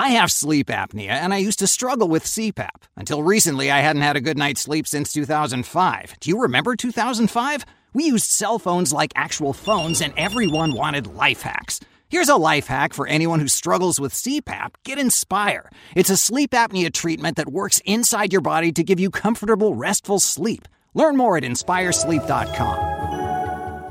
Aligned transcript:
I 0.00 0.08
have 0.16 0.32
sleep 0.32 0.68
apnea, 0.68 1.10
and 1.10 1.34
I 1.34 1.36
used 1.36 1.58
to 1.58 1.66
struggle 1.66 2.08
with 2.08 2.24
CPAP. 2.24 2.84
Until 2.96 3.22
recently, 3.22 3.70
I 3.70 3.80
hadn't 3.80 4.00
had 4.00 4.16
a 4.16 4.22
good 4.22 4.38
night's 4.38 4.62
sleep 4.62 4.86
since 4.86 5.12
2005. 5.12 6.14
Do 6.20 6.30
you 6.30 6.40
remember 6.40 6.74
2005? 6.74 7.66
We 7.92 8.04
used 8.04 8.24
cell 8.24 8.58
phones 8.58 8.94
like 8.94 9.12
actual 9.14 9.52
phones, 9.52 10.00
and 10.00 10.14
everyone 10.16 10.72
wanted 10.74 11.06
life 11.06 11.42
hacks. 11.42 11.80
Here's 12.08 12.30
a 12.30 12.36
life 12.36 12.66
hack 12.66 12.94
for 12.94 13.06
anyone 13.06 13.40
who 13.40 13.48
struggles 13.48 14.00
with 14.00 14.14
CPAP. 14.14 14.70
Get 14.84 14.98
Inspire. 14.98 15.68
It's 15.94 16.08
a 16.08 16.16
sleep 16.16 16.52
apnea 16.52 16.90
treatment 16.90 17.36
that 17.36 17.52
works 17.52 17.82
inside 17.84 18.32
your 18.32 18.40
body 18.40 18.72
to 18.72 18.82
give 18.82 19.00
you 19.00 19.10
comfortable, 19.10 19.74
restful 19.74 20.18
sleep. 20.18 20.66
Learn 20.94 21.18
more 21.18 21.36
at 21.36 21.42
inspiresleep.com. 21.42 23.00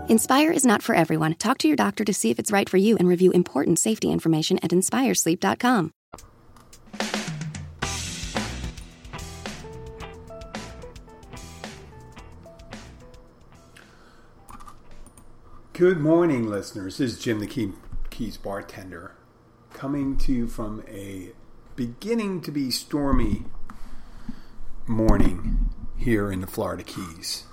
Inspire 0.09 0.51
is 0.51 0.65
not 0.65 0.81
for 0.81 0.95
everyone. 0.95 1.35
Talk 1.35 1.59
to 1.59 1.67
your 1.67 1.77
doctor 1.77 2.03
to 2.03 2.15
see 2.15 2.31
if 2.31 2.39
it's 2.39 2.51
right 2.51 2.67
for 2.67 2.77
you 2.77 2.97
and 2.97 3.07
review 3.07 3.29
important 3.29 3.77
safety 3.77 4.09
information 4.09 4.57
at 4.63 4.71
inspiresleep.com. 4.71 5.91
Good 15.79 16.01
morning, 16.01 16.49
listeners. 16.49 16.97
This 16.97 17.13
is 17.13 17.19
Jim 17.19 17.39
the 17.39 17.47
Key, 17.47 17.71
Keys 18.09 18.35
bartender 18.35 19.15
coming 19.71 20.17
to 20.17 20.33
you 20.33 20.45
from 20.45 20.83
a 20.89 21.29
beginning 21.77 22.41
to 22.41 22.51
be 22.51 22.69
stormy 22.69 23.45
morning 24.85 25.69
here 25.95 26.33
in 26.33 26.41
the 26.41 26.47
Florida 26.47 26.83
Keys. 26.83 27.45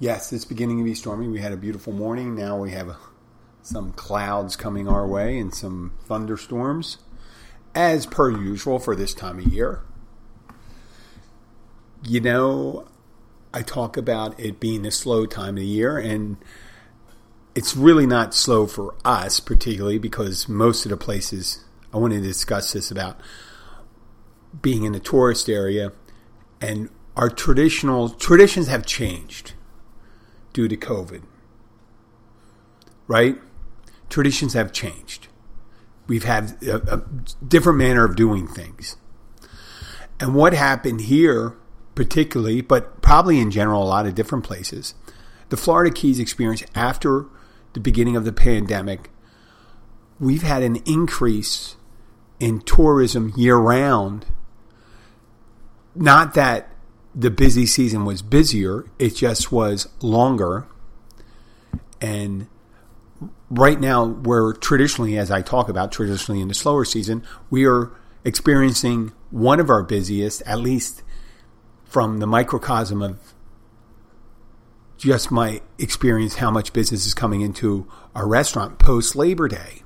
Yes, 0.00 0.32
it's 0.32 0.44
beginning 0.44 0.78
to 0.78 0.84
be 0.84 0.96
stormy. 0.96 1.28
We 1.28 1.38
had 1.38 1.52
a 1.52 1.56
beautiful 1.56 1.92
morning. 1.92 2.34
Now 2.34 2.58
we 2.58 2.72
have 2.72 2.96
some 3.62 3.92
clouds 3.92 4.56
coming 4.56 4.88
our 4.88 5.06
way 5.06 5.38
and 5.38 5.54
some 5.54 5.92
thunderstorms, 6.06 6.98
as 7.72 8.04
per 8.04 8.32
usual 8.32 8.80
for 8.80 8.96
this 8.96 9.14
time 9.14 9.38
of 9.38 9.46
year. 9.46 9.82
You 12.02 12.20
know, 12.20 12.88
I 13.56 13.62
talk 13.62 13.96
about 13.96 14.38
it 14.38 14.60
being 14.60 14.84
a 14.84 14.90
slow 14.90 15.24
time 15.24 15.56
of 15.56 15.60
the 15.60 15.66
year, 15.66 15.96
and 15.96 16.36
it's 17.54 17.74
really 17.74 18.04
not 18.04 18.34
slow 18.34 18.66
for 18.66 18.94
us, 19.02 19.40
particularly 19.40 19.98
because 19.98 20.46
most 20.46 20.84
of 20.84 20.90
the 20.90 20.98
places 20.98 21.64
I 21.90 21.96
want 21.96 22.12
to 22.12 22.20
discuss 22.20 22.74
this 22.74 22.90
about 22.90 23.18
being 24.60 24.82
in 24.82 24.94
a 24.94 25.00
tourist 25.00 25.48
area 25.48 25.92
and 26.60 26.90
our 27.16 27.30
traditional 27.30 28.10
traditions 28.10 28.68
have 28.68 28.84
changed 28.84 29.54
due 30.52 30.68
to 30.68 30.76
COVID. 30.76 31.22
Right? 33.06 33.38
Traditions 34.10 34.52
have 34.52 34.70
changed. 34.70 35.28
We've 36.06 36.24
had 36.24 36.62
a, 36.62 36.96
a 36.96 37.04
different 37.42 37.78
manner 37.78 38.04
of 38.04 38.16
doing 38.16 38.46
things. 38.46 38.98
And 40.20 40.34
what 40.34 40.52
happened 40.52 41.00
here 41.00 41.56
particularly, 41.96 42.60
but 42.60 43.02
probably 43.02 43.40
in 43.40 43.50
general, 43.50 43.82
a 43.82 43.84
lot 43.84 44.06
of 44.06 44.14
different 44.14 44.44
places. 44.44 44.94
The 45.48 45.56
Florida 45.56 45.92
Keys 45.92 46.20
experience 46.20 46.62
after 46.76 47.26
the 47.72 47.80
beginning 47.80 48.14
of 48.14 48.24
the 48.24 48.32
pandemic, 48.32 49.10
we've 50.20 50.42
had 50.42 50.62
an 50.62 50.76
increase 50.86 51.74
in 52.38 52.60
tourism 52.60 53.32
year 53.36 53.56
round. 53.56 54.26
Not 55.96 56.34
that 56.34 56.68
the 57.14 57.30
busy 57.30 57.64
season 57.64 58.04
was 58.04 58.20
busier, 58.20 58.84
it 58.98 59.16
just 59.16 59.50
was 59.50 59.88
longer. 60.02 60.66
And 62.00 62.46
right 63.48 63.80
now, 63.80 64.04
we're 64.04 64.52
traditionally, 64.52 65.16
as 65.16 65.30
I 65.30 65.40
talk 65.40 65.70
about, 65.70 65.92
traditionally 65.92 66.42
in 66.42 66.48
the 66.48 66.54
slower 66.54 66.84
season, 66.84 67.22
we 67.48 67.64
are 67.64 67.90
experiencing 68.22 69.12
one 69.30 69.60
of 69.60 69.70
our 69.70 69.82
busiest, 69.82 70.42
at 70.42 70.58
least 70.58 71.02
from 71.86 72.18
the 72.18 72.26
microcosm 72.26 73.00
of 73.02 73.18
just 74.98 75.30
my 75.30 75.60
experience 75.78 76.36
how 76.36 76.50
much 76.50 76.72
business 76.72 77.06
is 77.06 77.14
coming 77.14 77.40
into 77.40 77.90
our 78.14 78.26
restaurant 78.26 78.78
post 78.78 79.14
Labor 79.14 79.48
Day. 79.48 79.82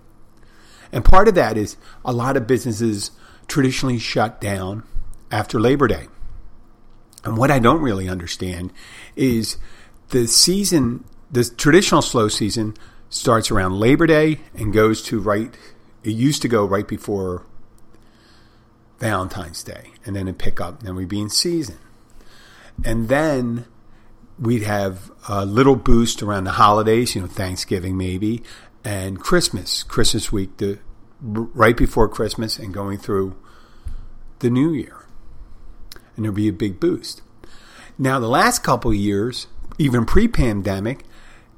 And 0.92 1.04
part 1.04 1.28
of 1.28 1.34
that 1.34 1.56
is 1.56 1.76
a 2.04 2.12
lot 2.12 2.36
of 2.36 2.47
businesses 2.47 3.10
traditionally 3.47 3.98
shut 3.98 4.41
down 4.41 4.82
after 5.30 5.60
Labor 5.60 5.88
Day. 5.88 6.08
And 7.25 7.36
what 7.36 7.50
I 7.50 7.58
don't 7.58 7.82
really 7.82 8.08
understand 8.08 8.72
is 9.14 9.56
the 10.08 10.26
season, 10.26 11.04
the 11.30 11.44
traditional 11.44 12.02
slow 12.02 12.28
season 12.28 12.75
starts 13.08 13.50
around 13.50 13.78
Labor 13.78 14.06
Day 14.06 14.41
and 14.54 14.72
goes 14.72 15.02
to 15.02 15.20
right, 15.20 15.54
it 16.02 16.10
used 16.10 16.42
to 16.42 16.48
go 16.48 16.64
right 16.64 16.88
before 16.88 17.44
Valentine's 18.98 19.62
Day. 19.62 19.91
And 20.06 20.16
then 20.16 20.28
it 20.28 20.38
pick 20.38 20.60
up, 20.60 20.78
and 20.78 20.88
then 20.88 20.94
we'd 20.94 21.08
be 21.08 21.20
in 21.20 21.28
season. 21.28 21.78
And 22.84 23.08
then 23.08 23.66
we'd 24.38 24.62
have 24.62 25.10
a 25.28 25.44
little 25.44 25.76
boost 25.76 26.22
around 26.22 26.44
the 26.44 26.52
holidays, 26.52 27.14
you 27.14 27.20
know, 27.20 27.26
Thanksgiving 27.26 27.96
maybe, 27.96 28.42
and 28.84 29.20
Christmas, 29.20 29.82
Christmas 29.82 30.32
week, 30.32 30.56
the 30.56 30.78
right 31.20 31.76
before 31.76 32.08
Christmas 32.08 32.58
and 32.58 32.72
going 32.72 32.98
through 32.98 33.36
the 34.38 34.50
new 34.50 34.72
year. 34.72 35.06
And 36.16 36.24
there'd 36.24 36.34
be 36.34 36.48
a 36.48 36.52
big 36.52 36.80
boost. 36.80 37.22
Now, 37.98 38.19
the 38.19 38.28
last 38.28 38.62
couple 38.62 38.92
years, 38.94 39.46
even 39.78 40.06
pre 40.06 40.26
pandemic, 40.26 41.04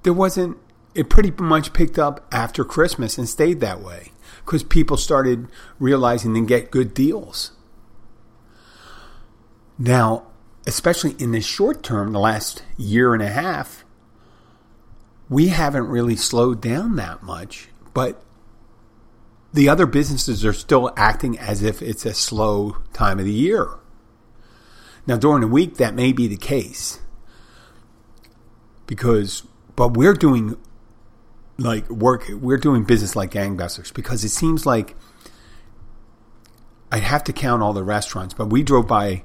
there 0.02 0.12
wasn't, 0.12 0.56
it 0.94 1.08
pretty 1.08 1.32
much 1.42 1.72
picked 1.72 1.98
up 1.98 2.26
after 2.32 2.64
Christmas 2.64 3.16
and 3.16 3.28
stayed 3.28 3.60
that 3.60 3.80
way 3.80 4.10
because 4.44 4.64
people 4.64 4.96
started 4.96 5.48
realizing 5.78 6.32
they 6.32 6.40
get 6.40 6.70
good 6.70 6.94
deals. 6.94 7.52
Now, 9.78 10.26
especially 10.66 11.16
in 11.18 11.32
the 11.32 11.40
short 11.40 11.82
term, 11.82 12.12
the 12.12 12.20
last 12.20 12.62
year 12.76 13.14
and 13.14 13.22
a 13.22 13.28
half, 13.28 13.84
we 15.28 15.48
haven't 15.48 15.86
really 15.88 16.16
slowed 16.16 16.60
down 16.60 16.96
that 16.96 17.22
much, 17.22 17.68
but 17.94 18.22
the 19.52 19.68
other 19.68 19.86
businesses 19.86 20.44
are 20.44 20.52
still 20.52 20.92
acting 20.96 21.38
as 21.38 21.62
if 21.62 21.82
it's 21.82 22.06
a 22.06 22.14
slow 22.14 22.76
time 22.92 23.18
of 23.18 23.24
the 23.24 23.32
year. 23.32 23.78
Now, 25.06 25.16
during 25.16 25.40
the 25.40 25.48
week, 25.48 25.76
that 25.76 25.94
may 25.94 26.12
be 26.12 26.28
the 26.28 26.36
case 26.36 27.00
because, 28.86 29.42
but 29.74 29.96
we're 29.96 30.14
doing 30.14 30.56
like 31.58 31.88
work, 31.90 32.26
we're 32.28 32.56
doing 32.56 32.84
business 32.84 33.16
like 33.16 33.32
gangbusters 33.32 33.92
because 33.92 34.24
it 34.24 34.30
seems 34.30 34.64
like 34.64 34.96
I'd 36.90 37.02
have 37.02 37.24
to 37.24 37.32
count 37.32 37.62
all 37.62 37.72
the 37.72 37.82
restaurants, 37.82 38.34
but 38.34 38.46
we 38.46 38.62
drove 38.62 38.86
by 38.86 39.24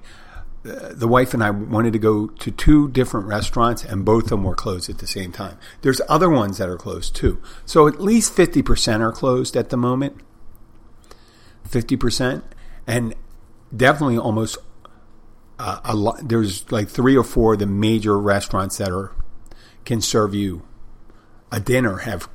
the 0.64 1.08
wife 1.08 1.34
and 1.34 1.44
I 1.44 1.50
wanted 1.50 1.94
to 1.94 2.00
go 2.00 2.28
to 2.28 2.52
two 2.52 2.90
different 2.90 3.28
restaurants, 3.28 3.84
and 3.84 4.04
both 4.04 4.26
of 4.26 4.30
them 4.30 4.44
were 4.44 4.56
closed 4.56 4.90
at 4.90 4.98
the 4.98 5.08
same 5.08 5.32
time. 5.32 5.58
There's 5.82 6.02
other 6.10 6.30
ones 6.30 6.58
that 6.58 6.70
are 6.70 6.78
closed 6.78 7.16
too. 7.16 7.42
So 7.66 7.88
at 7.88 8.02
least 8.02 8.36
50% 8.36 9.00
are 9.00 9.12
closed 9.12 9.56
at 9.56 9.70
the 9.70 9.78
moment. 9.78 10.18
50%. 11.70 12.44
And 12.86 13.16
definitely 13.76 14.18
almost 14.18 14.58
uh, 15.60 15.80
a 15.84 15.96
lot. 15.96 16.28
There's 16.28 16.70
like 16.72 16.90
three 16.90 17.18
or 17.18 17.24
four 17.24 17.54
of 17.54 17.60
the 17.60 17.66
major 17.66 18.18
restaurants 18.20 18.78
that 18.78 18.92
are 18.92 19.12
can 19.86 20.02
serve 20.02 20.36
you 20.36 20.64
a 21.52 21.60
dinner 21.60 22.00
have 22.00 22.30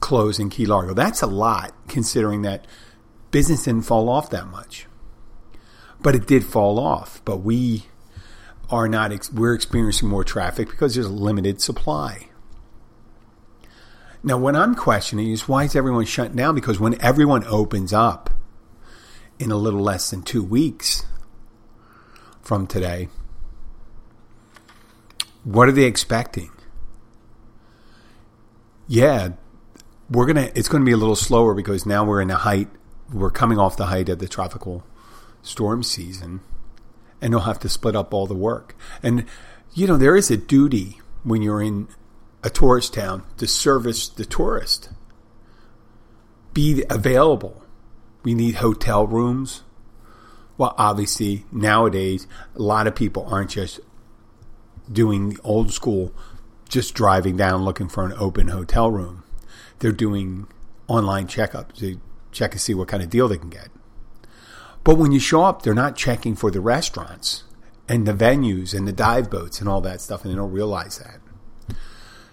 closed 0.00 0.40
in 0.40 0.48
Key 0.48 0.66
Largo. 0.66 0.94
That's 0.94 1.22
a 1.22 1.26
lot 1.26 1.74
considering 1.88 2.42
that 2.42 2.66
business 3.30 3.64
didn't 3.64 3.82
fall 3.82 4.08
off 4.08 4.30
that 4.30 4.46
much 4.46 4.86
but 6.06 6.14
it 6.14 6.24
did 6.24 6.44
fall 6.44 6.78
off. 6.78 7.20
But 7.24 7.38
we 7.38 7.86
are 8.70 8.86
not, 8.86 9.10
we're 9.34 9.54
experiencing 9.54 10.08
more 10.08 10.22
traffic 10.22 10.70
because 10.70 10.94
there's 10.94 11.10
limited 11.10 11.60
supply. 11.60 12.28
Now, 14.22 14.38
what 14.38 14.54
I'm 14.54 14.76
questioning 14.76 15.32
is 15.32 15.48
why 15.48 15.64
is 15.64 15.74
everyone 15.74 16.04
shutting 16.04 16.36
down? 16.36 16.54
Because 16.54 16.78
when 16.78 16.96
everyone 17.02 17.42
opens 17.48 17.92
up 17.92 18.30
in 19.40 19.50
a 19.50 19.56
little 19.56 19.80
less 19.80 20.08
than 20.10 20.22
two 20.22 20.44
weeks 20.44 21.04
from 22.40 22.68
today, 22.68 23.08
what 25.42 25.68
are 25.68 25.72
they 25.72 25.86
expecting? 25.86 26.52
Yeah, 28.86 29.30
we're 30.08 30.26
gonna. 30.26 30.52
It's 30.54 30.68
going 30.68 30.82
to 30.82 30.86
be 30.86 30.92
a 30.92 30.96
little 30.96 31.16
slower 31.16 31.52
because 31.52 31.84
now 31.84 32.04
we're 32.04 32.20
in 32.20 32.28
the 32.28 32.36
height. 32.36 32.68
We're 33.12 33.32
coming 33.32 33.58
off 33.58 33.76
the 33.76 33.86
height 33.86 34.08
of 34.08 34.20
the 34.20 34.28
tropical 34.28 34.84
storm 35.46 35.82
season 35.82 36.40
and 37.20 37.32
you'll 37.32 37.40
have 37.40 37.58
to 37.60 37.68
split 37.68 37.96
up 37.96 38.12
all 38.12 38.26
the 38.26 38.34
work. 38.34 38.76
And, 39.02 39.24
you 39.74 39.86
know, 39.86 39.96
there 39.96 40.16
is 40.16 40.30
a 40.30 40.36
duty 40.36 41.00
when 41.22 41.42
you're 41.42 41.62
in 41.62 41.88
a 42.42 42.50
tourist 42.50 42.94
town 42.94 43.24
to 43.38 43.46
service 43.46 44.08
the 44.08 44.24
tourist. 44.24 44.90
Be 46.52 46.84
available. 46.88 47.62
We 48.22 48.34
need 48.34 48.56
hotel 48.56 49.06
rooms. 49.06 49.62
Well, 50.58 50.74
obviously, 50.78 51.44
nowadays, 51.52 52.26
a 52.54 52.62
lot 52.62 52.86
of 52.86 52.94
people 52.94 53.26
aren't 53.26 53.50
just 53.50 53.80
doing 54.90 55.36
old 55.44 55.72
school, 55.72 56.14
just 56.68 56.94
driving 56.94 57.36
down 57.36 57.64
looking 57.64 57.88
for 57.88 58.04
an 58.04 58.14
open 58.18 58.48
hotel 58.48 58.90
room. 58.90 59.24
They're 59.80 59.92
doing 59.92 60.46
online 60.88 61.26
checkups. 61.26 61.76
to 61.76 62.00
check 62.32 62.52
and 62.52 62.60
see 62.60 62.74
what 62.74 62.88
kind 62.88 63.02
of 63.02 63.10
deal 63.10 63.28
they 63.28 63.38
can 63.38 63.48
get. 63.48 63.68
But 64.86 64.98
when 64.98 65.10
you 65.10 65.18
show 65.18 65.42
up, 65.42 65.62
they're 65.62 65.74
not 65.74 65.96
checking 65.96 66.36
for 66.36 66.52
the 66.52 66.60
restaurants 66.60 67.42
and 67.88 68.06
the 68.06 68.12
venues 68.12 68.72
and 68.72 68.86
the 68.86 68.92
dive 68.92 69.28
boats 69.28 69.58
and 69.58 69.68
all 69.68 69.80
that 69.80 70.00
stuff, 70.00 70.24
and 70.24 70.30
they 70.32 70.36
don't 70.36 70.52
realize 70.52 70.98
that. 70.98 71.76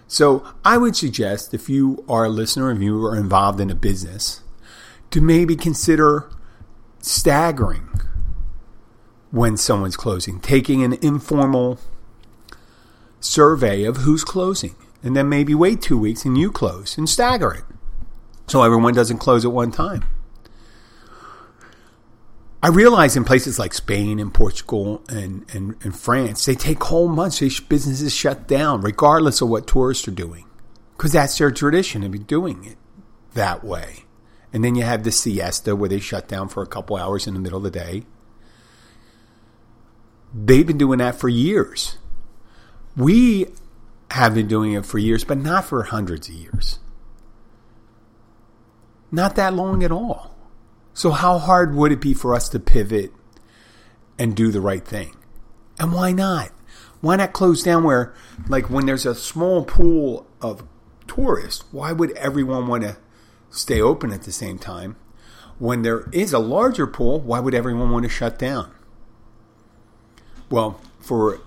So 0.06 0.46
I 0.64 0.76
would 0.76 0.94
suggest 0.94 1.52
if 1.52 1.68
you 1.68 2.04
are 2.08 2.26
a 2.26 2.28
listener 2.28 2.70
and 2.70 2.80
you 2.80 3.04
are 3.06 3.16
involved 3.16 3.58
in 3.58 3.70
a 3.70 3.74
business, 3.74 4.42
to 5.10 5.20
maybe 5.20 5.56
consider 5.56 6.30
staggering 7.00 7.88
when 9.32 9.56
someone's 9.56 9.96
closing, 9.96 10.38
taking 10.38 10.84
an 10.84 10.92
informal 11.02 11.80
survey 13.18 13.82
of 13.82 13.96
who's 13.96 14.22
closing, 14.22 14.76
and 15.02 15.16
then 15.16 15.28
maybe 15.28 15.56
wait 15.56 15.82
two 15.82 15.98
weeks 15.98 16.24
and 16.24 16.38
you 16.38 16.52
close 16.52 16.96
and 16.96 17.08
stagger 17.08 17.52
it 17.52 17.64
so 18.46 18.62
everyone 18.62 18.94
doesn't 18.94 19.18
close 19.18 19.44
at 19.44 19.50
one 19.50 19.72
time. 19.72 20.04
I 22.64 22.68
realize 22.68 23.14
in 23.14 23.24
places 23.24 23.58
like 23.58 23.74
Spain 23.74 24.18
and 24.18 24.32
Portugal 24.32 25.04
and, 25.10 25.44
and, 25.52 25.76
and 25.82 25.94
France, 25.94 26.46
they 26.46 26.54
take 26.54 26.82
whole 26.82 27.08
months, 27.08 27.40
These 27.40 27.60
businesses 27.60 28.14
shut 28.14 28.48
down, 28.48 28.80
regardless 28.80 29.42
of 29.42 29.50
what 29.50 29.66
tourists 29.66 30.08
are 30.08 30.12
doing, 30.12 30.46
because 30.96 31.12
that's 31.12 31.36
their 31.36 31.50
tradition 31.50 32.02
of 32.02 32.26
doing 32.26 32.64
it 32.64 32.78
that 33.34 33.64
way. 33.64 34.04
And 34.50 34.64
then 34.64 34.76
you 34.76 34.82
have 34.82 35.04
the 35.04 35.12
siesta 35.12 35.76
where 35.76 35.90
they 35.90 36.00
shut 36.00 36.26
down 36.26 36.48
for 36.48 36.62
a 36.62 36.66
couple 36.66 36.96
hours 36.96 37.26
in 37.26 37.34
the 37.34 37.40
middle 37.40 37.58
of 37.58 37.64
the 37.64 37.70
day. 37.70 38.04
They've 40.32 40.66
been 40.66 40.78
doing 40.78 41.00
that 41.00 41.16
for 41.16 41.28
years. 41.28 41.98
We 42.96 43.48
have 44.10 44.34
been 44.34 44.48
doing 44.48 44.72
it 44.72 44.86
for 44.86 44.96
years, 44.96 45.22
but 45.22 45.36
not 45.36 45.66
for 45.66 45.82
hundreds 45.82 46.30
of 46.30 46.34
years. 46.34 46.78
Not 49.12 49.36
that 49.36 49.52
long 49.52 49.82
at 49.82 49.92
all. 49.92 50.33
So, 50.94 51.10
how 51.10 51.38
hard 51.38 51.74
would 51.74 51.90
it 51.90 52.00
be 52.00 52.14
for 52.14 52.34
us 52.34 52.48
to 52.50 52.60
pivot 52.60 53.12
and 54.16 54.36
do 54.36 54.52
the 54.52 54.60
right 54.60 54.84
thing? 54.84 55.16
And 55.80 55.92
why 55.92 56.12
not? 56.12 56.52
Why 57.00 57.16
not 57.16 57.32
close 57.32 57.64
down 57.64 57.82
where, 57.82 58.14
like, 58.48 58.70
when 58.70 58.86
there's 58.86 59.04
a 59.04 59.14
small 59.14 59.64
pool 59.64 60.26
of 60.40 60.64
tourists, 61.08 61.64
why 61.72 61.90
would 61.90 62.12
everyone 62.12 62.68
want 62.68 62.84
to 62.84 62.96
stay 63.50 63.80
open 63.80 64.12
at 64.12 64.22
the 64.22 64.32
same 64.32 64.56
time? 64.56 64.96
When 65.58 65.82
there 65.82 66.08
is 66.12 66.32
a 66.32 66.38
larger 66.38 66.86
pool, 66.86 67.20
why 67.20 67.40
would 67.40 67.54
everyone 67.54 67.90
want 67.90 68.04
to 68.04 68.08
shut 68.08 68.38
down? 68.38 68.72
Well, 70.48 70.80
for 71.00 71.40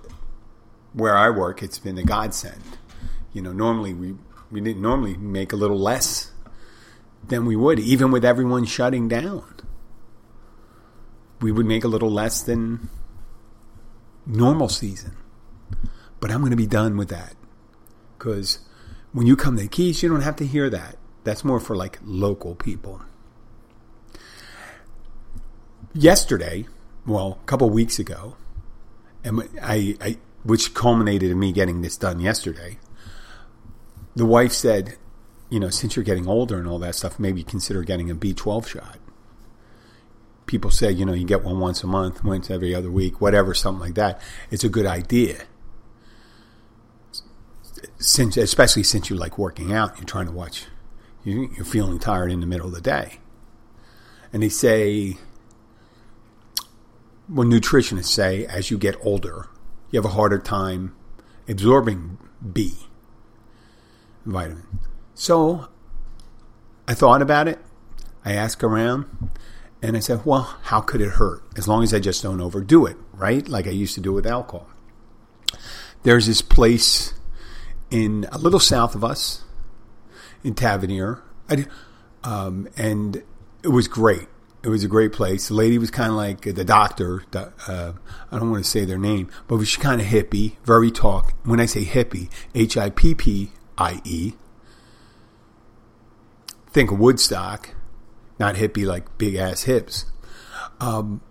where 0.92 1.16
I 1.16 1.30
work, 1.30 1.62
it's 1.62 1.78
been 1.78 1.96
a 1.96 2.04
godsend. 2.04 2.62
You 3.32 3.40
know, 3.40 3.52
normally 3.52 3.94
we, 3.94 4.14
we 4.50 4.60
didn't 4.60 4.82
normally 4.82 5.16
make 5.16 5.52
a 5.52 5.56
little 5.56 5.78
less 5.78 6.32
than 7.26 7.44
we 7.46 7.56
would, 7.56 7.78
even 7.78 8.10
with 8.10 8.24
everyone 8.24 8.64
shutting 8.64 9.08
down. 9.08 9.54
We 11.40 11.52
would 11.52 11.66
make 11.66 11.84
a 11.84 11.88
little 11.88 12.10
less 12.10 12.42
than 12.42 12.88
normal 14.26 14.68
season. 14.68 15.16
But 16.20 16.30
I'm 16.30 16.40
going 16.40 16.50
to 16.50 16.56
be 16.56 16.66
done 16.66 16.96
with 16.96 17.08
that. 17.10 17.34
Because 18.16 18.58
when 19.12 19.26
you 19.26 19.36
come 19.36 19.56
to 19.56 19.62
the 19.62 19.68
Keys, 19.68 20.02
you 20.02 20.08
don't 20.08 20.22
have 20.22 20.36
to 20.36 20.46
hear 20.46 20.68
that. 20.70 20.96
That's 21.24 21.44
more 21.44 21.60
for 21.60 21.76
like 21.76 21.98
local 22.04 22.54
people. 22.54 23.02
Yesterday, 25.94 26.66
well, 27.06 27.38
a 27.42 27.46
couple 27.46 27.70
weeks 27.70 27.98
ago, 27.98 28.36
and 29.24 29.48
I, 29.62 29.96
I, 30.00 30.18
which 30.42 30.74
culminated 30.74 31.30
in 31.30 31.38
me 31.38 31.52
getting 31.52 31.82
this 31.82 31.96
done 31.96 32.20
yesterday, 32.20 32.78
the 34.14 34.26
wife 34.26 34.52
said, 34.52 34.96
you 35.50 35.58
know, 35.58 35.70
since 35.70 35.96
you're 35.96 36.04
getting 36.04 36.26
older 36.26 36.58
and 36.58 36.66
all 36.66 36.78
that 36.80 36.94
stuff, 36.94 37.18
maybe 37.18 37.42
consider 37.42 37.82
getting 37.82 38.10
a 38.10 38.14
B12 38.14 38.66
shot. 38.66 38.98
People 40.46 40.70
say, 40.70 40.90
you 40.90 41.04
know, 41.04 41.12
you 41.12 41.26
get 41.26 41.44
one 41.44 41.60
once 41.60 41.82
a 41.82 41.86
month, 41.86 42.24
once 42.24 42.50
every 42.50 42.74
other 42.74 42.90
week, 42.90 43.20
whatever, 43.20 43.54
something 43.54 43.80
like 43.80 43.94
that. 43.94 44.20
It's 44.50 44.64
a 44.64 44.68
good 44.68 44.86
idea. 44.86 45.44
Since, 47.98 48.36
especially 48.36 48.82
since 48.82 49.10
you 49.10 49.16
like 49.16 49.38
working 49.38 49.72
out, 49.72 49.96
you're 49.98 50.06
trying 50.06 50.26
to 50.26 50.32
watch, 50.32 50.66
you're 51.24 51.64
feeling 51.64 51.98
tired 51.98 52.32
in 52.32 52.40
the 52.40 52.46
middle 52.46 52.66
of 52.66 52.74
the 52.74 52.80
day. 52.80 53.18
And 54.32 54.42
they 54.42 54.48
say, 54.48 55.16
well, 57.28 57.46
nutritionists 57.46 58.06
say, 58.06 58.46
as 58.46 58.70
you 58.70 58.78
get 58.78 58.96
older, 59.02 59.48
you 59.90 59.98
have 59.98 60.10
a 60.10 60.14
harder 60.14 60.38
time 60.38 60.94
absorbing 61.46 62.18
B 62.52 62.74
vitamin. 64.24 64.66
So 65.18 65.66
I 66.86 66.94
thought 66.94 67.22
about 67.22 67.48
it. 67.48 67.58
I 68.24 68.34
asked 68.34 68.62
around 68.62 69.06
and 69.82 69.96
I 69.96 70.00
said, 70.00 70.24
well, 70.24 70.56
how 70.62 70.80
could 70.80 71.00
it 71.00 71.10
hurt? 71.10 71.42
As 71.56 71.66
long 71.66 71.82
as 71.82 71.92
I 71.92 71.98
just 71.98 72.22
don't 72.22 72.40
overdo 72.40 72.86
it, 72.86 72.96
right? 73.12 73.46
Like 73.48 73.66
I 73.66 73.70
used 73.70 73.96
to 73.96 74.00
do 74.00 74.12
with 74.12 74.28
alcohol. 74.28 74.68
There's 76.04 76.28
this 76.28 76.40
place 76.40 77.14
in 77.90 78.28
a 78.30 78.38
little 78.38 78.60
south 78.60 78.94
of 78.94 79.02
us 79.02 79.42
in 80.44 80.54
Tavernier. 80.54 81.20
Um, 82.22 82.68
and 82.76 83.24
it 83.64 83.68
was 83.68 83.88
great. 83.88 84.28
It 84.62 84.68
was 84.68 84.84
a 84.84 84.88
great 84.88 85.12
place. 85.12 85.48
The 85.48 85.54
lady 85.54 85.78
was 85.78 85.90
kind 85.90 86.10
of 86.10 86.16
like 86.16 86.42
the 86.42 86.64
doctor. 86.64 87.24
Uh, 87.34 87.94
I 88.30 88.38
don't 88.38 88.52
want 88.52 88.62
to 88.62 88.70
say 88.70 88.84
their 88.84 88.98
name, 88.98 89.30
but 89.48 89.64
she 89.64 89.80
kind 89.80 90.00
of 90.00 90.06
hippie, 90.06 90.58
very 90.62 90.92
talk. 90.92 91.34
When 91.44 91.58
I 91.58 91.66
say 91.66 91.84
hippie, 91.84 92.30
H 92.54 92.76
I 92.76 92.90
P 92.90 93.16
P 93.16 93.50
I 93.76 94.00
E, 94.04 94.34
think 96.78 96.92
Woodstock, 96.92 97.70
not 98.38 98.54
hippie 98.54 98.86
like 98.86 99.18
big 99.18 99.34
ass 99.34 99.64
hips. 99.64 100.04
Um, 100.78 101.22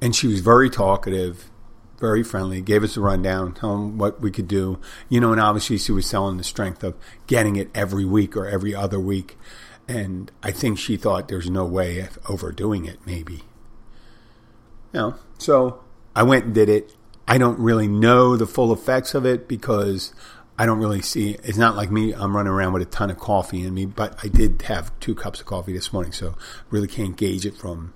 and 0.00 0.14
she 0.14 0.28
was 0.28 0.38
very 0.38 0.70
talkative, 0.70 1.50
very 1.98 2.22
friendly, 2.22 2.60
gave 2.60 2.84
us 2.84 2.96
a 2.96 3.00
rundown, 3.00 3.54
them 3.54 3.98
what 3.98 4.20
we 4.20 4.30
could 4.30 4.46
do. 4.46 4.78
You 5.08 5.18
know, 5.18 5.32
and 5.32 5.40
obviously 5.40 5.78
she 5.78 5.90
was 5.90 6.06
selling 6.06 6.36
the 6.36 6.44
strength 6.44 6.84
of 6.84 6.94
getting 7.26 7.56
it 7.56 7.68
every 7.74 8.04
week 8.04 8.36
or 8.36 8.46
every 8.46 8.76
other 8.76 9.00
week. 9.00 9.36
And 9.88 10.30
I 10.40 10.52
think 10.52 10.78
she 10.78 10.96
thought 10.96 11.26
there's 11.26 11.50
no 11.50 11.64
way 11.64 11.98
of 11.98 12.16
overdoing 12.28 12.84
it, 12.84 13.00
maybe. 13.04 13.42
You 14.92 15.00
know, 15.00 15.14
so 15.36 15.82
I 16.14 16.22
went 16.22 16.44
and 16.44 16.54
did 16.54 16.68
it. 16.68 16.94
I 17.26 17.38
don't 17.38 17.58
really 17.58 17.88
know 17.88 18.36
the 18.36 18.46
full 18.46 18.72
effects 18.72 19.14
of 19.14 19.26
it 19.26 19.48
because 19.48 20.14
I 20.62 20.66
don't 20.66 20.78
really 20.78 21.02
see. 21.02 21.32
It's 21.42 21.58
not 21.58 21.74
like 21.74 21.90
me. 21.90 22.12
I'm 22.14 22.36
running 22.36 22.52
around 22.52 22.72
with 22.72 22.82
a 22.82 22.86
ton 22.86 23.10
of 23.10 23.18
coffee 23.18 23.66
in 23.66 23.74
me, 23.74 23.84
but 23.84 24.16
I 24.22 24.28
did 24.28 24.62
have 24.62 24.96
two 25.00 25.12
cups 25.12 25.40
of 25.40 25.46
coffee 25.46 25.72
this 25.72 25.92
morning, 25.92 26.12
so 26.12 26.36
really 26.70 26.86
can't 26.86 27.16
gauge 27.16 27.44
it 27.44 27.56
from 27.56 27.94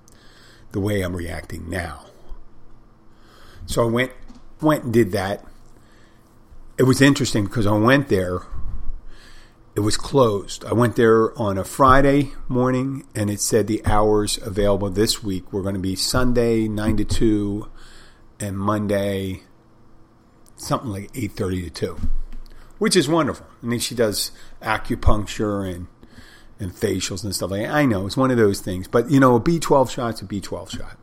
the 0.73 0.81
way 0.81 1.03
I'm 1.03 1.15
reacting 1.15 1.71
now. 1.71 2.07
So 3.67 3.85
I 3.85 3.89
went 3.89 4.11
went 4.61 4.83
and 4.83 4.93
did 4.93 5.13
that. 5.13 5.45
It 6.77 6.83
was 6.83 7.01
interesting 7.01 7.45
because 7.45 7.69
I 7.69 7.73
went 7.75 8.09
there. 8.09 8.41
It 9.77 9.81
was 9.81 9.97
closed. 9.97 10.65
I 10.65 10.73
went 10.73 10.97
there 10.97 11.39
on 11.39 11.59
a 11.59 11.65
Friday 11.65 12.33
morning, 12.49 13.07
and 13.15 13.31
it 13.31 13.41
said 13.41 13.69
the 13.69 13.87
hours 13.87 14.39
available 14.39 14.91
this 14.91 15.23
week 15.23 15.53
were 15.53 15.63
going 15.63 15.77
to 15.77 15.81
be 15.81 15.95
Sunday 15.95 16.67
nine 16.67 16.97
to 16.97 17.05
two, 17.05 17.71
and 18.41 18.59
Monday 18.59 19.45
something 20.57 20.91
like 20.91 21.13
eight 21.15 21.31
thirty 21.31 21.63
to 21.63 21.71
two 21.71 21.97
which 22.79 22.97
is 22.97 23.09
wonderful. 23.09 23.47
I 23.63 23.67
mean, 23.67 23.81
she 23.81 23.95
does 23.95 24.31
acupuncture 24.63 25.73
and 25.73 25.87
and 26.59 26.73
facials 26.73 27.23
and 27.23 27.35
stuff 27.35 27.51
like 27.51 27.63
that. 27.63 27.71
I 27.71 27.85
know 27.85 28.07
it's 28.07 28.17
one 28.17 28.31
of 28.31 28.39
those 28.39 28.61
things, 28.61 28.89
but 28.89 29.11
you 29.11 29.21
know, 29.21 29.35
a 29.37 29.41
B12 29.41 29.91
shot's 29.91 30.23
a 30.23 30.25
B12 30.25 30.71
shot. 30.71 30.97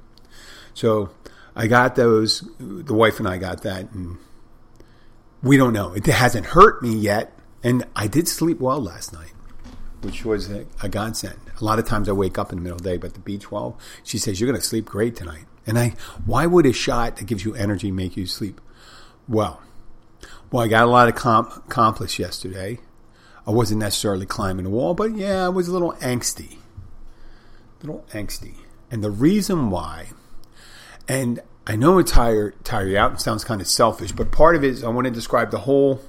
So 0.73 1.11
I 1.55 1.67
got 1.67 1.95
those. 1.95 2.49
The 2.59 2.93
wife 2.93 3.19
and 3.19 3.27
I 3.27 3.37
got 3.37 3.61
that, 3.63 3.91
and 3.91 4.17
we 5.41 5.57
don't 5.57 5.73
know. 5.73 5.93
It 5.93 6.05
hasn't 6.05 6.47
hurt 6.47 6.81
me 6.81 6.95
yet, 6.95 7.37
and 7.63 7.85
I 7.95 8.07
did 8.07 8.27
sleep 8.27 8.59
well 8.59 8.81
last 8.81 9.13
night, 9.13 9.33
which 10.01 10.25
was 10.25 10.49
a, 10.49 10.65
a 10.81 10.89
godsend. 10.89 11.39
A 11.59 11.63
lot 11.63 11.79
of 11.79 11.85
times 11.85 12.09
I 12.09 12.13
wake 12.13 12.37
up 12.37 12.51
in 12.51 12.57
the 12.57 12.63
middle 12.63 12.77
of 12.77 12.83
the 12.83 12.89
day, 12.89 12.97
but 12.97 13.13
the 13.13 13.19
B12, 13.19 13.75
she 14.03 14.17
says 14.17 14.39
you're 14.39 14.49
going 14.49 14.59
to 14.59 14.65
sleep 14.65 14.85
great 14.85 15.15
tonight. 15.15 15.45
And 15.65 15.77
I, 15.77 15.93
why 16.25 16.45
would 16.45 16.65
a 16.65 16.73
shot 16.73 17.17
that 17.17 17.25
gives 17.25 17.45
you 17.45 17.55
energy 17.55 17.91
make 17.91 18.17
you 18.17 18.25
sleep 18.25 18.59
well? 19.27 19.61
Well, 20.53 20.63
I 20.63 20.67
got 20.67 20.83
a 20.83 20.91
lot 20.91 21.07
of 21.07 21.15
comp- 21.15 21.65
accomplished 21.65 22.19
yesterday. 22.19 22.77
I 23.47 23.49
wasn't 23.49 23.79
necessarily 23.79 24.27
climbing 24.27 24.65
the 24.65 24.69
wall, 24.69 24.93
but 24.93 25.15
yeah, 25.15 25.43
I 25.43 25.49
was 25.49 25.67
a 25.67 25.73
little 25.73 25.93
angsty. 25.93 26.57
A 27.81 27.87
little 27.87 28.05
angsty. 28.11 28.57
And 28.91 29.03
the 29.03 29.09
reason 29.09 29.71
why, 29.71 30.09
and 31.07 31.39
I 31.65 31.75
know 31.75 31.97
it 31.97 32.05
tire 32.05 32.51
tire 32.63 32.87
you 32.87 32.99
out 32.99 33.09
and 33.09 33.19
sounds 33.19 33.43
kind 33.43 33.61
of 33.61 33.67
selfish, 33.67 34.11
but 34.11 34.31
part 34.31 34.55
of 34.55 34.63
it 34.63 34.69
is 34.69 34.83
I 34.83 34.89
want 34.89 35.05
to 35.05 35.11
describe 35.11 35.49
the 35.49 35.57
whole 35.57 36.01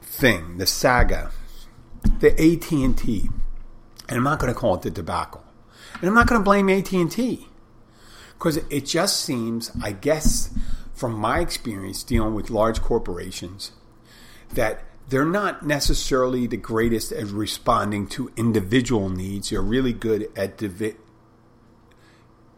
thing, 0.00 0.58
the 0.58 0.66
saga, 0.66 1.32
the 2.20 2.40
AT 2.40 2.70
and 2.70 2.96
T, 2.96 3.28
and 4.08 4.16
I'm 4.16 4.22
not 4.22 4.38
going 4.38 4.54
to 4.54 4.56
call 4.56 4.76
it 4.76 4.82
the 4.82 4.92
debacle, 4.92 5.42
and 5.94 6.04
I'm 6.04 6.14
not 6.14 6.28
going 6.28 6.40
to 6.40 6.44
blame 6.44 6.70
AT 6.70 6.92
and 6.92 7.10
T 7.10 7.48
because 8.38 8.58
it 8.70 8.86
just 8.86 9.22
seems, 9.22 9.72
I 9.82 9.90
guess, 9.90 10.54
from 10.96 11.12
my 11.12 11.40
experience 11.40 12.02
dealing 12.02 12.34
with 12.34 12.48
large 12.48 12.80
corporations 12.80 13.72
that 14.54 14.82
they're 15.08 15.26
not 15.26 15.64
necessarily 15.64 16.46
the 16.46 16.56
greatest 16.56 17.12
at 17.12 17.26
responding 17.26 18.08
to 18.08 18.32
individual 18.36 19.10
needs. 19.10 19.50
They're 19.50 19.60
really 19.60 19.92
good 19.92 20.30
at 20.34 20.56
divi- 20.56 20.96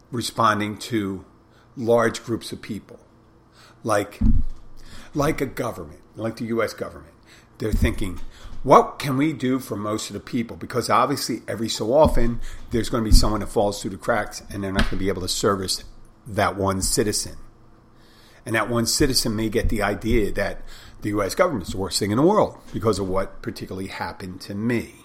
responding 0.09 0.77
to 0.77 1.25
large 1.75 2.23
groups 2.23 2.51
of 2.51 2.61
people, 2.61 2.99
like 3.83 4.19
like 5.13 5.41
a 5.41 5.45
government, 5.45 6.01
like 6.15 6.37
the 6.37 6.45
U.S. 6.45 6.73
government. 6.73 7.13
They're 7.57 7.73
thinking, 7.73 8.21
what 8.63 8.99
can 8.99 9.17
we 9.17 9.33
do 9.33 9.59
for 9.59 9.75
most 9.75 10.09
of 10.09 10.13
the 10.13 10.19
people? 10.19 10.55
Because 10.55 10.89
obviously, 10.89 11.41
every 11.47 11.69
so 11.69 11.93
often, 11.93 12.39
there's 12.71 12.89
going 12.89 13.03
to 13.03 13.09
be 13.09 13.15
someone 13.15 13.41
that 13.41 13.47
falls 13.47 13.81
through 13.81 13.91
the 13.91 13.97
cracks, 13.97 14.41
and 14.49 14.63
they're 14.63 14.71
not 14.71 14.83
going 14.83 14.91
to 14.91 14.95
be 14.97 15.09
able 15.09 15.23
to 15.23 15.27
service 15.27 15.83
that 16.25 16.55
one 16.55 16.81
citizen. 16.81 17.35
And 18.49 18.55
that 18.55 18.67
one 18.67 18.87
citizen 18.87 19.35
may 19.35 19.47
get 19.47 19.69
the 19.69 19.83
idea 19.83 20.31
that 20.31 20.63
the 21.01 21.09
U.S. 21.09 21.35
government 21.35 21.67
is 21.67 21.73
the 21.73 21.77
worst 21.77 21.99
thing 21.99 22.09
in 22.09 22.17
the 22.17 22.23
world 22.23 22.57
because 22.73 22.97
of 22.97 23.07
what 23.07 23.43
particularly 23.43 23.89
happened 23.89 24.41
to 24.41 24.55
me. 24.55 24.95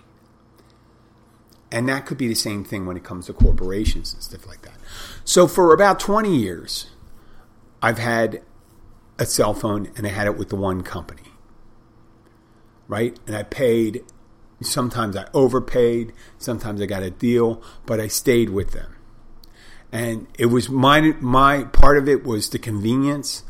And 1.70 1.86
that 1.90 2.06
could 2.06 2.16
be 2.16 2.26
the 2.26 2.34
same 2.34 2.64
thing 2.64 2.86
when 2.86 2.96
it 2.96 3.04
comes 3.04 3.26
to 3.26 3.34
corporations 3.34 4.14
and 4.14 4.22
stuff 4.22 4.46
like 4.46 4.62
that. 4.62 4.78
So 5.26 5.46
for 5.46 5.74
about 5.74 6.00
20 6.00 6.34
years, 6.34 6.86
I've 7.82 7.98
had 7.98 8.40
a 9.18 9.26
cell 9.26 9.52
phone 9.52 9.92
and 9.94 10.06
I 10.06 10.10
had 10.10 10.26
it 10.26 10.38
with 10.38 10.48
the 10.48 10.56
one 10.56 10.82
company. 10.82 11.34
Right? 12.88 13.14
And 13.26 13.36
I 13.36 13.42
paid, 13.42 14.04
sometimes 14.62 15.18
I 15.18 15.28
overpaid, 15.34 16.14
sometimes 16.38 16.80
I 16.80 16.86
got 16.86 17.02
a 17.02 17.10
deal, 17.10 17.62
but 17.84 18.00
I 18.00 18.06
stayed 18.06 18.48
with 18.48 18.70
them. 18.70 18.93
And 19.94 20.26
it 20.36 20.46
was 20.46 20.68
my, 20.68 21.00
my 21.20 21.64
part 21.64 21.96
of 21.98 22.08
it 22.08 22.24
was 22.24 22.50
the 22.50 22.58
convenience. 22.58 23.44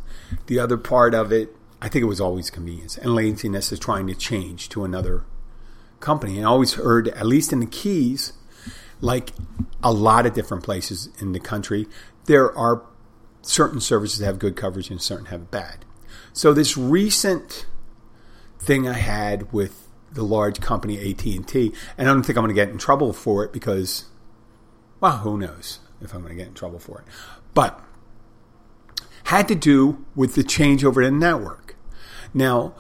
The 0.47 0.59
other 0.59 0.77
part 0.77 1.15
of 1.15 1.33
it, 1.33 1.57
I 1.81 1.89
think 1.89 2.03
it 2.03 2.07
was 2.07 2.21
always 2.21 2.51
convenience 2.51 2.99
and 2.99 3.15
laziness 3.15 3.73
is 3.73 3.79
trying 3.79 4.07
to 4.09 4.15
change 4.15 4.69
to 4.69 4.85
another 4.85 5.25
company. 6.01 6.37
And 6.37 6.47
I 6.47 6.51
always 6.51 6.75
heard, 6.75 7.09
at 7.09 7.25
least 7.25 7.51
in 7.55 7.61
the 7.61 7.67
Keys, 7.67 8.35
like 9.01 9.31
a 9.83 9.91
lot 9.91 10.27
of 10.27 10.35
different 10.35 10.63
places 10.63 11.09
in 11.19 11.33
the 11.33 11.41
country, 11.41 11.87
there 12.27 12.55
are 12.55 12.83
certain 13.41 13.81
services 13.81 14.19
that 14.19 14.27
have 14.27 14.39
good 14.39 14.55
coverage 14.55 14.91
and 14.91 15.01
certain 15.01 15.27
have 15.27 15.51
bad. 15.51 15.87
So 16.35 16.53
this 16.53 16.77
recent 16.77 17.65
thing 18.59 18.87
I 18.87 18.99
had 18.99 19.51
with 19.51 19.89
the 20.13 20.25
large 20.25 20.61
company 20.61 21.11
AT&T, 21.11 21.73
and 21.97 22.07
I 22.07 22.13
don't 22.13 22.23
think 22.23 22.37
I'm 22.37 22.45
going 22.45 22.55
to 22.55 22.63
get 22.63 22.69
in 22.69 22.77
trouble 22.77 23.15
for 23.15 23.45
it 23.47 23.53
because, 23.53 24.05
well, 25.01 25.19
who 25.19 25.39
knows 25.39 25.79
if 26.01 26.15
I'm 26.15 26.23
going 26.23 26.33
to 26.33 26.37
get 26.37 26.49
in 26.49 26.55
trouble 26.55 26.79
for 26.79 27.01
it. 27.01 27.05
But 27.55 27.81
had 29.25 29.49
to 29.49 29.55
do 29.55 30.05
with 30.15 30.35
the 30.35 30.45
change 30.45 30.85
over 30.85 31.03
the 31.03 31.11
network. 31.11 31.77
Now, 32.33 32.75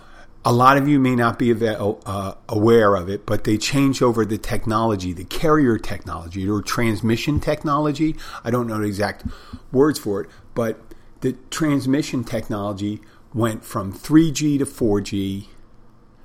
a 0.45 0.53
lot 0.53 0.77
of 0.77 0.87
you 0.87 1.01
may 1.01 1.17
not 1.17 1.39
be 1.39 1.53
uh, 1.53 2.35
aware 2.49 2.97
of 2.97 3.09
it, 3.09 3.25
but 3.25 3.45
they 3.45 3.57
changed 3.57 4.03
over 4.03 4.27
the 4.27 4.37
technology, 4.37 5.13
the 5.15 5.25
carrier 5.25 5.79
technology 5.79 6.49
or 6.49 6.61
transmission 6.61 7.41
technology. 7.41 8.15
I 8.45 8.51
don't 8.51 8.67
know 8.67 8.79
the 8.79 8.85
exact 8.85 9.25
words 9.73 9.99
for 9.99 10.21
it, 10.21 10.31
but 10.55 10.81
the 11.23 11.33
transmission 11.49 12.25
technology 12.25 13.01
went 13.33 13.65
from 13.65 13.93
3G 13.93 14.59
to 14.59 14.67
4G. 14.67 15.47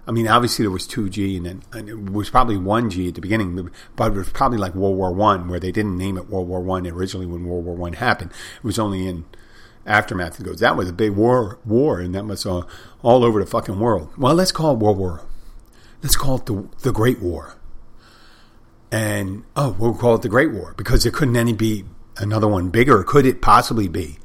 I 0.08 0.12
mean, 0.12 0.28
obviously 0.28 0.64
there 0.64 0.72
was 0.72 0.88
2G, 0.88 1.38
and 1.38 1.46
then 1.46 1.64
and 1.72 1.90
it 1.90 2.12
was 2.12 2.30
probably 2.30 2.56
1G 2.56 3.10
at 3.10 3.16
the 3.16 3.22
beginning, 3.22 3.70
but 3.96 4.12
it 4.12 4.16
was 4.16 4.30
probably 4.30 4.58
like 4.58 4.74
World 4.74 4.98
War 4.98 5.14
One, 5.14 5.48
where 5.48 5.60
they 5.60 5.72
didn't 5.72 5.98
name 5.98 6.18
it 6.18 6.30
World 6.30 6.48
War 6.48 6.62
One 6.62 6.88
originally 6.88 7.26
when 7.26 7.46
World 7.46 7.66
War 7.66 7.76
One 7.76 7.94
happened. 7.94 8.32
It 8.58 8.64
was 8.64 8.80
only 8.80 9.08
in 9.08 9.26
aftermath. 9.86 10.40
It 10.40 10.44
goes, 10.44 10.60
that 10.60 10.78
was 10.78 10.90
a 10.90 10.94
big 10.94 11.12
war, 11.12 11.60
war, 11.66 12.00
and 12.00 12.16
that 12.16 12.26
was 12.26 12.46
uh, 12.46 12.64
all 13.04 13.24
over 13.24 13.40
the 13.40 13.50
fucking 13.50 13.80
world. 13.80 14.10
Well, 14.18 14.36
let's 14.36 14.52
call 14.52 14.74
it 14.74 14.80
World 14.80 14.98
War. 14.98 15.22
Let's 16.02 16.16
call 16.16 16.38
it 16.38 16.46
the 16.46 16.68
the 16.82 16.92
Great 16.92 17.22
War. 17.22 17.56
And 18.92 19.44
oh, 19.56 19.76
we'll 19.78 19.94
call 19.94 20.16
it 20.16 20.24
the 20.24 20.30
Great 20.30 20.52
War 20.52 20.74
because 20.76 21.04
there 21.04 21.12
couldn't 21.12 21.36
any 21.36 21.54
be 21.54 21.86
another 22.18 22.48
one 22.48 22.70
bigger. 22.70 23.04
Could 23.04 23.26
it 23.26 23.42
possibly 23.42 23.88
be? 23.88 24.18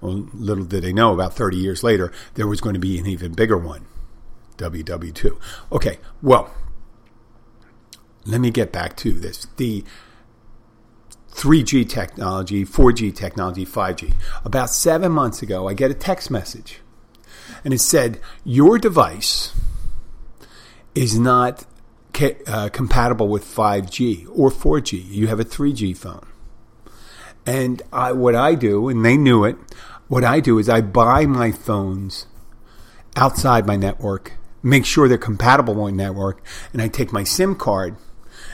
Well, 0.00 0.28
little 0.34 0.64
did 0.64 0.82
they 0.82 0.92
know, 0.92 1.12
about 1.12 1.34
30 1.34 1.56
years 1.56 1.82
later, 1.82 2.12
there 2.34 2.46
was 2.46 2.60
going 2.60 2.74
to 2.74 2.80
be 2.80 2.98
an 2.98 3.06
even 3.06 3.32
bigger 3.32 3.56
one, 3.56 3.86
WW2. 4.56 5.38
Okay, 5.72 5.98
well, 6.22 6.54
let 8.24 8.40
me 8.40 8.50
get 8.50 8.72
back 8.72 8.96
to 8.98 9.12
this. 9.12 9.46
The 9.56 9.84
3G 11.32 11.88
technology, 11.88 12.64
4G 12.64 13.14
technology, 13.14 13.64
5G. 13.64 14.14
About 14.44 14.70
seven 14.70 15.12
months 15.12 15.42
ago, 15.42 15.68
I 15.68 15.74
get 15.74 15.90
a 15.90 15.94
text 15.94 16.30
message 16.30 16.80
and 17.64 17.72
it 17.72 17.80
said, 17.80 18.20
Your 18.44 18.78
device 18.78 19.52
is 20.94 21.18
not 21.18 21.64
ca- 22.12 22.38
uh, 22.46 22.68
compatible 22.68 23.28
with 23.28 23.44
5G 23.44 24.28
or 24.32 24.50
4G. 24.50 25.04
You 25.08 25.28
have 25.28 25.40
a 25.40 25.44
3G 25.44 25.96
phone. 25.96 26.26
And 27.46 27.82
I, 27.92 28.12
what 28.12 28.34
I 28.34 28.54
do, 28.54 28.88
and 28.88 29.04
they 29.04 29.16
knew 29.16 29.44
it, 29.44 29.56
what 30.08 30.24
I 30.24 30.40
do 30.40 30.58
is 30.58 30.68
I 30.68 30.80
buy 30.80 31.26
my 31.26 31.50
phones 31.50 32.26
outside 33.16 33.66
my 33.66 33.76
network, 33.76 34.34
make 34.62 34.84
sure 34.84 35.08
they're 35.08 35.18
compatible 35.18 35.74
with 35.74 35.94
network, 35.94 36.44
and 36.72 36.80
I 36.80 36.88
take 36.88 37.12
my 37.12 37.24
SIM 37.24 37.56
card 37.56 37.96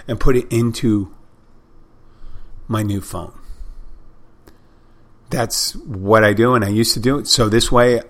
and 0.06 0.18
put 0.18 0.36
it 0.36 0.50
into 0.52 1.14
my 2.66 2.82
new 2.82 3.00
phone. 3.00 3.38
That's 5.30 5.76
what 5.76 6.24
I 6.24 6.32
do, 6.32 6.54
and 6.54 6.64
I 6.64 6.68
used 6.68 6.94
to 6.94 7.00
do 7.00 7.18
it. 7.18 7.26
So 7.26 7.48
this 7.48 7.70
way, 7.70 8.00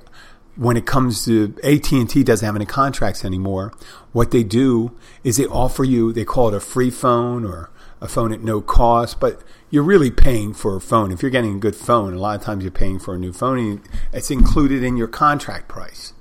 when 0.58 0.76
it 0.76 0.86
comes 0.86 1.24
to 1.24 1.54
AT 1.62 1.92
and 1.92 2.10
T 2.10 2.24
doesn't 2.24 2.44
have 2.44 2.56
any 2.56 2.66
contracts 2.66 3.24
anymore. 3.24 3.72
What 4.12 4.32
they 4.32 4.42
do 4.42 4.90
is 5.22 5.36
they 5.36 5.46
offer 5.46 5.84
you. 5.84 6.12
They 6.12 6.24
call 6.24 6.48
it 6.48 6.54
a 6.54 6.60
free 6.60 6.90
phone 6.90 7.44
or 7.44 7.70
a 8.00 8.08
phone 8.08 8.32
at 8.32 8.42
no 8.42 8.60
cost, 8.60 9.20
but 9.20 9.42
you're 9.70 9.84
really 9.84 10.10
paying 10.10 10.54
for 10.54 10.74
a 10.74 10.80
phone. 10.80 11.12
If 11.12 11.22
you're 11.22 11.30
getting 11.30 11.56
a 11.56 11.60
good 11.60 11.76
phone, 11.76 12.12
a 12.12 12.18
lot 12.18 12.36
of 12.36 12.42
times 12.42 12.64
you're 12.64 12.72
paying 12.72 12.98
for 12.98 13.14
a 13.14 13.18
new 13.18 13.32
phone, 13.32 13.58
and 13.58 13.80
it's 14.12 14.32
included 14.32 14.82
in 14.82 14.96
your 14.96 15.06
contract 15.06 15.68
price. 15.68 16.12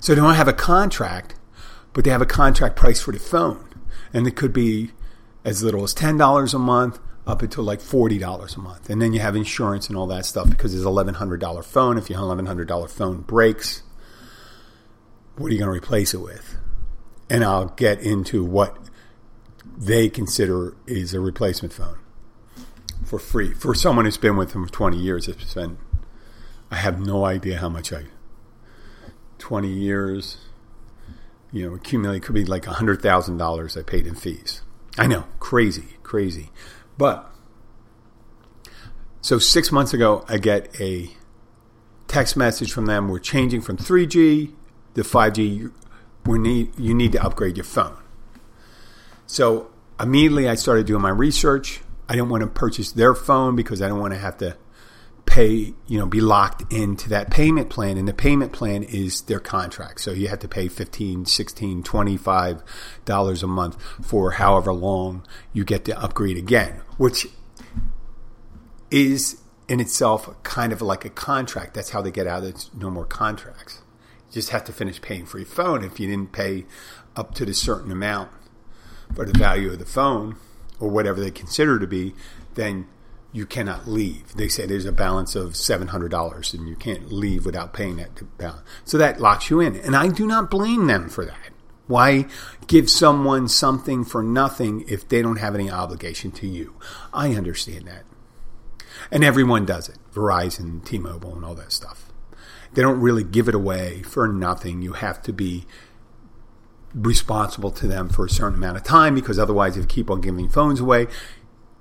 So 0.00 0.14
they 0.14 0.20
don't 0.20 0.34
have 0.34 0.48
a 0.48 0.52
contract, 0.52 1.34
but 1.92 2.04
they 2.04 2.10
have 2.10 2.22
a 2.22 2.26
contract 2.26 2.76
price 2.76 3.00
for 3.00 3.12
the 3.12 3.18
phone, 3.18 3.68
and 4.12 4.26
it 4.26 4.34
could 4.34 4.52
be 4.52 4.90
as 5.44 5.62
little 5.62 5.84
as 5.84 5.94
ten 5.94 6.16
dollars 6.16 6.54
a 6.54 6.58
month 6.58 6.98
up 7.26 7.42
until 7.42 7.64
like 7.64 7.80
$40 7.80 8.56
a 8.56 8.60
month. 8.60 8.90
And 8.90 9.00
then 9.00 9.12
you 9.12 9.20
have 9.20 9.36
insurance 9.36 9.88
and 9.88 9.96
all 9.96 10.06
that 10.08 10.26
stuff 10.26 10.50
because 10.50 10.74
it's 10.74 10.84
$1,100 10.84 11.64
phone. 11.64 11.98
If 11.98 12.10
your 12.10 12.18
$1,100 12.18 12.90
phone 12.90 13.20
breaks, 13.20 13.82
what 15.36 15.46
are 15.46 15.50
you 15.50 15.58
going 15.58 15.70
to 15.70 15.76
replace 15.76 16.12
it 16.12 16.18
with? 16.18 16.56
And 17.28 17.44
I'll 17.44 17.66
get 17.66 18.00
into 18.00 18.44
what 18.44 18.76
they 19.78 20.08
consider 20.08 20.76
is 20.86 21.14
a 21.14 21.20
replacement 21.20 21.72
phone 21.72 21.98
for 23.04 23.18
free. 23.18 23.52
For 23.54 23.74
someone 23.74 24.04
who's 24.04 24.16
been 24.16 24.36
with 24.36 24.52
them 24.52 24.66
for 24.66 24.72
20 24.72 24.96
years, 24.96 25.28
it's 25.28 25.54
been, 25.54 25.78
I 26.70 26.76
have 26.76 27.00
no 27.00 27.24
idea 27.24 27.58
how 27.58 27.68
much 27.68 27.92
I, 27.92 28.06
20 29.40 29.68
years, 29.68 30.36
you 31.50 31.66
know, 31.66 31.74
accumulate 31.74 32.22
could 32.22 32.34
be 32.34 32.44
like 32.44 32.64
$100,000 32.64 33.78
I 33.78 33.82
paid 33.82 34.06
in 34.06 34.14
fees. 34.14 34.62
I 34.96 35.06
know, 35.06 35.24
crazy, 35.40 35.96
crazy. 36.02 36.50
But 36.96 37.30
so 39.20 39.38
six 39.38 39.72
months 39.72 39.92
ago, 39.92 40.24
I 40.28 40.38
get 40.38 40.80
a 40.80 41.10
text 42.06 42.36
message 42.36 42.72
from 42.72 42.86
them. 42.86 43.08
We're 43.08 43.18
changing 43.18 43.62
from 43.62 43.76
3G 43.76 44.52
to 44.94 45.02
5G. 45.02 45.72
We 46.26 46.38
need 46.38 46.78
you 46.78 46.94
need 46.94 47.12
to 47.12 47.24
upgrade 47.24 47.56
your 47.56 47.64
phone. 47.64 47.96
So 49.26 49.70
immediately, 49.98 50.48
I 50.48 50.54
started 50.54 50.86
doing 50.86 51.02
my 51.02 51.10
research. 51.10 51.80
I 52.08 52.14
didn't 52.14 52.28
want 52.28 52.42
to 52.42 52.48
purchase 52.48 52.92
their 52.92 53.14
phone 53.14 53.56
because 53.56 53.80
I 53.80 53.88
don't 53.88 54.00
want 54.00 54.12
to 54.12 54.18
have 54.18 54.36
to 54.38 54.56
pay, 55.30 55.72
you 55.86 55.96
know, 55.96 56.06
be 56.06 56.20
locked 56.20 56.72
into 56.72 57.08
that 57.08 57.30
payment 57.30 57.70
plan. 57.70 57.96
And 57.96 58.08
the 58.08 58.12
payment 58.12 58.52
plan 58.52 58.82
is 58.82 59.22
their 59.22 59.38
contract. 59.38 60.00
So 60.00 60.10
you 60.10 60.26
have 60.26 60.40
to 60.40 60.48
pay 60.48 60.66
15, 60.66 61.24
16, 61.24 61.82
25 61.84 62.62
dollars 63.04 63.42
a 63.44 63.46
month 63.46 63.80
for 64.02 64.32
however 64.32 64.72
long 64.72 65.24
you 65.52 65.64
get 65.64 65.84
to 65.84 65.98
upgrade 65.98 66.36
again, 66.36 66.80
which 66.98 67.28
is 68.90 69.40
in 69.68 69.78
itself 69.78 70.28
kind 70.42 70.72
of 70.72 70.82
like 70.82 71.04
a 71.04 71.10
contract. 71.10 71.74
That's 71.74 71.90
how 71.90 72.02
they 72.02 72.10
get 72.10 72.26
out 72.26 72.42
of 72.42 72.74
no 72.74 72.90
more 72.90 73.06
contracts. 73.06 73.82
You 74.28 74.34
just 74.34 74.50
have 74.50 74.64
to 74.64 74.72
finish 74.72 75.00
paying 75.00 75.26
for 75.26 75.38
your 75.38 75.46
phone. 75.46 75.84
If 75.84 76.00
you 76.00 76.08
didn't 76.08 76.32
pay 76.32 76.66
up 77.14 77.36
to 77.36 77.44
the 77.44 77.54
certain 77.54 77.92
amount 77.92 78.32
for 79.14 79.24
the 79.24 79.38
value 79.38 79.70
of 79.70 79.78
the 79.78 79.86
phone 79.86 80.36
or 80.80 80.88
whatever 80.88 81.20
they 81.20 81.30
consider 81.30 81.78
to 81.78 81.86
be, 81.86 82.14
then 82.54 82.88
you 83.32 83.46
cannot 83.46 83.86
leave. 83.86 84.34
They 84.34 84.48
say 84.48 84.66
there's 84.66 84.86
a 84.86 84.92
balance 84.92 85.36
of 85.36 85.52
$700 85.52 86.54
and 86.54 86.68
you 86.68 86.76
can't 86.76 87.12
leave 87.12 87.46
without 87.46 87.72
paying 87.72 87.96
that 87.96 88.38
balance. 88.38 88.62
So 88.84 88.98
that 88.98 89.20
locks 89.20 89.50
you 89.50 89.60
in. 89.60 89.76
And 89.76 89.94
I 89.94 90.08
do 90.08 90.26
not 90.26 90.50
blame 90.50 90.86
them 90.86 91.08
for 91.08 91.24
that. 91.24 91.50
Why 91.86 92.26
give 92.66 92.88
someone 92.88 93.48
something 93.48 94.04
for 94.04 94.22
nothing 94.22 94.84
if 94.88 95.08
they 95.08 95.22
don't 95.22 95.38
have 95.38 95.54
any 95.54 95.70
obligation 95.70 96.30
to 96.32 96.46
you? 96.46 96.74
I 97.12 97.34
understand 97.34 97.86
that. 97.86 98.04
And 99.10 99.24
everyone 99.24 99.64
does 99.64 99.88
it 99.88 99.98
Verizon, 100.12 100.84
T 100.84 100.98
Mobile, 100.98 101.34
and 101.34 101.44
all 101.44 101.54
that 101.54 101.72
stuff. 101.72 102.12
They 102.74 102.82
don't 102.82 103.00
really 103.00 103.24
give 103.24 103.48
it 103.48 103.54
away 103.54 104.02
for 104.02 104.28
nothing. 104.28 104.82
You 104.82 104.92
have 104.94 105.22
to 105.22 105.32
be 105.32 105.66
responsible 106.94 107.70
to 107.70 107.86
them 107.86 108.08
for 108.08 108.26
a 108.26 108.30
certain 108.30 108.58
amount 108.58 108.76
of 108.76 108.84
time 108.84 109.14
because 109.14 109.38
otherwise, 109.38 109.76
if 109.76 109.82
you 109.82 109.86
keep 109.86 110.10
on 110.10 110.20
giving 110.20 110.48
phones 110.48 110.80
away, 110.80 111.06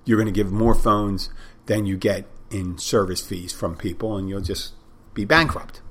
you're 0.10 0.18
going 0.18 0.34
to 0.34 0.38
give 0.38 0.52
more 0.52 0.74
phones 0.74 1.30
than 1.68 1.86
you 1.86 1.96
get 1.96 2.26
in 2.50 2.80
service 2.80 3.22
fees 3.22 3.54
from 3.54 3.76
people, 3.76 4.18
and 4.18 4.28
you'll 4.28 4.42
just 4.42 4.74
be 5.14 5.24
bankrupt. 5.24 5.82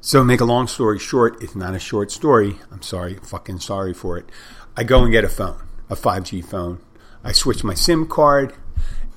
So, 0.00 0.22
make 0.22 0.40
a 0.40 0.44
long 0.44 0.68
story 0.68 0.98
short, 0.98 1.42
it's 1.42 1.56
not 1.56 1.74
a 1.74 1.78
short 1.78 2.12
story. 2.12 2.60
I'm 2.70 2.82
sorry, 2.82 3.14
fucking 3.14 3.58
sorry 3.60 3.92
for 3.92 4.16
it. 4.16 4.30
I 4.76 4.84
go 4.84 5.02
and 5.02 5.10
get 5.10 5.24
a 5.24 5.28
phone, 5.28 5.62
a 5.90 5.96
5G 5.96 6.44
phone. 6.44 6.80
I 7.24 7.32
switch 7.32 7.64
my 7.64 7.74
SIM 7.74 8.06
card, 8.06 8.54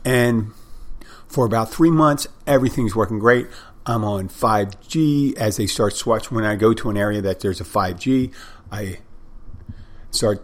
and 0.04 0.52
for 1.28 1.46
about 1.46 1.70
three 1.72 1.92
months, 1.92 2.26
everything's 2.48 2.96
working 2.96 3.20
great. 3.20 3.48
I'm 3.86 4.04
on 4.04 4.30
5G 4.30 5.36
as 5.36 5.58
they 5.58 5.68
start 5.68 5.94
switch. 5.94 6.32
When 6.32 6.46
I 6.46 6.56
go 6.56 6.74
to 6.74 6.90
an 6.90 6.98
area 6.98 7.22
that 7.22 7.42
there's 7.42 7.62
a 7.62 7.66
5G, 7.66 8.34
I 8.72 9.00
start, 10.10 10.44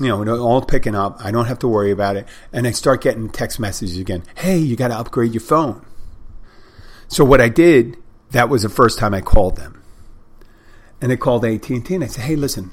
you 0.00 0.24
know, 0.24 0.38
all 0.38 0.62
picking 0.62 0.94
up. 0.94 1.16
I 1.24 1.30
don't 1.30 1.46
have 1.46 1.58
to 1.60 1.68
worry 1.68 1.90
about 1.90 2.16
it. 2.16 2.26
And 2.52 2.66
I 2.66 2.72
start 2.72 3.02
getting 3.02 3.30
text 3.30 3.58
messages 3.58 3.98
again. 3.98 4.22
Hey, 4.36 4.58
you 4.58 4.76
got 4.76 4.88
to 4.88 4.98
upgrade 4.98 5.32
your 5.32 5.40
phone. 5.40 5.84
So 7.08 7.24
what 7.24 7.40
I 7.40 7.48
did, 7.48 7.96
that 8.30 8.48
was 8.48 8.62
the 8.62 8.68
first 8.68 8.98
time 8.98 9.14
I 9.14 9.20
called 9.20 9.56
them. 9.56 9.82
And 11.00 11.12
I 11.12 11.16
called 11.16 11.44
AT&T 11.44 11.94
and 11.94 12.04
I 12.04 12.06
said, 12.06 12.24
hey, 12.24 12.36
listen, 12.36 12.72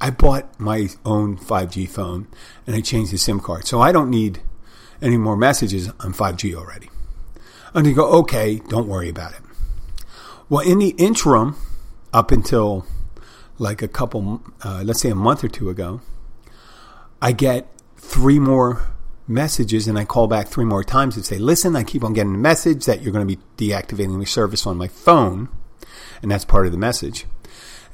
I 0.00 0.10
bought 0.10 0.58
my 0.58 0.88
own 1.04 1.36
5G 1.36 1.88
phone 1.88 2.26
and 2.66 2.74
I 2.74 2.80
changed 2.80 3.12
the 3.12 3.18
SIM 3.18 3.40
card. 3.40 3.66
So 3.66 3.80
I 3.80 3.92
don't 3.92 4.10
need 4.10 4.40
any 5.00 5.16
more 5.16 5.36
messages 5.36 5.88
on 6.00 6.12
5G 6.12 6.54
already. 6.54 6.90
And 7.74 7.86
they 7.86 7.92
go, 7.92 8.06
okay, 8.20 8.60
don't 8.68 8.88
worry 8.88 9.08
about 9.08 9.32
it. 9.32 9.40
Well, 10.48 10.66
in 10.66 10.78
the 10.78 10.90
interim, 10.98 11.56
up 12.12 12.30
until 12.30 12.84
like 13.58 13.82
a 13.82 13.88
couple, 13.88 14.42
uh, 14.64 14.82
let's 14.84 15.00
say 15.00 15.10
a 15.10 15.14
month 15.14 15.44
or 15.44 15.48
two 15.48 15.70
ago, 15.70 16.00
I 17.20 17.32
get 17.32 17.68
three 17.96 18.38
more 18.38 18.92
messages 19.28 19.86
and 19.86 19.98
I 19.98 20.04
call 20.04 20.26
back 20.26 20.48
three 20.48 20.64
more 20.64 20.84
times 20.84 21.16
and 21.16 21.24
say, 21.24 21.38
listen, 21.38 21.76
I 21.76 21.84
keep 21.84 22.04
on 22.04 22.12
getting 22.12 22.34
a 22.34 22.38
message 22.38 22.84
that 22.86 23.02
you're 23.02 23.12
going 23.12 23.26
to 23.26 23.36
be 23.36 23.42
deactivating 23.56 24.18
the 24.18 24.26
service 24.26 24.66
on 24.66 24.76
my 24.76 24.88
phone. 24.88 25.48
And 26.20 26.30
that's 26.30 26.44
part 26.44 26.66
of 26.66 26.72
the 26.72 26.78
message. 26.78 27.26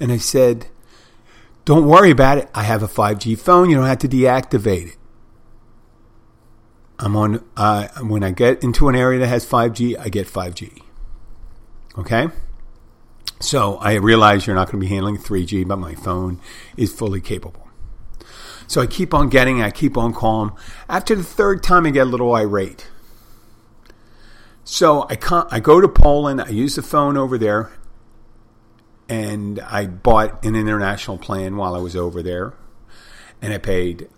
And 0.00 0.12
I 0.12 0.18
said, 0.18 0.68
don't 1.64 1.86
worry 1.86 2.10
about 2.10 2.38
it. 2.38 2.48
I 2.54 2.62
have 2.62 2.82
a 2.82 2.88
5G 2.88 3.38
phone. 3.38 3.68
You 3.68 3.76
don't 3.76 3.86
have 3.86 3.98
to 3.98 4.08
deactivate 4.08 4.88
it. 4.88 4.96
I'm 6.98 7.14
on 7.14 7.44
uh, 7.56 7.88
when 8.00 8.24
I 8.24 8.32
get 8.32 8.64
into 8.64 8.88
an 8.88 8.96
area 8.96 9.20
that 9.20 9.28
has 9.28 9.46
5G, 9.46 9.98
I 9.98 10.08
get 10.08 10.26
5G. 10.26 10.82
Okay? 11.96 12.28
So 13.40 13.76
I 13.76 13.94
realize 13.94 14.46
you're 14.46 14.56
not 14.56 14.70
going 14.70 14.80
to 14.80 14.86
be 14.86 14.92
handling 14.92 15.18
3G, 15.18 15.66
but 15.66 15.76
my 15.76 15.94
phone 15.94 16.40
is 16.76 16.92
fully 16.92 17.20
capable. 17.20 17.68
So 18.66 18.82
I 18.82 18.86
keep 18.86 19.14
on 19.14 19.28
getting, 19.28 19.62
I 19.62 19.70
keep 19.70 19.96
on 19.96 20.12
calling. 20.12 20.52
After 20.88 21.14
the 21.14 21.24
third 21.24 21.62
time, 21.62 21.86
I 21.86 21.90
get 21.90 22.06
a 22.06 22.10
little 22.10 22.34
irate. 22.34 22.88
So 24.64 25.06
I 25.08 25.16
I 25.50 25.60
go 25.60 25.80
to 25.80 25.88
Poland. 25.88 26.42
I 26.42 26.50
use 26.50 26.74
the 26.74 26.82
phone 26.82 27.16
over 27.16 27.38
there, 27.38 27.72
and 29.08 29.58
I 29.60 29.86
bought 29.86 30.44
an 30.44 30.54
international 30.54 31.16
plan 31.16 31.56
while 31.56 31.74
I 31.74 31.78
was 31.78 31.96
over 31.96 32.22
there, 32.22 32.52
and 33.40 33.54
I 33.54 33.56
paid 33.56 34.10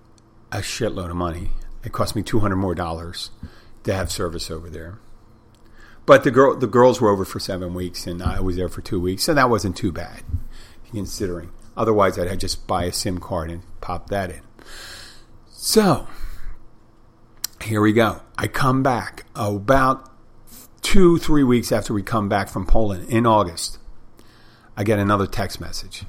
a 0.50 0.59
shitload 0.59 1.11
of 1.11 1.17
money. 1.17 1.50
It 1.85 1.93
cost 1.93 2.17
me 2.17 2.23
two 2.25 2.40
hundred 2.40 2.57
more 2.57 2.75
dollars 2.75 3.31
to 3.85 3.95
have 3.95 4.11
service 4.11 4.50
over 4.50 4.69
there. 4.69 4.99
But 6.11 6.25
the 6.25 6.33
girl, 6.33 6.57
the 6.57 6.67
girls 6.67 7.00
were 7.00 7.09
over 7.09 7.25
for 7.25 7.38
seven 7.38 7.73
weeks, 7.73 8.05
and 8.05 8.21
I 8.21 8.40
was 8.40 8.57
there 8.57 8.69
for 8.69 8.81
two 8.81 8.99
weeks, 8.99 9.23
so 9.23 9.33
that 9.33 9.49
wasn't 9.49 9.76
too 9.76 9.93
bad, 9.93 10.25
considering. 10.90 11.52
Otherwise, 11.76 12.19
I'd 12.19 12.40
just 12.40 12.67
buy 12.67 12.87
a 12.87 12.93
SIM 12.93 13.19
card 13.19 13.49
and 13.49 13.62
pop 13.81 14.11
that 14.11 14.29
in. 14.29 14.40
So 15.52 16.09
here 17.62 17.81
we 17.81 17.93
go. 17.93 18.23
I 18.37 18.49
come 18.49 18.83
back 18.83 19.25
about 19.37 20.11
two, 20.82 21.17
three 21.19 21.45
weeks 21.45 21.71
after 21.71 21.95
we 21.95 22.02
come 22.02 22.28
back 22.28 22.49
from 22.49 22.67
Poland 22.67 23.08
in 23.08 23.25
August. 23.25 23.78
I 24.76 24.82
get 24.82 24.99
another 24.99 25.28
text 25.28 25.61
message. 25.61 26.02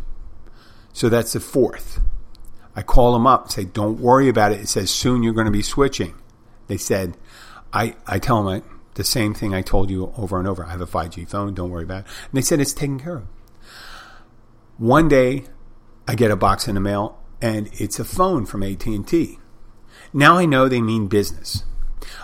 So 0.93 1.09
that's 1.09 1.33
the 1.33 1.39
fourth. 1.39 1.99
I 2.75 2.81
call 2.81 3.13
them 3.13 3.27
up, 3.27 3.51
say, 3.51 3.65
don't 3.65 3.99
worry 3.99 4.29
about 4.29 4.51
it. 4.51 4.61
It 4.61 4.67
says 4.67 4.89
soon 4.89 5.21
you're 5.21 5.33
going 5.33 5.45
to 5.45 5.51
be 5.51 5.61
switching. 5.61 6.15
They 6.65 6.77
said, 6.77 7.17
I, 7.71 7.95
I 8.07 8.17
tell 8.17 8.43
them 8.43 8.63
the 8.95 9.03
same 9.03 9.33
thing 9.33 9.53
I 9.53 9.61
told 9.61 9.89
you 9.89 10.13
over 10.17 10.37
and 10.37 10.47
over. 10.47 10.65
I 10.65 10.71
have 10.71 10.81
a 10.81 10.87
5G 10.87 11.27
phone. 11.27 11.53
Don't 11.53 11.69
worry 11.69 11.83
about 11.83 12.05
it. 12.05 12.11
And 12.25 12.33
they 12.33 12.41
said 12.41 12.59
it's 12.59 12.73
taken 12.73 12.99
care 12.99 13.17
of. 13.17 13.27
One 14.77 15.07
day, 15.07 15.45
I 16.07 16.15
get 16.15 16.31
a 16.31 16.35
box 16.35 16.67
in 16.67 16.75
the 16.75 16.81
mail, 16.81 17.19
and 17.41 17.69
it's 17.73 17.99
a 17.99 18.03
phone 18.03 18.45
from 18.45 18.63
AT&T. 18.63 19.37
Now 20.13 20.37
I 20.37 20.45
know 20.45 20.67
they 20.67 20.81
mean 20.81 21.07
business. 21.07 21.63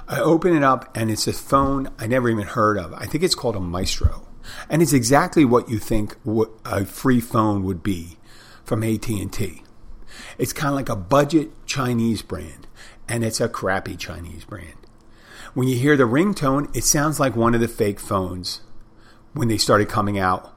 I 0.07 0.19
open 0.19 0.55
it 0.55 0.63
up, 0.63 0.95
and 0.97 1.11
it's 1.11 1.27
a 1.27 1.33
phone 1.33 1.89
I 1.99 2.07
never 2.07 2.29
even 2.29 2.47
heard 2.47 2.77
of. 2.77 2.93
I 2.93 3.05
think 3.05 3.23
it's 3.23 3.35
called 3.35 3.55
a 3.55 3.59
Maestro, 3.59 4.27
and 4.69 4.81
it's 4.81 4.93
exactly 4.93 5.45
what 5.45 5.69
you 5.69 5.77
think 5.77 6.15
a 6.65 6.85
free 6.85 7.21
phone 7.21 7.63
would 7.63 7.83
be 7.83 8.17
from 8.63 8.83
AT&T. 8.83 9.63
It's 10.37 10.53
kind 10.53 10.69
of 10.69 10.75
like 10.75 10.89
a 10.89 10.95
budget 10.95 11.51
Chinese 11.65 12.21
brand, 12.23 12.67
and 13.07 13.23
it's 13.23 13.39
a 13.39 13.47
crappy 13.47 13.95
Chinese 13.95 14.45
brand. 14.45 14.86
When 15.57 15.67
you 15.67 15.75
hear 15.75 15.97
the 15.97 16.03
ringtone, 16.03 16.69
it 16.77 16.83
sounds 16.83 17.19
like 17.19 17.35
one 17.35 17.55
of 17.55 17.61
the 17.61 17.67
fake 17.67 17.99
phones 17.99 18.61
when 19.33 19.47
they 19.47 19.57
started 19.57 19.89
coming 19.89 20.19
out 20.19 20.53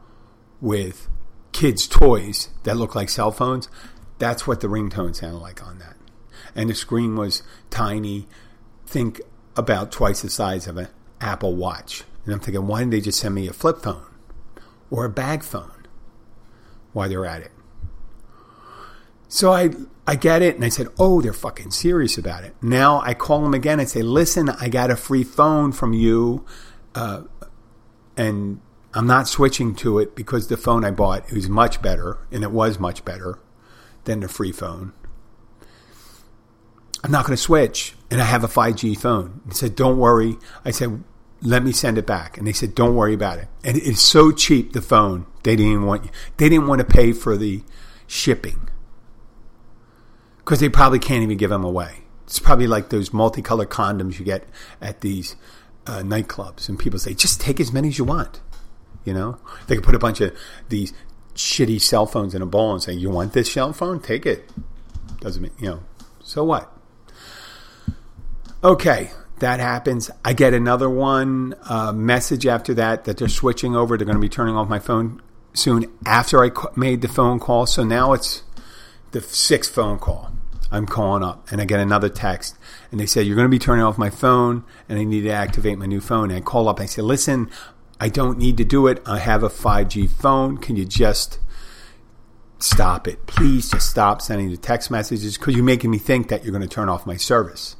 with 0.60 1.08
kids' 1.52 1.86
toys 1.86 2.50
that 2.64 2.76
look 2.76 2.94
like 2.94 3.08
cell 3.08 3.32
phones. 3.32 3.70
That's 4.18 4.46
what 4.46 4.60
the 4.60 4.66
ringtone 4.66 5.16
sounded 5.16 5.38
like 5.38 5.66
on 5.66 5.78
that. 5.78 5.96
And 6.54 6.68
the 6.68 6.74
screen 6.74 7.16
was 7.16 7.42
tiny, 7.70 8.28
think 8.84 9.22
about 9.56 9.90
twice 9.90 10.20
the 10.20 10.28
size 10.28 10.66
of 10.66 10.76
an 10.76 10.88
Apple 11.18 11.56
Watch. 11.56 12.04
And 12.26 12.34
I'm 12.34 12.40
thinking, 12.40 12.66
why 12.66 12.80
didn't 12.80 12.90
they 12.90 13.00
just 13.00 13.20
send 13.20 13.34
me 13.34 13.48
a 13.48 13.54
flip 13.54 13.78
phone 13.78 14.04
or 14.90 15.06
a 15.06 15.08
bag 15.08 15.42
phone 15.42 15.86
while 16.92 17.08
they're 17.08 17.24
at 17.24 17.40
it? 17.40 17.52
So 19.30 19.52
I 19.52 19.70
I 20.08 20.16
get 20.16 20.42
it, 20.42 20.56
and 20.56 20.64
I 20.64 20.68
said, 20.68 20.88
"Oh, 20.98 21.22
they're 21.22 21.32
fucking 21.32 21.70
serious 21.70 22.18
about 22.18 22.42
it." 22.42 22.56
Now 22.60 23.00
I 23.02 23.14
call 23.14 23.42
them 23.42 23.54
again 23.54 23.78
and 23.78 23.88
say, 23.88 24.02
"Listen, 24.02 24.48
I 24.48 24.68
got 24.68 24.90
a 24.90 24.96
free 24.96 25.22
phone 25.22 25.70
from 25.70 25.92
you, 25.92 26.44
uh, 26.96 27.22
and 28.16 28.60
I'm 28.92 29.06
not 29.06 29.28
switching 29.28 29.76
to 29.76 30.00
it 30.00 30.16
because 30.16 30.48
the 30.48 30.56
phone 30.56 30.84
I 30.84 30.90
bought 30.90 31.32
is 31.32 31.48
much 31.48 31.80
better, 31.80 32.18
and 32.32 32.42
it 32.42 32.50
was 32.50 32.80
much 32.80 33.04
better 33.04 33.38
than 34.02 34.18
the 34.18 34.28
free 34.28 34.50
phone. 34.50 34.92
I'm 37.04 37.12
not 37.12 37.24
going 37.24 37.36
to 37.36 37.42
switch, 37.42 37.94
and 38.10 38.20
I 38.20 38.24
have 38.24 38.42
a 38.42 38.48
5G 38.48 38.96
phone." 38.96 39.42
He 39.46 39.54
said, 39.54 39.76
"Don't 39.76 39.98
worry." 39.98 40.38
I 40.64 40.72
said, 40.72 41.04
"Let 41.40 41.62
me 41.62 41.70
send 41.70 41.98
it 41.98 42.06
back," 42.06 42.36
and 42.36 42.48
they 42.48 42.52
said, 42.52 42.74
"Don't 42.74 42.96
worry 42.96 43.14
about 43.14 43.38
it." 43.38 43.46
And 43.62 43.76
it's 43.76 44.02
so 44.02 44.32
cheap, 44.32 44.72
the 44.72 44.82
phone. 44.82 45.26
They 45.44 45.54
didn't 45.54 45.86
want 45.86 46.10
they 46.36 46.48
didn't 46.48 46.66
want 46.66 46.80
to 46.80 46.84
pay 46.84 47.12
for 47.12 47.36
the 47.36 47.62
shipping 48.08 48.69
because 50.50 50.58
they 50.58 50.68
probably 50.68 50.98
can't 50.98 51.22
even 51.22 51.36
give 51.36 51.50
them 51.50 51.62
away. 51.62 51.98
It's 52.24 52.40
probably 52.40 52.66
like 52.66 52.88
those 52.88 53.12
multicolored 53.12 53.68
condoms 53.68 54.18
you 54.18 54.24
get 54.24 54.42
at 54.80 55.00
these 55.00 55.36
uh, 55.86 56.00
nightclubs, 56.00 56.68
and 56.68 56.76
people 56.76 56.98
say, 56.98 57.14
just 57.14 57.40
take 57.40 57.60
as 57.60 57.72
many 57.72 57.86
as 57.86 57.98
you 57.98 58.04
want. 58.04 58.40
You 59.04 59.14
know, 59.14 59.38
they 59.68 59.76
could 59.76 59.84
put 59.84 59.94
a 59.94 60.00
bunch 60.00 60.20
of 60.20 60.36
these 60.68 60.92
shitty 61.36 61.80
cell 61.80 62.04
phones 62.04 62.34
in 62.34 62.42
a 62.42 62.46
bowl 62.46 62.72
and 62.72 62.82
say, 62.82 62.92
"You 62.92 63.10
want 63.10 63.32
this 63.32 63.52
cell 63.52 63.72
phone? 63.72 64.00
Take 64.00 64.26
it." 64.26 64.50
Doesn't 65.20 65.40
mean 65.40 65.52
you 65.60 65.68
know. 65.68 65.82
So 66.20 66.42
what? 66.42 66.76
Okay, 68.64 69.12
that 69.38 69.60
happens. 69.60 70.10
I 70.24 70.32
get 70.32 70.52
another 70.52 70.90
one 70.90 71.54
uh, 71.62 71.92
message 71.92 72.44
after 72.44 72.74
that 72.74 73.04
that 73.04 73.18
they're 73.18 73.28
switching 73.28 73.76
over. 73.76 73.96
They're 73.96 74.04
going 74.04 74.16
to 74.16 74.20
be 74.20 74.28
turning 74.28 74.56
off 74.56 74.68
my 74.68 74.80
phone 74.80 75.22
soon 75.54 75.86
after 76.04 76.44
I 76.44 76.50
made 76.74 77.02
the 77.02 77.08
phone 77.08 77.38
call. 77.38 77.66
So 77.66 77.84
now 77.84 78.14
it's 78.14 78.42
the 79.12 79.20
sixth 79.20 79.72
phone 79.72 80.00
call. 80.00 80.32
I'm 80.70 80.86
calling 80.86 81.22
up 81.22 81.50
and 81.50 81.60
I 81.60 81.64
get 81.64 81.80
another 81.80 82.08
text 82.08 82.56
and 82.90 83.00
they 83.00 83.06
said, 83.06 83.26
You're 83.26 83.36
going 83.36 83.46
to 83.46 83.50
be 83.50 83.58
turning 83.58 83.84
off 83.84 83.98
my 83.98 84.10
phone 84.10 84.64
and 84.88 84.98
I 84.98 85.04
need 85.04 85.22
to 85.22 85.30
activate 85.30 85.78
my 85.78 85.86
new 85.86 86.00
phone. 86.00 86.30
And 86.30 86.38
I 86.38 86.40
call 86.40 86.68
up 86.68 86.78
and 86.78 86.84
I 86.84 86.86
say, 86.86 87.02
Listen, 87.02 87.50
I 88.00 88.08
don't 88.08 88.38
need 88.38 88.56
to 88.58 88.64
do 88.64 88.86
it. 88.86 89.02
I 89.04 89.18
have 89.18 89.42
a 89.42 89.48
5G 89.48 90.08
phone. 90.10 90.58
Can 90.58 90.76
you 90.76 90.84
just 90.84 91.38
stop 92.58 93.08
it? 93.08 93.26
Please 93.26 93.70
just 93.70 93.90
stop 93.90 94.22
sending 94.22 94.50
the 94.50 94.56
text 94.56 94.90
messages 94.90 95.36
because 95.36 95.54
you're 95.54 95.64
making 95.64 95.90
me 95.90 95.98
think 95.98 96.28
that 96.28 96.44
you're 96.44 96.52
going 96.52 96.62
to 96.62 96.68
turn 96.68 96.88
off 96.88 97.04
my 97.06 97.16
service. 97.16 97.76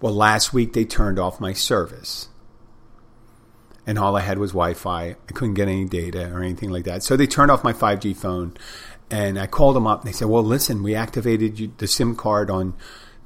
Well, 0.00 0.14
last 0.14 0.52
week 0.52 0.72
they 0.72 0.84
turned 0.84 1.18
off 1.18 1.40
my 1.40 1.52
service. 1.52 2.28
And 3.86 3.98
all 3.98 4.16
I 4.16 4.20
had 4.20 4.38
was 4.38 4.52
Wi 4.52 4.74
Fi. 4.74 5.16
I 5.28 5.32
couldn't 5.32 5.54
get 5.54 5.68
any 5.68 5.84
data 5.84 6.30
or 6.32 6.42
anything 6.42 6.70
like 6.70 6.84
that. 6.84 7.02
So 7.02 7.16
they 7.16 7.26
turned 7.26 7.50
off 7.50 7.64
my 7.64 7.72
5G 7.72 8.16
phone 8.16 8.56
and 9.10 9.38
I 9.38 9.46
called 9.46 9.76
them 9.76 9.86
up 9.86 10.00
and 10.00 10.08
they 10.08 10.16
said, 10.16 10.28
well, 10.28 10.42
listen, 10.42 10.82
we 10.82 10.94
activated 10.94 11.58
you, 11.58 11.72
the 11.78 11.86
SIM 11.86 12.14
card 12.14 12.50
on 12.50 12.74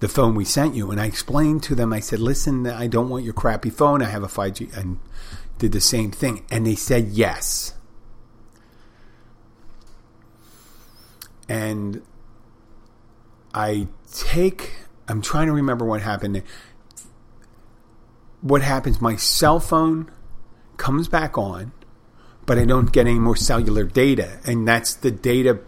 the 0.01 0.09
phone 0.09 0.35
we 0.35 0.45
sent 0.45 0.75
you. 0.75 0.91
And 0.91 1.01
I 1.01 1.07
explained 1.07 1.63
to 1.65 1.75
them, 1.75 1.93
I 1.93 2.01
said, 2.01 2.21
listen, 2.21 2.67
I 2.67 2.87
don't 2.87 3.09
want 3.09 3.25
your 3.25 3.35
crappy 3.35 3.71
phone. 3.71 4.03
I 4.03 4.07
have 4.07 4.23
a 4.23 4.29
5G 4.29 4.77
and 4.77 4.99
did 5.59 5.73
the 5.73 5.81
same 5.81 6.11
thing. 6.11 6.45
And 6.51 6.67
they 6.67 6.75
said, 6.75 7.09
yes. 7.09 7.75
and 11.49 12.03
I 13.53 13.89
take. 14.13 14.73
I'm 15.09 15.23
trying 15.23 15.47
to 15.47 15.53
remember 15.53 15.85
what 15.85 16.03
happened. 16.03 16.43
What 18.41 18.63
happens? 18.63 19.01
My 19.01 19.17
cell 19.17 19.61
phone 19.61 20.11
comes 20.77 21.09
back 21.09 21.39
on, 21.39 21.73
but 22.47 22.59
I 22.59 22.65
don't 22.65 22.93
get 22.93 23.07
any 23.07 23.19
more 23.19 23.37
cellular 23.37 23.85
data, 23.85 24.41
and 24.45 24.67
that's 24.67 24.95
the 24.95 25.11
data 25.11 25.61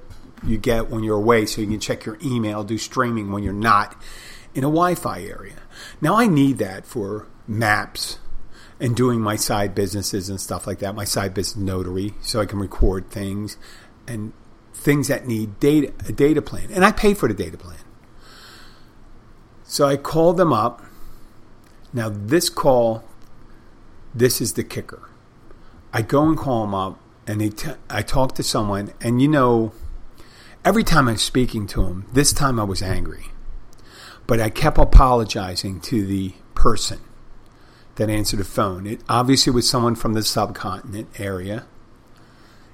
you 0.46 0.58
get 0.58 0.90
when 0.90 1.02
you're 1.02 1.16
away, 1.16 1.46
so 1.46 1.60
you 1.60 1.66
can 1.66 1.80
check 1.80 2.04
your 2.04 2.18
email, 2.22 2.64
do 2.64 2.78
streaming 2.78 3.32
when 3.32 3.42
you're 3.42 3.52
not 3.52 4.00
in 4.54 4.64
a 4.64 4.68
Wi-Fi 4.68 5.22
area. 5.22 5.56
Now 6.00 6.16
I 6.16 6.26
need 6.26 6.58
that 6.58 6.86
for 6.86 7.26
maps 7.46 8.18
and 8.80 8.96
doing 8.96 9.20
my 9.20 9.36
side 9.36 9.74
businesses 9.74 10.28
and 10.28 10.40
stuff 10.40 10.66
like 10.66 10.78
that. 10.80 10.94
My 10.94 11.04
side 11.04 11.34
business 11.34 11.62
notary, 11.62 12.14
so 12.20 12.40
I 12.40 12.46
can 12.46 12.58
record 12.58 13.10
things 13.10 13.56
and 14.06 14.32
things 14.72 15.08
that 15.08 15.26
need 15.26 15.58
data 15.58 15.92
a 16.06 16.12
data 16.12 16.42
plan, 16.42 16.68
and 16.72 16.84
I 16.84 16.92
pay 16.92 17.14
for 17.14 17.28
the 17.28 17.34
data 17.34 17.56
plan. 17.56 17.78
So 19.64 19.86
I 19.86 19.96
called 19.96 20.36
them 20.36 20.52
up. 20.52 20.82
Now 21.92 22.10
this 22.10 22.48
call, 22.48 23.04
this 24.14 24.40
is 24.40 24.52
the 24.52 24.64
kicker. 24.64 25.08
I 25.92 26.02
go 26.02 26.28
and 26.28 26.36
call 26.36 26.62
them 26.62 26.74
up, 26.74 27.00
and 27.26 27.40
they 27.40 27.48
t- 27.48 27.72
I 27.88 28.02
talk 28.02 28.34
to 28.34 28.42
someone, 28.42 28.92
and 29.00 29.20
you 29.22 29.28
know, 29.28 29.72
every 30.66 30.82
time 30.82 31.06
I'm 31.06 31.16
speaking 31.16 31.68
to 31.68 31.84
him, 31.84 32.06
this 32.12 32.32
time 32.32 32.58
I 32.58 32.64
was 32.64 32.82
angry, 32.82 33.26
but 34.26 34.40
I 34.40 34.50
kept 34.50 34.78
apologizing 34.78 35.80
to 35.82 36.04
the 36.04 36.34
person 36.56 36.98
that 37.94 38.10
answered 38.10 38.40
the 38.40 38.44
phone. 38.44 38.84
It 38.84 39.00
obviously 39.08 39.52
was 39.52 39.70
someone 39.70 39.94
from 39.94 40.14
the 40.14 40.24
subcontinent 40.24 41.20
area. 41.20 41.66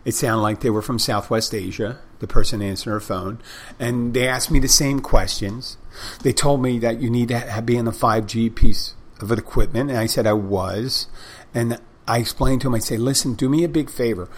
It 0.06 0.14
sounded 0.14 0.40
like 0.40 0.60
they 0.60 0.70
were 0.70 0.82
from 0.82 0.98
Southwest 0.98 1.54
Asia, 1.54 2.00
the 2.18 2.26
person 2.26 2.62
answering 2.62 2.94
her 2.94 3.00
phone. 3.00 3.40
And 3.78 4.14
they 4.14 4.26
asked 4.26 4.50
me 4.50 4.58
the 4.58 4.68
same 4.68 5.00
questions. 5.00 5.76
They 6.22 6.32
told 6.32 6.62
me 6.62 6.78
that 6.78 7.00
you 7.00 7.10
need 7.10 7.28
to 7.28 7.62
be 7.64 7.76
in 7.76 7.86
a 7.86 7.92
5G 7.92 8.54
piece 8.54 8.94
of 9.20 9.30
equipment. 9.30 9.90
And 9.90 9.98
I 9.98 10.06
said 10.06 10.26
I 10.26 10.32
was. 10.32 11.08
And 11.54 11.78
I 12.08 12.18
explained 12.18 12.62
to 12.62 12.66
them, 12.66 12.74
I 12.74 12.78
say, 12.78 12.96
listen, 12.96 13.34
do 13.34 13.48
me 13.48 13.62
a 13.62 13.68
big 13.68 13.90
favor. 13.90 14.28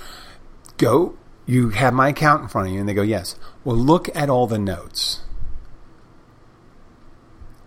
Go, 0.77 1.17
you 1.47 1.71
have 1.71 1.93
my 1.95 2.09
account 2.09 2.43
in 2.43 2.49
front 2.49 2.69
of 2.69 2.75
you. 2.75 2.81
And 2.81 2.89
they 2.89 2.95
go, 2.95 3.03
yes. 3.03 3.37
Well, 3.65 3.77
look 3.77 4.15
at 4.17 4.31
all 4.31 4.47
the 4.47 4.59
notes. 4.59 5.21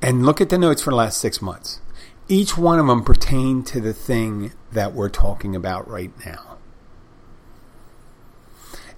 And 0.01 0.25
look 0.25 0.41
at 0.41 0.49
the 0.49 0.57
notes 0.57 0.81
for 0.81 0.91
the 0.91 0.95
last 0.95 1.19
six 1.19 1.41
months 1.41 1.81
each 2.29 2.57
one 2.57 2.79
of 2.79 2.87
them 2.87 3.03
pertain 3.03 3.63
to 3.63 3.79
the 3.79 3.93
thing 3.93 4.51
that 4.71 4.93
we're 4.93 5.09
talking 5.09 5.55
about 5.55 5.89
right 5.89 6.11
now. 6.25 6.57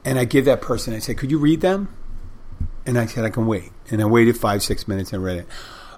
And 0.04 0.18
I 0.18 0.26
give 0.26 0.46
that 0.46 0.62
person, 0.62 0.94
I 0.94 1.00
say, 1.00 1.14
could 1.14 1.30
you 1.30 1.38
read 1.38 1.62
them? 1.62 1.96
And 2.86 2.98
I 2.98 3.06
said, 3.06 3.26
I 3.26 3.30
can 3.30 3.46
wait. 3.46 3.72
And 3.92 4.02
I 4.02 4.06
waited 4.06 4.38
five, 4.38 4.64
six 4.64 4.88
minutes 4.88 5.14
and 5.14 5.24
read 5.24 5.38
it. 5.38 5.48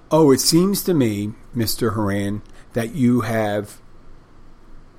Oh, 0.09 0.31
it 0.31 0.39
seems 0.39 0.83
to 0.83 0.93
me, 0.93 1.33
Mr. 1.55 1.95
Haran, 1.95 2.41
that 2.73 2.93
you 2.95 3.21
have, 3.21 3.79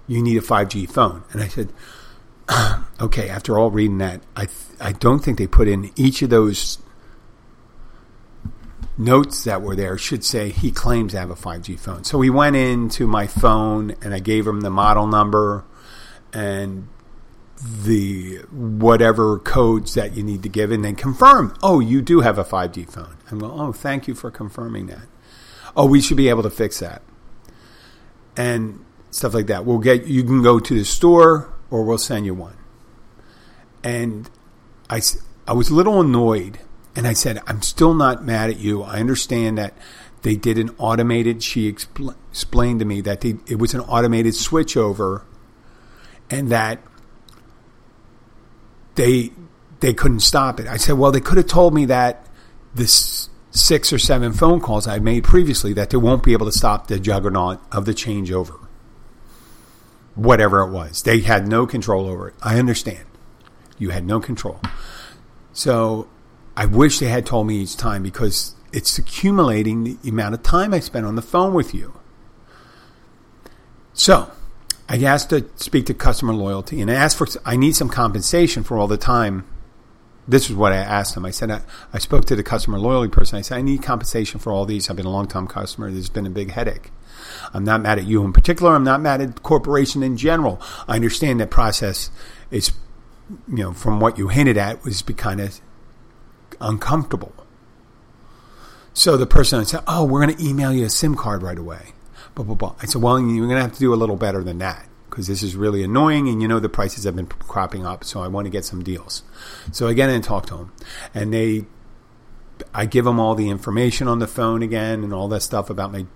you 0.06 0.22
need 0.22 0.38
a 0.38 0.40
5G 0.40 0.90
phone. 0.90 1.24
And 1.32 1.42
I 1.42 1.48
said, 1.48 1.72
okay, 3.00 3.28
after 3.28 3.58
all 3.58 3.70
reading 3.70 3.98
that, 3.98 4.22
I, 4.36 4.48
I 4.80 4.92
don't 4.92 5.20
think 5.20 5.38
they 5.38 5.46
put 5.46 5.68
in 5.68 5.90
each 5.96 6.22
of 6.22 6.30
those 6.30 6.78
notes 8.98 9.44
that 9.44 9.62
were 9.62 9.74
there 9.74 9.96
should 9.96 10.24
say 10.24 10.50
he 10.50 10.70
claims 10.70 11.12
to 11.12 11.18
have 11.18 11.30
a 11.30 11.34
5G 11.34 11.78
phone. 11.78 12.04
So 12.04 12.18
we 12.18 12.30
went 12.30 12.56
into 12.56 13.06
my 13.06 13.26
phone 13.26 13.94
and 14.02 14.14
I 14.14 14.18
gave 14.18 14.46
him 14.46 14.60
the 14.60 14.70
model 14.70 15.06
number 15.06 15.64
and 16.32 16.88
the 17.62 18.38
whatever 18.50 19.38
codes 19.38 19.94
that 19.94 20.16
you 20.16 20.22
need 20.22 20.42
to 20.42 20.48
give 20.48 20.70
and 20.70 20.84
then 20.84 20.96
confirm, 20.96 21.56
oh, 21.62 21.80
you 21.80 22.02
do 22.02 22.20
have 22.20 22.38
a 22.38 22.44
5G 22.44 22.90
phone. 22.90 23.16
I'm 23.30 23.42
oh, 23.42 23.72
thank 23.72 24.08
you 24.08 24.14
for 24.14 24.30
confirming 24.30 24.86
that. 24.86 25.06
Oh, 25.76 25.86
we 25.86 26.00
should 26.00 26.16
be 26.16 26.28
able 26.28 26.42
to 26.42 26.50
fix 26.50 26.80
that. 26.80 27.02
And 28.36 28.84
stuff 29.10 29.34
like 29.34 29.46
that. 29.46 29.64
We'll 29.64 29.78
get, 29.78 30.06
you 30.06 30.24
can 30.24 30.42
go 30.42 30.58
to 30.58 30.74
the 30.74 30.84
store 30.84 31.52
or 31.72 31.82
we'll 31.82 31.98
send 31.98 32.26
you 32.26 32.34
one. 32.34 32.56
And 33.82 34.30
I, 34.90 35.00
I 35.48 35.54
was 35.54 35.70
a 35.70 35.74
little 35.74 36.00
annoyed 36.00 36.58
and 36.94 37.06
I 37.06 37.14
said, 37.14 37.40
I'm 37.46 37.62
still 37.62 37.94
not 37.94 38.22
mad 38.22 38.50
at 38.50 38.58
you. 38.58 38.82
I 38.82 39.00
understand 39.00 39.56
that 39.56 39.74
they 40.20 40.36
did 40.36 40.58
an 40.58 40.70
automated, 40.78 41.42
she 41.42 41.72
expl- 41.72 42.14
explained 42.30 42.80
to 42.80 42.84
me 42.84 43.00
that 43.00 43.22
they, 43.22 43.36
it 43.46 43.58
was 43.58 43.72
an 43.72 43.80
automated 43.80 44.34
switchover 44.34 45.22
and 46.30 46.50
that 46.50 46.78
they 48.94 49.32
they 49.80 49.94
couldn't 49.94 50.20
stop 50.20 50.60
it. 50.60 50.68
I 50.68 50.76
said, 50.76 50.92
well, 50.92 51.10
they 51.10 51.20
could 51.20 51.38
have 51.38 51.48
told 51.48 51.74
me 51.74 51.86
that 51.86 52.24
this 52.72 53.30
six 53.50 53.92
or 53.92 53.98
seven 53.98 54.32
phone 54.32 54.60
calls 54.60 54.86
I 54.86 55.00
made 55.00 55.24
previously 55.24 55.72
that 55.72 55.90
they 55.90 55.96
won't 55.96 56.22
be 56.22 56.34
able 56.34 56.46
to 56.46 56.56
stop 56.56 56.86
the 56.86 57.00
juggernaut 57.00 57.60
of 57.72 57.84
the 57.84 57.92
changeover. 57.92 58.61
Whatever 60.14 60.60
it 60.60 60.70
was. 60.70 61.02
They 61.02 61.20
had 61.20 61.48
no 61.48 61.66
control 61.66 62.06
over 62.06 62.28
it. 62.28 62.34
I 62.42 62.58
understand. 62.58 63.04
You 63.78 63.90
had 63.90 64.04
no 64.04 64.20
control. 64.20 64.60
So 65.52 66.08
I 66.56 66.66
wish 66.66 66.98
they 66.98 67.08
had 67.08 67.26
told 67.26 67.46
me 67.46 67.56
each 67.56 67.76
time 67.76 68.02
because 68.02 68.54
it's 68.72 68.98
accumulating 68.98 69.98
the 70.02 70.08
amount 70.08 70.34
of 70.34 70.42
time 70.42 70.74
I 70.74 70.80
spent 70.80 71.06
on 71.06 71.16
the 71.16 71.22
phone 71.22 71.54
with 71.54 71.74
you. 71.74 71.94
So 73.94 74.30
I 74.88 75.02
asked 75.02 75.30
to 75.30 75.46
speak 75.56 75.86
to 75.86 75.94
customer 75.94 76.34
loyalty 76.34 76.80
and 76.80 76.90
I 76.90 76.94
asked 76.94 77.16
for, 77.16 77.26
I 77.44 77.56
need 77.56 77.76
some 77.76 77.88
compensation 77.88 78.62
for 78.62 78.76
all 78.76 78.88
the 78.88 78.96
time. 78.96 79.46
This 80.28 80.48
is 80.48 80.56
what 80.56 80.72
I 80.72 80.76
asked 80.76 81.14
them. 81.14 81.24
I 81.24 81.30
said, 81.30 81.50
I, 81.50 81.62
I 81.92 81.98
spoke 81.98 82.24
to 82.26 82.36
the 82.36 82.42
customer 82.42 82.78
loyalty 82.78 83.10
person. 83.10 83.38
I 83.38 83.42
said, 83.42 83.58
I 83.58 83.62
need 83.62 83.82
compensation 83.82 84.38
for 84.38 84.52
all 84.52 84.64
these. 84.64 84.88
I've 84.88 84.96
been 84.96 85.06
a 85.06 85.10
long 85.10 85.26
time 85.26 85.46
customer. 85.46 85.90
There's 85.90 86.08
been 86.08 86.26
a 86.26 86.30
big 86.30 86.52
headache. 86.52 86.90
I'm 87.52 87.64
not 87.64 87.82
mad 87.82 87.98
at 87.98 88.06
you 88.06 88.24
in 88.24 88.32
particular. 88.32 88.74
I'm 88.74 88.84
not 88.84 89.00
mad 89.00 89.20
at 89.20 89.42
corporation 89.42 90.02
in 90.02 90.16
general. 90.16 90.60
I 90.88 90.96
understand 90.96 91.40
that 91.40 91.50
process 91.50 92.10
is, 92.50 92.72
you 93.48 93.64
know, 93.64 93.72
from 93.72 94.00
what 94.00 94.18
you 94.18 94.28
hinted 94.28 94.56
at 94.56 94.84
was 94.84 95.02
be 95.02 95.14
kind 95.14 95.40
of 95.40 95.60
uncomfortable. 96.60 97.32
So 98.94 99.16
the 99.16 99.26
person 99.26 99.64
said, 99.64 99.82
"Oh, 99.86 100.04
we're 100.04 100.24
going 100.24 100.36
to 100.36 100.44
email 100.44 100.72
you 100.72 100.84
a 100.84 100.90
SIM 100.90 101.14
card 101.14 101.42
right 101.42 101.58
away." 101.58 101.92
Blah 102.34 102.44
blah 102.44 102.54
blah. 102.54 102.74
I 102.80 102.86
said, 102.86 103.02
"Well, 103.02 103.18
you're 103.18 103.46
going 103.46 103.56
to 103.56 103.62
have 103.62 103.72
to 103.72 103.80
do 103.80 103.92
a 103.92 103.96
little 103.96 104.16
better 104.16 104.44
than 104.44 104.58
that 104.58 104.86
because 105.08 105.26
this 105.26 105.42
is 105.42 105.56
really 105.56 105.82
annoying, 105.82 106.28
and 106.28 106.40
you 106.40 106.48
know 106.48 106.60
the 106.60 106.68
prices 106.68 107.04
have 107.04 107.16
been 107.16 107.26
cropping 107.26 107.86
up. 107.86 108.04
So 108.04 108.22
I 108.22 108.28
want 108.28 108.46
to 108.46 108.50
get 108.50 108.64
some 108.64 108.82
deals." 108.82 109.22
So 109.72 109.88
I 109.88 109.94
get 109.94 110.08
in 110.08 110.16
and 110.16 110.24
talk 110.24 110.46
to 110.46 110.56
them, 110.56 110.72
and 111.14 111.32
they, 111.32 111.64
I 112.74 112.86
give 112.86 113.04
them 113.04 113.18
all 113.18 113.34
the 113.34 113.48
information 113.48 114.08
on 114.08 114.18
the 114.18 114.26
phone 114.26 114.62
again 114.62 115.02
and 115.02 115.12
all 115.12 115.28
that 115.28 115.42
stuff 115.42 115.70
about 115.70 115.92
my 115.92 116.06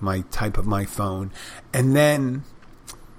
my 0.00 0.20
type 0.30 0.58
of 0.58 0.66
my 0.66 0.84
phone, 0.84 1.30
and 1.72 1.94
then 1.94 2.44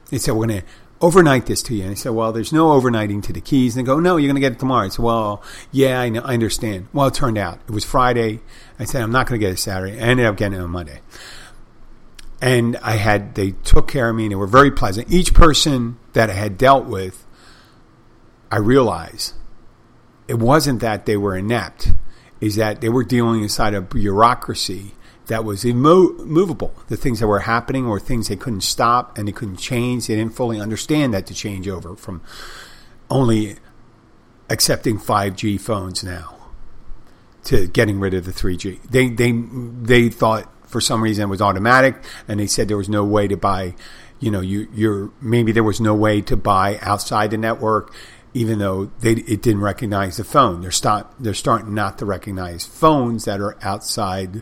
they 0.10 0.18
said, 0.18 0.34
"We're 0.34 0.48
going 0.48 0.62
to." 0.62 0.68
overnight 1.02 1.46
this 1.46 1.62
to 1.64 1.76
you. 1.76 1.84
And 1.84 1.92
I 1.92 1.94
said, 1.94 2.14
well, 2.14 2.32
there's 2.32 2.54
no 2.54 2.80
overnighting 2.80 3.22
to 3.24 3.34
the 3.34 3.42
keys. 3.42 3.76
And 3.76 3.86
they 3.86 3.88
go, 3.88 4.00
no, 4.00 4.18
you're 4.18 4.28
going 4.28 4.36
to 4.36 4.42
get 4.42 4.54
it 4.54 4.60
tomorrow. 4.60 4.86
I 4.86 4.90
said, 4.90 5.04
well, 5.04 5.44
yeah, 5.72 6.00
I, 6.00 6.10
know, 6.10 6.22
I 6.22 6.34
understand. 6.34 6.88
Well, 6.94 7.08
it 7.08 7.14
turned 7.14 7.38
out 7.38 7.60
it 7.68 7.72
was 7.72 7.84
Friday. 7.84 8.42
I 8.80 8.86
said, 8.86 9.02
I'm 9.02 9.12
not 9.12 9.28
going 9.28 9.40
to 9.40 9.46
get 9.46 9.54
it 9.54 9.58
Saturday. 9.58 10.00
I 10.00 10.04
ended 10.04 10.26
up 10.26 10.38
getting 10.38 10.58
it 10.58 10.62
on 10.62 10.72
Monday. 10.72 11.02
And 12.42 12.78
I 12.78 12.94
had, 12.94 13.36
they 13.36 13.52
took 13.52 13.88
care 13.88 14.10
of 14.10 14.16
me 14.16 14.24
and 14.24 14.32
they 14.32 14.36
were 14.36 14.48
very 14.48 14.72
pleasant. 14.72 15.12
Each 15.12 15.34
person 15.34 15.98
that 16.14 16.30
I 16.30 16.34
had 16.34 16.58
dealt 16.58 16.86
with, 16.86 17.26
I 18.52 18.58
realized 18.58 19.34
it 20.28 20.40
wasn't 20.40 20.80
that 20.82 21.06
they 21.06 21.18
were 21.18 21.36
inept, 21.36 21.94
is 22.40 22.56
that 22.56 22.82
they 22.82 22.90
were 22.90 23.04
dealing 23.04 23.42
inside 23.42 23.74
a 23.74 23.82
bureaucracy 23.82 24.96
that 25.28 25.44
was 25.44 25.66
immovable. 25.66 26.74
The 26.88 26.98
things 26.98 27.20
that 27.20 27.28
were 27.28 27.40
happening 27.40 27.88
were 27.88 28.00
things 28.00 28.28
they 28.28 28.36
couldn't 28.36 28.62
stop 28.62 29.18
and 29.18 29.28
they 29.28 29.32
couldn't 29.32 29.58
change. 29.58 30.08
They 30.08 30.16
didn't 30.16 30.36
fully 30.36 30.60
understand 30.60 31.14
that 31.14 31.26
to 31.28 31.34
change 31.34 31.68
over 31.68 31.96
from 31.96 32.22
only 33.10 33.58
accepting 34.50 35.00
5G 35.00 35.60
phones 35.60 36.04
now 36.04 36.36
to 37.46 37.68
getting 37.68 38.00
rid 38.00 38.14
of 38.14 38.26
the 38.26 38.32
3G. 38.32 38.82
They 38.90 39.10
they 39.10 39.32
they 39.32 40.10
thought 40.10 40.52
for 40.68 40.82
some 40.82 41.02
reason 41.02 41.24
it 41.24 41.28
was 41.28 41.42
automatic, 41.42 42.04
and 42.28 42.40
they 42.40 42.48
said 42.48 42.68
there 42.68 42.78
was 42.78 42.90
no 42.90 43.04
way 43.04 43.28
to 43.28 43.38
buy. 43.38 43.76
You 44.20 44.32
know, 44.32 44.42
you 44.42 44.68
you're 44.74 45.12
maybe 45.22 45.52
there 45.52 45.64
was 45.64 45.80
no 45.80 45.94
way 45.94 46.22
to 46.22 46.36
buy 46.36 46.80
outside 46.82 47.32
the 47.32 47.38
network, 47.38 47.94
even 48.34 48.60
though 48.60 48.86
they 49.00 49.12
it 49.14 49.42
didn't 49.42 49.62
recognize 49.62 50.18
the 50.18 50.24
phone. 50.24 50.62
They're 50.62 50.72
start 50.72 51.08
they're 51.20 51.34
starting 51.34 51.74
not 51.74 51.98
to 52.00 52.06
recognize 52.06 52.66
phones 52.66 53.26
that 53.26 53.40
are 53.40 53.58
outside 53.62 54.42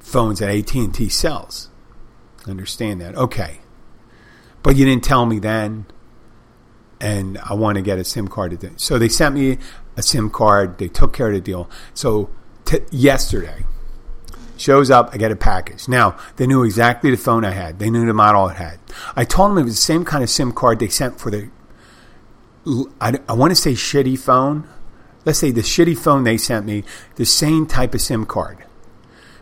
phones 0.00 0.40
that 0.40 0.50
AT&T 0.50 1.08
sells. 1.08 1.70
Understand 2.46 3.00
that. 3.00 3.14
Okay. 3.14 3.60
But 4.62 4.76
you 4.76 4.84
didn't 4.84 5.04
tell 5.04 5.24
me 5.24 5.38
then 5.38 5.86
and 7.00 7.38
I 7.38 7.54
want 7.54 7.76
to 7.76 7.82
get 7.82 7.98
a 7.98 8.04
SIM 8.04 8.28
card. 8.28 8.52
Today. 8.52 8.74
So 8.76 8.98
they 8.98 9.08
sent 9.08 9.34
me 9.34 9.58
a 9.96 10.02
SIM 10.02 10.30
card. 10.30 10.78
They 10.78 10.88
took 10.88 11.12
care 11.12 11.28
of 11.28 11.34
the 11.34 11.40
deal. 11.40 11.70
So 11.94 12.30
t- 12.64 12.80
yesterday, 12.90 13.64
shows 14.56 14.90
up. 14.90 15.10
I 15.12 15.16
get 15.16 15.32
a 15.32 15.36
package. 15.36 15.88
Now 15.88 16.18
they 16.36 16.46
knew 16.46 16.62
exactly 16.62 17.10
the 17.10 17.16
phone 17.16 17.44
I 17.44 17.52
had. 17.52 17.78
They 17.78 17.90
knew 17.90 18.06
the 18.06 18.14
model 18.14 18.48
it 18.48 18.56
had. 18.56 18.78
I 19.16 19.24
told 19.24 19.50
them 19.50 19.58
it 19.58 19.64
was 19.64 19.76
the 19.76 19.80
same 19.80 20.04
kind 20.04 20.22
of 20.22 20.30
SIM 20.30 20.52
card 20.52 20.78
they 20.78 20.88
sent 20.88 21.18
for 21.18 21.30
the. 21.30 21.50
I, 23.00 23.18
I 23.28 23.32
want 23.32 23.52
to 23.52 23.56
say 23.56 23.72
shitty 23.72 24.18
phone, 24.18 24.68
let's 25.24 25.38
say 25.38 25.50
the 25.50 25.62
shitty 25.62 25.96
phone 25.96 26.24
they 26.24 26.36
sent 26.36 26.66
me, 26.66 26.84
the 27.16 27.24
same 27.24 27.66
type 27.66 27.94
of 27.94 28.02
SIM 28.02 28.26
card. 28.26 28.58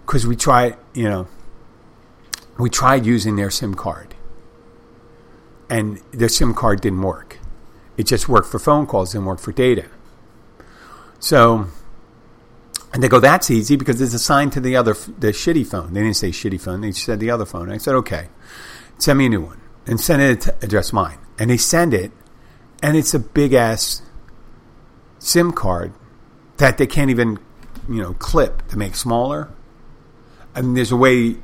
Because 0.09 0.27
we 0.27 0.37
tried, 0.37 0.79
you 0.95 1.05
know, 1.05 1.29
we 2.59 2.71
tried 2.71 3.05
using 3.05 3.37
their 3.37 3.51
SIM 3.51 3.75
card. 3.75 4.15
And 5.69 6.01
their 6.13 6.31
SIM 6.31 6.55
card 6.55 6.81
didn't 6.81 7.03
work. 7.03 7.39
It 7.99 8.07
just 8.07 8.27
worked 8.27 8.49
for 8.49 8.59
phone 8.59 8.87
calls, 8.87 9.13
didn't 9.13 9.27
work 9.27 9.39
for 9.39 9.53
data. 9.53 9.85
So, 11.21 11.67
and 12.95 13.03
they 13.03 13.09
go, 13.09 13.21
that's 13.21 13.51
easy 13.51 13.77
because 13.77 14.01
it's 14.01 14.15
assigned 14.15 14.55
to 14.55 14.61
the 14.61 14.77
other, 14.77 14.95
the 14.95 15.29
shitty 15.29 15.67
phone. 15.67 15.93
They 15.93 16.01
didn't 16.01 16.17
say 16.17 16.31
shitty 16.31 16.59
phone, 16.59 16.81
they 16.81 16.93
said 16.93 17.21
the 17.21 17.31
other 17.31 17.45
phone. 17.45 17.71
I 17.71 17.77
said, 17.77 17.95
okay, 17.97 18.29
send 18.97 19.19
me 19.19 19.27
a 19.27 19.29
new 19.29 19.43
one 19.43 19.61
and 19.87 20.01
send 20.01 20.23
it 20.23 20.41
to 20.41 20.57
address 20.63 20.91
mine. 20.91 21.19
And 21.39 21.51
they 21.51 21.59
send 21.59 21.93
it, 21.93 22.13
and 22.83 22.97
it's 22.97 23.13
a 23.13 23.19
big 23.19 23.53
ass 23.53 24.01
SIM 25.19 25.53
card 25.53 25.93
that 26.57 26.79
they 26.79 26.87
can't 26.87 27.11
even, 27.11 27.39
you 27.91 28.01
know, 28.01 28.15
clip 28.15 28.67
to 28.69 28.79
make 28.79 28.97
smaller. 28.97 29.51
I 30.59 30.61
mean, 30.61 30.75
there's 30.75 30.91
a 30.91 30.97
way 30.97 31.37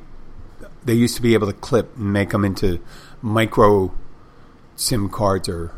they 0.83 0.93
used 0.93 1.15
to 1.15 1.21
be 1.21 1.35
able 1.35 1.47
to 1.47 1.53
clip 1.53 1.95
and 1.95 2.11
make 2.11 2.31
them 2.31 2.43
into 2.43 2.81
micro 3.21 3.95
SIM 4.75 5.07
cards 5.07 5.47
or 5.47 5.71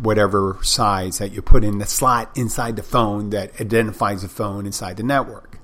whatever 0.00 0.58
size 0.62 1.18
that 1.18 1.30
you 1.30 1.42
put 1.42 1.62
in 1.62 1.78
the 1.78 1.86
slot 1.86 2.36
inside 2.36 2.74
the 2.74 2.82
phone 2.82 3.30
that 3.30 3.60
identifies 3.60 4.22
the 4.22 4.28
phone 4.28 4.66
inside 4.66 4.96
the 4.96 5.04
network. 5.04 5.60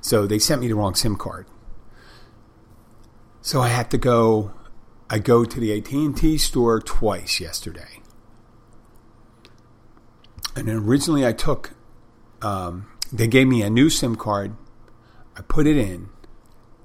So 0.00 0.24
they 0.24 0.38
sent 0.38 0.60
me 0.60 0.68
the 0.68 0.76
wrong 0.76 0.94
SIM 0.94 1.16
card. 1.16 1.48
So 3.40 3.60
I 3.60 3.68
had 3.68 3.90
to 3.90 3.98
go 3.98 4.52
I 5.10 5.18
go 5.18 5.44
to 5.44 5.58
the 5.58 5.76
AT&T 5.76 6.38
store 6.38 6.78
twice 6.80 7.40
yesterday. 7.40 8.00
And 10.54 10.68
originally 10.68 11.26
I 11.26 11.32
took 11.32 11.72
um, 12.40 12.86
they 13.12 13.26
gave 13.26 13.48
me 13.48 13.62
a 13.62 13.70
new 13.70 13.90
SIM 13.90 14.14
card. 14.14 14.54
I 15.36 15.42
put 15.42 15.66
it 15.66 15.76
in 15.76 16.08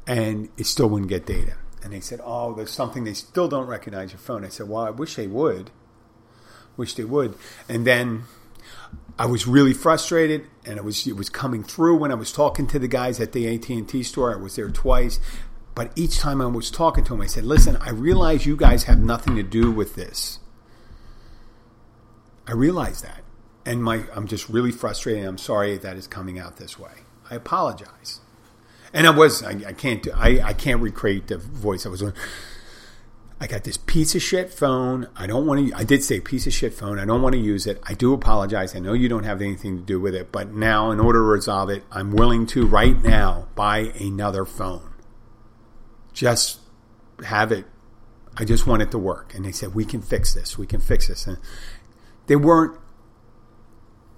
and 0.08 0.50
it 0.58 0.65
still 0.65 0.88
wouldn't 0.89 1.10
get 1.10 1.26
data. 1.26 1.54
And 1.84 1.93
they 1.93 2.00
said, 2.00 2.22
"Oh, 2.24 2.54
there's 2.54 2.72
something 2.72 3.04
they 3.04 3.13
still 3.13 3.48
don't 3.48 3.67
recognize 3.67 4.12
your 4.12 4.20
phone." 4.20 4.43
I 4.43 4.50
said, 4.50 4.67
"Well, 4.67 4.84
I 4.84 4.89
wish 4.89 5.15
they 5.15 5.28
would." 5.28 5.70
Wish 6.78 6.96
they 6.96 7.04
would. 7.04 7.36
And 7.67 7.86
then 7.86 8.24
I 9.20 9.26
was 9.26 9.48
really 9.48 9.74
frustrated, 9.74 10.48
and 10.65 10.78
it 10.78 10.84
was 10.84 11.06
it 11.06 11.15
was 11.15 11.30
coming 11.30 11.63
through 11.63 11.98
when 11.98 12.12
I 12.12 12.15
was 12.15 12.32
talking 12.32 12.67
to 12.67 12.80
the 12.80 12.88
guys 12.88 13.20
at 13.20 13.34
the 13.34 13.48
AT 13.48 13.70
and 13.70 13.88
T 13.88 14.04
store. 14.04 14.34
I 14.34 14.38
was 14.38 14.56
there 14.56 14.70
twice, 14.70 15.20
but 15.76 15.91
each 15.96 16.20
time 16.20 16.41
I 16.41 16.46
was 16.46 16.72
talking 16.72 17.04
to 17.06 17.10
them, 17.12 17.22
I 17.22 17.26
said, 17.26 17.43
"Listen, 17.43 17.78
I 17.78 17.89
realize 17.89 18.46
you 18.46 18.56
guys 18.56 18.84
have 18.84 19.00
nothing 19.00 19.36
to 19.36 19.43
do 19.43 19.72
with 19.72 19.96
this. 19.96 20.39
I 22.48 22.54
realize 22.54 23.02
that, 23.02 23.24
and 23.65 23.84
my 23.84 24.06
I'm 24.15 24.28
just 24.28 24.50
really 24.50 24.72
frustrated. 24.72 25.26
I'm 25.26 25.38
sorry 25.38 25.78
that 25.78 25.98
is 25.98 26.08
coming 26.08 26.39
out 26.39 26.58
this 26.58 26.80
way. 26.80 27.04
I 27.30 27.36
apologize." 27.36 28.22
And 28.93 29.08
I 29.08 29.12
was 29.12 29.43
I, 29.43 29.52
I 29.67 29.73
can't 29.73 30.04
do, 30.04 30.12
I 30.15 30.41
I 30.41 30.54
can't 30.54 30.82
recreate 30.82 31.28
the 31.28 31.38
voice 31.38 31.86
I 31.86 31.89
was 31.89 32.00
doing. 32.00 32.13
I 33.39 33.45
got 33.45 33.63
this 33.63 33.78
piece 33.78 34.15
of 34.15 34.21
shit 34.23 34.52
phone. 34.52 35.08
I 35.15 35.28
don't 35.28 35.45
want 35.45 35.67
to. 35.69 35.76
I 35.76 35.84
did 35.84 36.04
say 36.04 36.19
piece 36.19 36.47
of 36.47 36.54
shit 36.54 36.73
phone. 36.73 36.97
I 36.97 37.06
don't 37.06 37.21
want 37.21 37.34
to 37.34 37.39
use 37.39 37.67
it. 37.67 37.80
I 37.84 37.93
do 37.93 38.13
apologize. 38.13 38.76
I 38.76 38.80
know 38.80 38.93
you 38.93 39.08
don't 39.08 39.26
have 39.26 39.41
anything 39.41 39.78
to 39.78 39.84
do 39.84 40.00
with 40.00 40.15
it, 40.15 40.32
but 40.32 40.54
now, 40.54 40.89
in 40.89 41.00
order 41.00 41.19
to 41.19 41.23
resolve 41.23 41.69
it, 41.69 41.84
I'm 41.91 42.12
willing 42.12 42.47
to 42.47 42.65
right 42.65 43.00
now 43.00 43.47
buy 43.54 43.91
another 44.00 44.43
phone. 44.43 44.91
Just 46.13 46.62
have 47.23 47.52
it. 47.52 47.65
I 48.36 48.43
just 48.43 48.65
want 48.65 48.82
it 48.82 48.89
to 48.91 48.97
work. 48.97 49.36
And 49.36 49.45
they 49.45 49.52
said 49.52 49.76
we 49.76 49.86
can 49.86 50.02
fix 50.02 50.34
this. 50.34 50.58
We 50.58 50.65
can 50.65 50.80
fix 50.80 51.08
this. 51.08 51.28
And 51.28 51.38
they 52.26 52.36
weren't. 52.36 52.80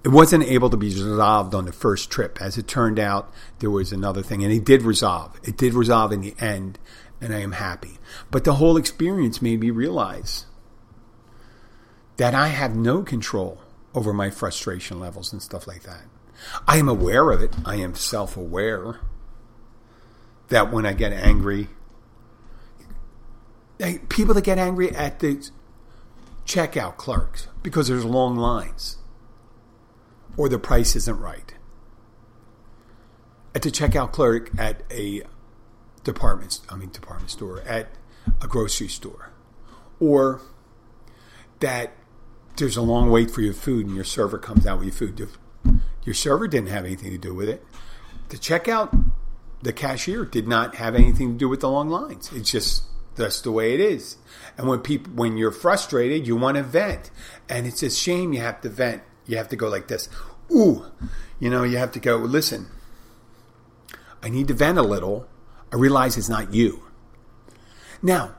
It 0.02 0.08
wasn't 0.08 0.44
able 0.44 0.70
to 0.70 0.76
be 0.76 0.88
resolved 0.88 1.54
on 1.54 1.66
the 1.66 1.72
first 1.72 2.10
trip. 2.10 2.40
As 2.40 2.56
it 2.56 2.66
turned 2.66 2.98
out, 2.98 3.32
there 3.58 3.70
was 3.70 3.92
another 3.92 4.22
thing, 4.22 4.42
and 4.42 4.52
it 4.52 4.64
did 4.64 4.82
resolve. 4.82 5.38
It 5.44 5.56
did 5.58 5.74
resolve 5.74 6.12
in 6.12 6.22
the 6.22 6.34
end 6.38 6.78
and 7.20 7.34
I 7.34 7.40
am 7.40 7.52
happy. 7.52 7.98
But 8.30 8.44
the 8.44 8.54
whole 8.54 8.76
experience 8.76 9.42
made 9.42 9.60
me 9.60 9.70
realize 9.70 10.46
that 12.16 12.34
I 12.34 12.48
have 12.48 12.74
no 12.74 13.02
control 13.02 13.60
over 13.94 14.12
my 14.12 14.30
frustration 14.30 14.98
levels 15.00 15.32
and 15.32 15.42
stuff 15.42 15.66
like 15.66 15.82
that. 15.82 16.02
I 16.66 16.78
am 16.78 16.88
aware 16.88 17.30
of 17.30 17.42
it. 17.42 17.54
I 17.64 17.76
am 17.76 17.94
self 17.94 18.36
aware 18.36 19.00
that 20.48 20.72
when 20.72 20.86
I 20.86 20.94
get 20.94 21.12
angry, 21.12 21.68
people 24.08 24.34
that 24.34 24.44
get 24.44 24.58
angry 24.58 24.94
at 24.94 25.20
the 25.20 25.50
checkout 26.46 26.96
clerks 26.96 27.48
because 27.62 27.88
there's 27.88 28.04
long 28.04 28.36
lines 28.36 28.96
or 30.36 30.48
the 30.48 30.58
price 30.58 30.96
isn't 30.96 31.18
right. 31.18 31.54
At 33.54 33.62
the 33.62 33.70
checkout 33.70 34.12
clerk 34.12 34.50
at 34.58 34.82
a 34.90 35.22
department, 36.04 36.60
I 36.68 36.76
mean 36.76 36.90
department 36.90 37.30
store 37.30 37.60
at 37.62 37.88
a 38.40 38.46
grocery 38.46 38.88
store, 38.88 39.30
or 39.98 40.40
that 41.60 41.92
there's 42.56 42.76
a 42.76 42.82
long 42.82 43.10
wait 43.10 43.30
for 43.30 43.40
your 43.40 43.54
food 43.54 43.86
and 43.86 43.94
your 43.94 44.04
server 44.04 44.38
comes 44.38 44.66
out 44.66 44.78
with 44.78 44.86
your 44.86 44.94
food. 44.94 45.28
Your 46.04 46.14
server 46.14 46.48
didn't 46.48 46.68
have 46.68 46.84
anything 46.84 47.10
to 47.10 47.18
do 47.18 47.34
with 47.34 47.48
it. 47.48 47.64
The 48.28 48.36
checkout, 48.36 49.10
the 49.62 49.72
cashier 49.72 50.24
did 50.24 50.46
not 50.46 50.76
have 50.76 50.94
anything 50.94 51.32
to 51.32 51.38
do 51.38 51.48
with 51.48 51.60
the 51.60 51.70
long 51.70 51.90
lines. 51.90 52.30
It's 52.32 52.50
just 52.50 52.84
that's 53.16 53.40
the 53.40 53.52
way 53.52 53.74
it 53.74 53.80
is. 53.80 54.16
And 54.56 54.68
when 54.68 54.80
people, 54.80 55.12
when 55.12 55.36
you're 55.36 55.50
frustrated, 55.50 56.26
you 56.26 56.36
want 56.36 56.56
to 56.56 56.62
vent, 56.62 57.10
and 57.48 57.66
it's 57.66 57.82
a 57.82 57.90
shame 57.90 58.32
you 58.32 58.40
have 58.40 58.60
to 58.62 58.68
vent. 58.68 59.02
You 59.30 59.36
have 59.36 59.48
to 59.48 59.56
go 59.56 59.68
like 59.68 59.88
this. 59.88 60.08
Ooh, 60.50 60.86
you 61.38 61.48
know, 61.48 61.62
you 61.62 61.78
have 61.78 61.92
to 61.92 62.00
go. 62.00 62.16
Listen, 62.16 62.66
I 64.22 64.28
need 64.28 64.48
to 64.48 64.54
vent 64.54 64.78
a 64.78 64.82
little 64.82 65.28
I 65.72 65.76
realize 65.76 66.16
it's 66.16 66.28
not 66.28 66.52
you. 66.52 66.82
Now, 68.02 68.34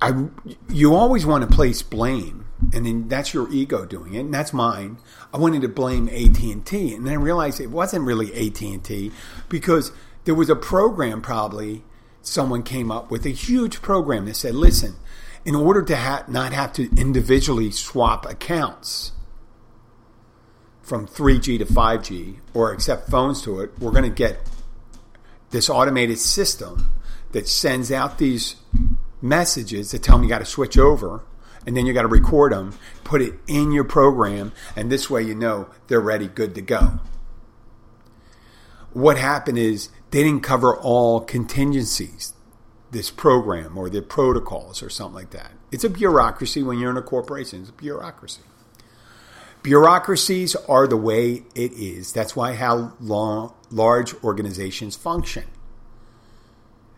I, 0.00 0.26
you 0.68 0.94
always 0.94 1.24
want 1.24 1.48
to 1.48 1.54
place 1.54 1.82
blame, 1.82 2.46
and 2.72 2.84
then 2.84 3.08
that's 3.08 3.32
your 3.32 3.50
ego 3.50 3.86
doing 3.86 4.14
it, 4.14 4.20
and 4.20 4.34
that's 4.34 4.52
mine. 4.52 4.98
I 5.32 5.38
wanted 5.38 5.62
to 5.62 5.68
blame 5.68 6.08
AT 6.08 6.38
and 6.40 6.66
T, 6.66 6.94
and 6.94 7.06
then 7.06 7.12
I 7.14 7.16
realized 7.16 7.60
it 7.60 7.70
wasn't 7.70 8.04
really 8.04 8.32
AT 8.34 8.60
and 8.60 8.84
T 8.84 9.12
because 9.48 9.92
there 10.24 10.34
was 10.34 10.50
a 10.50 10.56
program 10.56 11.22
probably 11.22 11.84
someone 12.20 12.62
came 12.62 12.90
up 12.90 13.10
with 13.10 13.24
a 13.24 13.30
huge 13.30 13.80
program 13.80 14.26
that 14.26 14.36
said, 14.36 14.54
"Listen, 14.54 14.96
in 15.44 15.54
order 15.54 15.82
to 15.82 15.96
ha- 15.96 16.24
not 16.28 16.52
have 16.52 16.72
to 16.74 16.90
individually 16.96 17.70
swap 17.70 18.28
accounts 18.28 19.12
from 20.92 21.06
3G 21.06 21.56
to 21.58 21.64
5G 21.64 22.36
or 22.52 22.70
accept 22.70 23.08
phones 23.08 23.40
to 23.40 23.60
it, 23.60 23.70
we're 23.78 23.92
going 23.92 24.02
to 24.02 24.10
get 24.10 24.36
this 25.48 25.70
automated 25.70 26.18
system 26.18 26.90
that 27.30 27.48
sends 27.48 27.90
out 27.90 28.18
these 28.18 28.56
messages 29.22 29.90
that 29.92 30.02
tell 30.02 30.18
them 30.18 30.24
you 30.24 30.28
got 30.28 30.40
to 30.40 30.44
switch 30.44 30.76
over 30.76 31.24
and 31.64 31.74
then 31.74 31.86
you 31.86 31.94
got 31.94 32.02
to 32.02 32.08
record 32.08 32.52
them, 32.52 32.78
put 33.04 33.22
it 33.22 33.32
in 33.46 33.72
your 33.72 33.84
program, 33.84 34.52
and 34.76 34.92
this 34.92 35.08
way 35.08 35.22
you 35.22 35.34
know 35.34 35.66
they're 35.86 35.98
ready, 35.98 36.28
good 36.28 36.54
to 36.56 36.60
go. 36.60 37.00
What 38.92 39.16
happened 39.16 39.56
is 39.56 39.88
they 40.10 40.22
didn't 40.22 40.42
cover 40.42 40.76
all 40.76 41.22
contingencies, 41.22 42.34
this 42.90 43.10
program 43.10 43.78
or 43.78 43.88
the 43.88 44.02
protocols 44.02 44.82
or 44.82 44.90
something 44.90 45.14
like 45.14 45.30
that. 45.30 45.52
It's 45.70 45.84
a 45.84 45.88
bureaucracy 45.88 46.62
when 46.62 46.78
you're 46.78 46.90
in 46.90 46.98
a 46.98 47.02
corporation, 47.02 47.62
it's 47.62 47.70
a 47.70 47.72
bureaucracy. 47.72 48.42
Bureaucracies 49.62 50.56
are 50.68 50.86
the 50.86 50.96
way 50.96 51.44
it 51.54 51.72
is. 51.72 52.12
That's 52.12 52.34
why 52.34 52.54
how 52.54 52.94
long, 53.00 53.54
large 53.70 54.14
organizations 54.24 54.96
function. 54.96 55.44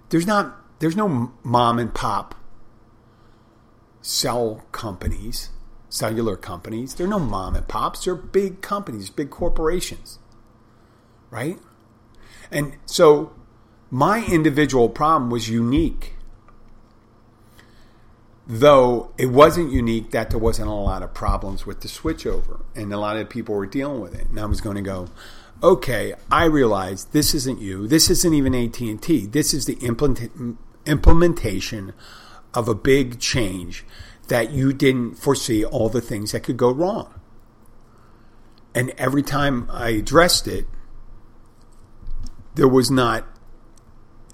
There's 0.09 0.27
not 0.27 0.57
there's 0.79 0.97
no 0.97 1.33
mom 1.43 1.79
and 1.79 1.95
pop 1.95 2.35
cell 4.01 4.65
companies, 4.73 5.51
cellular 5.89 6.37
companies. 6.37 6.95
There 6.95 7.07
are 7.07 7.11
no 7.11 7.19
mom 7.19 7.55
and 7.57 7.67
pops. 7.67 8.05
They're 8.05 8.15
big 8.15 8.61
companies, 8.61 9.11
big 9.11 9.31
corporations. 9.31 10.19
Right? 11.31 11.59
And 12.51 12.77
so 12.87 13.33
my 13.91 14.25
individual 14.27 14.89
problem 14.89 15.31
was 15.31 15.49
unique 15.49 16.14
though 18.47 19.11
it 19.17 19.27
wasn't 19.27 19.73
unique 19.73 20.11
that 20.11 20.31
there 20.31 20.39
wasn't 20.39 20.69
a 20.69 20.73
lot 20.73 21.03
of 21.03 21.15
problems 21.15 21.65
with 21.65 21.81
the 21.81 21.89
switchover 21.89 22.63
and 22.75 22.93
a 22.93 22.99
lot 22.99 23.17
of 23.17 23.29
people 23.29 23.55
were 23.55 23.67
dealing 23.67 24.01
with 24.01 24.15
it. 24.15 24.29
And 24.29 24.39
i 24.39 24.45
was 24.45 24.61
going 24.61 24.77
to 24.77 24.83
go 24.83 25.09
okay 25.63 26.15
i 26.31 26.45
realize 26.45 27.07
this 27.07 27.35
isn't 27.35 27.61
you. 27.61 27.87
This 27.87 28.11
isn't 28.11 28.35
even 28.35 28.55
at&t 28.55 29.27
this 29.27 29.55
is 29.55 29.67
the 29.67 29.75
implement- 29.75 30.59
implementation 30.85 31.95
of 32.53 32.69
a 32.69 32.75
big 32.75 33.19
change 33.19 33.85
that 34.29 34.51
you 34.51 34.73
didn't 34.73 35.15
foresee 35.15 35.65
all 35.65 35.89
the 35.89 36.01
things 36.01 36.33
that 36.33 36.41
could 36.41 36.57
go 36.57 36.71
wrong. 36.71 37.21
And 38.75 38.91
every 38.99 39.23
time 39.23 39.69
i 39.71 39.91
addressed 39.91 40.47
it 40.47 40.67
there 42.55 42.69
was 42.69 42.91
not 42.91 43.27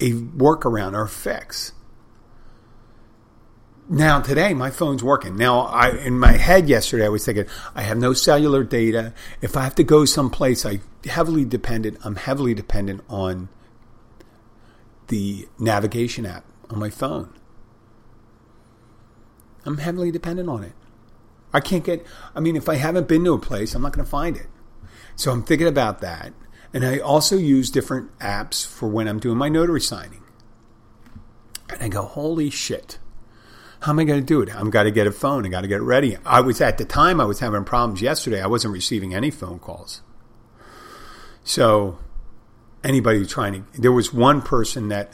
a 0.01 0.11
workaround 0.11 0.93
or 0.93 1.03
a 1.03 1.09
fix 1.09 1.73
now 3.89 4.21
today 4.21 4.53
my 4.53 4.69
phone's 4.69 5.03
working. 5.03 5.35
Now 5.35 5.61
I 5.61 5.89
in 5.89 6.19
my 6.19 6.33
head 6.33 6.69
yesterday 6.69 7.05
I 7.05 7.09
was 7.09 7.25
thinking 7.25 7.45
I 7.75 7.81
have 7.83 7.97
no 7.97 8.13
cellular 8.13 8.63
data. 8.63 9.13
If 9.41 9.57
I 9.57 9.63
have 9.63 9.75
to 9.75 9.83
go 9.83 10.05
someplace, 10.05 10.65
I 10.65 10.81
heavily 11.05 11.45
dependent. 11.45 11.97
I'm 12.03 12.15
heavily 12.15 12.53
dependent 12.53 13.01
on 13.09 13.49
the 15.07 15.47
navigation 15.59 16.25
app 16.25 16.45
on 16.69 16.79
my 16.79 16.89
phone. 16.89 17.33
I'm 19.65 19.77
heavily 19.77 20.11
dependent 20.11 20.49
on 20.49 20.63
it. 20.63 20.73
I 21.53 21.59
can't 21.59 21.83
get. 21.83 22.05
I 22.33 22.39
mean, 22.39 22.55
if 22.55 22.69
I 22.69 22.75
haven't 22.75 23.07
been 23.07 23.23
to 23.25 23.33
a 23.33 23.39
place, 23.39 23.75
I'm 23.75 23.81
not 23.81 23.93
going 23.93 24.05
to 24.05 24.09
find 24.09 24.37
it. 24.37 24.47
So 25.15 25.31
I'm 25.31 25.43
thinking 25.43 25.67
about 25.67 25.99
that, 25.99 26.33
and 26.73 26.85
I 26.85 26.99
also 26.99 27.37
use 27.37 27.69
different 27.69 28.17
apps 28.19 28.65
for 28.65 28.87
when 28.87 29.07
I'm 29.07 29.19
doing 29.19 29.37
my 29.37 29.49
notary 29.49 29.81
signing. 29.81 30.23
And 31.69 31.83
I 31.83 31.89
go, 31.89 32.03
holy 32.03 32.49
shit 32.49 32.97
how 33.81 33.91
am 33.91 33.99
I 33.99 34.03
going 34.03 34.19
to 34.19 34.25
do 34.25 34.41
it? 34.41 34.55
I'm 34.55 34.69
got 34.69 34.83
to 34.83 34.91
get 34.91 35.07
a 35.07 35.11
phone. 35.11 35.45
I 35.45 35.49
got 35.49 35.61
to 35.61 35.67
get 35.67 35.81
ready. 35.81 36.15
I 36.25 36.41
was 36.41 36.61
at 36.61 36.77
the 36.77 36.85
time 36.85 37.19
I 37.19 37.25
was 37.25 37.39
having 37.39 37.63
problems 37.63 38.01
yesterday. 38.01 38.41
I 38.41 38.47
wasn't 38.47 38.73
receiving 38.73 39.13
any 39.13 39.31
phone 39.31 39.59
calls. 39.59 40.01
So 41.43 41.97
anybody 42.83 43.25
trying 43.25 43.65
to 43.73 43.81
there 43.81 43.91
was 43.91 44.13
one 44.13 44.41
person 44.41 44.89
that 44.89 45.13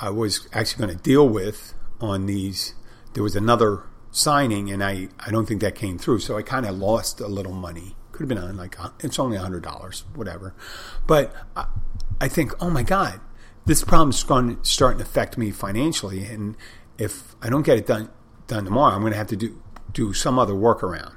I 0.00 0.10
was 0.10 0.48
actually 0.52 0.86
going 0.86 0.96
to 0.96 1.02
deal 1.02 1.28
with 1.28 1.74
on 2.00 2.26
these. 2.26 2.74
There 3.12 3.22
was 3.22 3.36
another 3.36 3.82
signing, 4.10 4.70
and 4.70 4.82
I 4.82 5.08
I 5.20 5.30
don't 5.30 5.46
think 5.46 5.60
that 5.60 5.74
came 5.74 5.98
through. 5.98 6.20
So 6.20 6.38
I 6.38 6.42
kind 6.42 6.64
of 6.64 6.76
lost 6.76 7.20
a 7.20 7.28
little 7.28 7.52
money. 7.52 7.96
Could 8.12 8.22
have 8.22 8.28
been 8.28 8.38
on 8.38 8.56
like 8.56 8.76
it's 9.00 9.18
only 9.18 9.36
a 9.36 9.40
hundred 9.40 9.62
dollars, 9.62 10.04
whatever. 10.14 10.54
But 11.06 11.34
I, 11.54 11.66
I 12.18 12.28
think, 12.28 12.52
oh 12.62 12.70
my 12.70 12.82
god, 12.82 13.20
this 13.66 13.84
problem's 13.84 14.22
going 14.24 14.56
to 14.56 14.64
start 14.64 14.92
and 14.92 15.02
affect 15.02 15.36
me 15.36 15.50
financially, 15.50 16.24
and 16.24 16.56
if 16.98 17.34
I 17.42 17.48
don't 17.48 17.62
get 17.62 17.78
it 17.78 17.86
done 17.86 18.10
done 18.46 18.64
tomorrow, 18.64 18.94
I'm 18.94 19.00
going 19.00 19.12
to 19.12 19.18
have 19.18 19.26
to 19.28 19.36
do 19.36 19.62
do 19.92 20.12
some 20.12 20.38
other 20.38 20.52
workaround. 20.52 21.14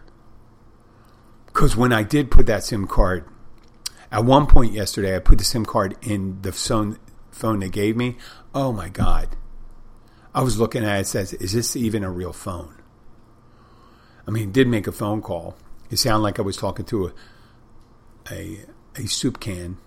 Because 1.48 1.76
when 1.76 1.92
I 1.92 2.04
did 2.04 2.32
put 2.32 2.46
that 2.46 2.64
SIM 2.64 2.88
card, 2.88 3.26
at 4.12 4.24
one 4.24 4.48
point 4.48 4.74
yesterday, 4.74 5.16
I 5.16 5.20
put 5.20 5.38
the 5.38 5.44
SIM 5.44 5.66
card 5.66 5.98
in 6.02 6.42
the 6.42 6.52
phone 6.52 6.98
phone 7.32 7.60
they 7.60 7.70
gave 7.70 7.96
me. 7.96 8.18
Oh 8.54 8.72
my 8.72 8.90
god! 8.90 9.36
I 10.34 10.42
was 10.42 10.60
looking 10.60 10.84
at 10.84 11.00
it. 11.02 11.08
says, 11.08 11.34
"Is 11.34 11.54
this 11.54 11.76
even 11.76 12.04
a 12.04 12.12
real 12.12 12.34
phone?" 12.34 12.76
I 14.28 14.32
mean, 14.32 14.50
it 14.50 14.54
did 14.54 14.68
make 14.68 14.88
a 14.88 14.92
phone 14.92 15.22
call. 15.22 15.58
It 15.90 15.98
sounded 15.98 16.24
like 16.24 16.40
I 16.40 16.44
was 16.44 16.58
talking 16.58 16.86
to 16.86 17.08
a 17.08 17.14
a, 18.32 18.60
a 18.96 19.08
soup 19.08 19.40
can, 19.40 19.78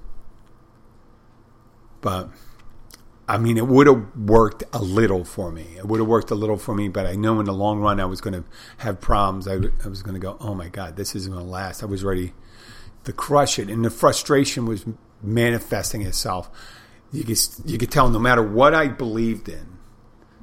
but 2.00 2.30
I 3.32 3.38
mean, 3.38 3.56
it 3.56 3.66
would 3.66 3.86
have 3.86 4.14
worked 4.14 4.62
a 4.74 4.82
little 4.82 5.24
for 5.24 5.50
me. 5.50 5.66
It 5.78 5.86
would 5.86 6.00
have 6.00 6.06
worked 6.06 6.30
a 6.30 6.34
little 6.34 6.58
for 6.58 6.74
me, 6.74 6.88
but 6.88 7.06
I 7.06 7.14
know 7.14 7.40
in 7.40 7.46
the 7.46 7.54
long 7.54 7.80
run 7.80 7.98
I 7.98 8.04
was 8.04 8.20
going 8.20 8.34
to 8.34 8.44
have 8.76 9.00
problems. 9.00 9.48
I, 9.48 9.54
I 9.82 9.88
was 9.88 10.02
going 10.02 10.12
to 10.12 10.20
go, 10.20 10.36
oh 10.38 10.54
my 10.54 10.68
God, 10.68 10.96
this 10.96 11.14
isn't 11.14 11.32
going 11.32 11.42
to 11.42 11.50
last. 11.50 11.82
I 11.82 11.86
was 11.86 12.04
ready 12.04 12.34
to 13.04 13.12
crush 13.14 13.58
it. 13.58 13.70
And 13.70 13.82
the 13.82 13.90
frustration 13.90 14.66
was 14.66 14.84
manifesting 15.22 16.02
itself. 16.02 16.50
You 17.10 17.24
could, 17.24 17.38
you 17.64 17.78
could 17.78 17.90
tell 17.90 18.10
no 18.10 18.18
matter 18.18 18.42
what 18.42 18.74
I 18.74 18.88
believed 18.88 19.48
in, 19.48 19.78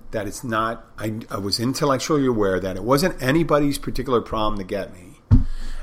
that 0.09 0.25
it's 0.25 0.43
not, 0.43 0.87
I, 0.97 1.19
I 1.29 1.37
was 1.37 1.59
intellectually 1.59 2.25
aware 2.25 2.59
that 2.59 2.75
it 2.75 2.83
wasn't 2.83 3.21
anybody's 3.21 3.77
particular 3.77 4.19
problem 4.19 4.57
to 4.57 4.63
get 4.63 4.91
me, 4.95 5.19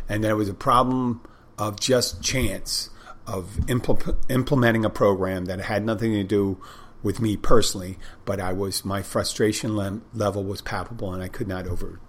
and 0.08 0.24
that 0.24 0.30
it 0.30 0.34
was 0.34 0.48
a 0.48 0.54
problem 0.54 1.22
of 1.56 1.78
just 1.78 2.20
chance 2.20 2.90
of 3.28 3.58
impl- 3.68 4.16
implementing 4.28 4.84
a 4.84 4.90
program 4.90 5.44
that 5.44 5.60
had 5.60 5.84
nothing 5.84 6.12
to 6.14 6.24
do 6.24 6.60
with 7.02 7.20
me 7.20 7.36
personally, 7.36 7.98
but 8.24 8.40
I 8.40 8.52
was 8.52 8.84
my 8.84 9.02
frustration 9.02 9.76
le- 9.76 10.00
level 10.14 10.44
was 10.44 10.60
palpable, 10.62 11.12
and 11.12 11.22
I 11.22 11.28
could 11.28 11.48
not 11.48 11.66
over. 11.66 12.00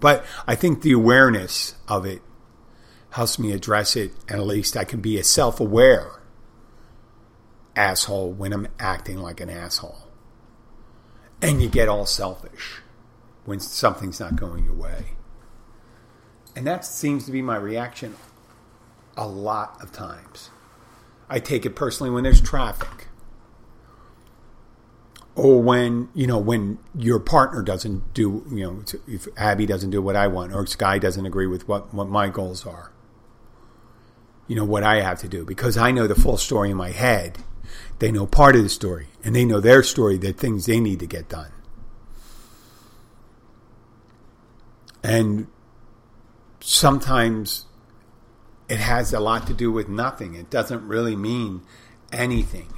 But 0.00 0.24
I 0.46 0.54
think 0.54 0.80
the 0.80 0.92
awareness 0.92 1.74
of 1.86 2.06
it 2.06 2.22
helps 3.10 3.38
me 3.38 3.52
address 3.52 3.96
it, 3.96 4.12
and 4.28 4.40
at 4.40 4.46
least 4.46 4.76
I 4.76 4.84
can 4.84 5.00
be 5.00 5.18
a 5.18 5.24
self-aware 5.24 6.22
asshole 7.74 8.32
when 8.32 8.52
I'm 8.52 8.68
acting 8.78 9.18
like 9.18 9.40
an 9.40 9.50
asshole. 9.50 10.08
And 11.42 11.62
you 11.62 11.68
get 11.68 11.88
all 11.88 12.06
selfish 12.06 12.80
when 13.44 13.60
something's 13.60 14.18
not 14.18 14.36
going 14.36 14.64
your 14.64 14.74
way. 14.74 15.16
And 16.54 16.66
that 16.66 16.86
seems 16.86 17.26
to 17.26 17.32
be 17.32 17.42
my 17.42 17.56
reaction 17.56 18.16
a 19.14 19.26
lot 19.26 19.82
of 19.82 19.92
times. 19.92 20.50
I 21.28 21.38
take 21.38 21.66
it 21.66 21.76
personally 21.76 22.10
when 22.10 22.24
there's 22.24 22.40
traffic 22.40 23.08
or 25.36 25.62
when 25.62 26.08
you 26.14 26.26
know 26.26 26.38
when 26.38 26.78
your 26.94 27.20
partner 27.20 27.62
doesn't 27.62 28.14
do 28.14 28.44
you 28.50 28.64
know 28.64 28.82
if 29.06 29.28
Abby 29.36 29.66
doesn't 29.66 29.90
do 29.90 30.00
what 30.00 30.16
I 30.16 30.26
want 30.26 30.52
or 30.52 30.66
Sky 30.66 30.98
doesn't 30.98 31.26
agree 31.26 31.46
with 31.46 31.68
what 31.68 31.94
what 31.94 32.08
my 32.08 32.28
goals 32.28 32.66
are. 32.66 32.90
You 34.48 34.56
know 34.56 34.64
what 34.64 34.82
I 34.82 35.00
have 35.02 35.20
to 35.20 35.28
do 35.28 35.44
because 35.44 35.76
I 35.76 35.90
know 35.90 36.06
the 36.06 36.14
full 36.14 36.38
story 36.38 36.70
in 36.70 36.76
my 36.76 36.90
head. 36.90 37.38
They 37.98 38.10
know 38.10 38.26
part 38.26 38.56
of 38.56 38.62
the 38.62 38.68
story 38.68 39.08
and 39.22 39.36
they 39.36 39.44
know 39.44 39.60
their 39.60 39.82
story, 39.82 40.16
the 40.16 40.32
things 40.32 40.66
they 40.66 40.80
need 40.80 41.00
to 41.00 41.06
get 41.06 41.28
done. 41.28 41.52
And 45.02 45.48
sometimes 46.60 47.66
it 48.68 48.78
has 48.78 49.12
a 49.12 49.20
lot 49.20 49.46
to 49.48 49.54
do 49.54 49.70
with 49.70 49.88
nothing. 49.88 50.34
It 50.34 50.48
doesn't 50.48 50.86
really 50.86 51.16
mean 51.16 51.62
anything 52.12 52.75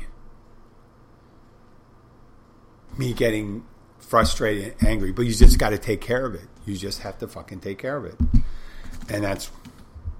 me 2.98 3.12
getting 3.12 3.64
frustrated 3.98 4.74
and 4.80 4.88
angry, 4.88 5.12
but 5.12 5.22
you 5.22 5.34
just 5.34 5.58
got 5.58 5.70
to 5.70 5.78
take 5.78 6.00
care 6.00 6.24
of 6.24 6.34
it. 6.34 6.48
You 6.66 6.76
just 6.76 7.00
have 7.02 7.18
to 7.18 7.28
fucking 7.28 7.60
take 7.60 7.78
care 7.78 7.96
of 7.96 8.04
it. 8.04 8.16
And 9.08 9.24
that's 9.24 9.50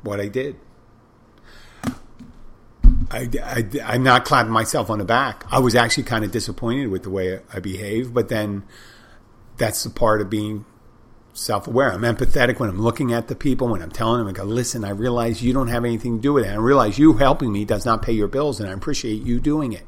what 0.02 0.20
I 0.20 0.28
did. 0.28 0.56
I, 3.10 3.28
I, 3.42 3.64
I'm 3.84 4.02
not 4.02 4.24
clapping 4.24 4.52
myself 4.52 4.90
on 4.90 4.98
the 4.98 5.04
back. 5.04 5.44
I 5.50 5.60
was 5.60 5.74
actually 5.74 6.04
kind 6.04 6.24
of 6.24 6.30
disappointed 6.30 6.88
with 6.88 7.04
the 7.04 7.10
way 7.10 7.40
I 7.52 7.60
behaved, 7.60 8.12
but 8.12 8.28
then 8.28 8.64
that's 9.56 9.82
the 9.82 9.90
part 9.90 10.20
of 10.20 10.28
being 10.28 10.66
self 11.32 11.66
aware. 11.66 11.90
I'm 11.92 12.02
empathetic 12.02 12.58
when 12.58 12.68
I'm 12.68 12.80
looking 12.80 13.12
at 13.12 13.28
the 13.28 13.34
people, 13.34 13.68
when 13.68 13.82
I'm 13.82 13.90
telling 13.90 14.18
them, 14.18 14.28
I 14.28 14.32
go, 14.32 14.44
listen, 14.44 14.84
I 14.84 14.90
realize 14.90 15.42
you 15.42 15.52
don't 15.52 15.68
have 15.68 15.84
anything 15.84 16.18
to 16.18 16.22
do 16.22 16.32
with 16.34 16.44
it. 16.44 16.50
I 16.50 16.56
realize 16.56 16.98
you 16.98 17.14
helping 17.14 17.52
me 17.52 17.64
does 17.64 17.86
not 17.86 18.02
pay 18.02 18.12
your 18.12 18.28
bills, 18.28 18.60
and 18.60 18.68
I 18.68 18.72
appreciate 18.72 19.22
you 19.22 19.40
doing 19.40 19.72
it. 19.72 19.86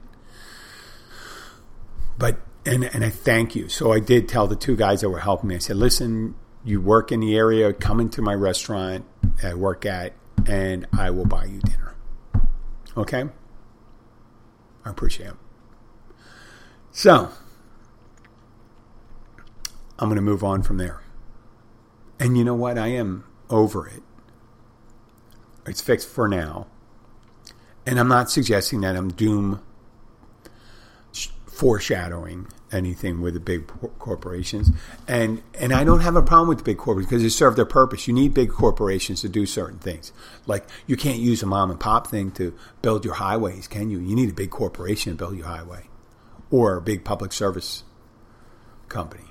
But 2.16 2.38
and 2.66 2.84
and 2.84 3.04
I 3.04 3.10
thank 3.10 3.54
you. 3.54 3.68
So 3.68 3.92
I 3.92 4.00
did 4.00 4.28
tell 4.28 4.46
the 4.46 4.56
two 4.56 4.76
guys 4.76 5.00
that 5.00 5.10
were 5.10 5.20
helping 5.20 5.48
me. 5.48 5.54
I 5.56 5.58
said, 5.58 5.76
"Listen, 5.76 6.34
you 6.64 6.80
work 6.80 7.12
in 7.12 7.20
the 7.20 7.36
area. 7.36 7.72
Come 7.72 8.00
into 8.00 8.22
my 8.22 8.34
restaurant 8.34 9.04
I 9.42 9.54
work 9.54 9.86
at, 9.86 10.12
and 10.46 10.86
I 10.96 11.10
will 11.10 11.24
buy 11.26 11.46
you 11.46 11.60
dinner." 11.60 11.94
Okay, 12.96 13.24
I 14.84 14.90
appreciate 14.90 15.28
it. 15.28 15.36
So 16.92 17.30
I'm 19.98 20.08
going 20.08 20.16
to 20.16 20.22
move 20.22 20.42
on 20.42 20.62
from 20.62 20.78
there. 20.78 21.00
And 22.18 22.36
you 22.36 22.44
know 22.44 22.54
what? 22.54 22.78
I 22.78 22.88
am 22.88 23.24
over 23.48 23.86
it. 23.86 24.02
It's 25.66 25.80
fixed 25.80 26.08
for 26.08 26.26
now. 26.26 26.66
And 27.86 27.98
I'm 27.98 28.08
not 28.08 28.30
suggesting 28.30 28.80
that 28.80 28.96
I'm 28.96 29.08
doom 29.08 29.62
foreshadowing 31.60 32.46
anything 32.72 33.20
with 33.20 33.34
the 33.34 33.40
big 33.40 33.66
corporations. 33.98 34.70
And 35.06 35.42
and 35.58 35.74
I 35.74 35.84
don't 35.84 36.00
have 36.00 36.16
a 36.16 36.22
problem 36.22 36.48
with 36.48 36.56
the 36.56 36.64
big 36.64 36.78
corporations 36.78 37.10
because 37.10 37.22
they 37.22 37.28
serve 37.28 37.54
their 37.54 37.66
purpose. 37.66 38.08
You 38.08 38.14
need 38.14 38.32
big 38.32 38.48
corporations 38.48 39.20
to 39.20 39.28
do 39.28 39.44
certain 39.44 39.78
things. 39.78 40.10
Like 40.46 40.66
you 40.86 40.96
can't 40.96 41.18
use 41.18 41.42
a 41.42 41.46
mom 41.46 41.70
and 41.70 41.78
pop 41.78 42.06
thing 42.06 42.30
to 42.32 42.54
build 42.80 43.04
your 43.04 43.12
highways, 43.12 43.68
can 43.68 43.90
you? 43.90 43.98
You 43.98 44.16
need 44.16 44.30
a 44.30 44.32
big 44.32 44.48
corporation 44.48 45.12
to 45.12 45.18
build 45.18 45.36
your 45.36 45.48
highway 45.48 45.82
or 46.50 46.78
a 46.78 46.80
big 46.80 47.04
public 47.04 47.30
service 47.30 47.84
company. 48.88 49.24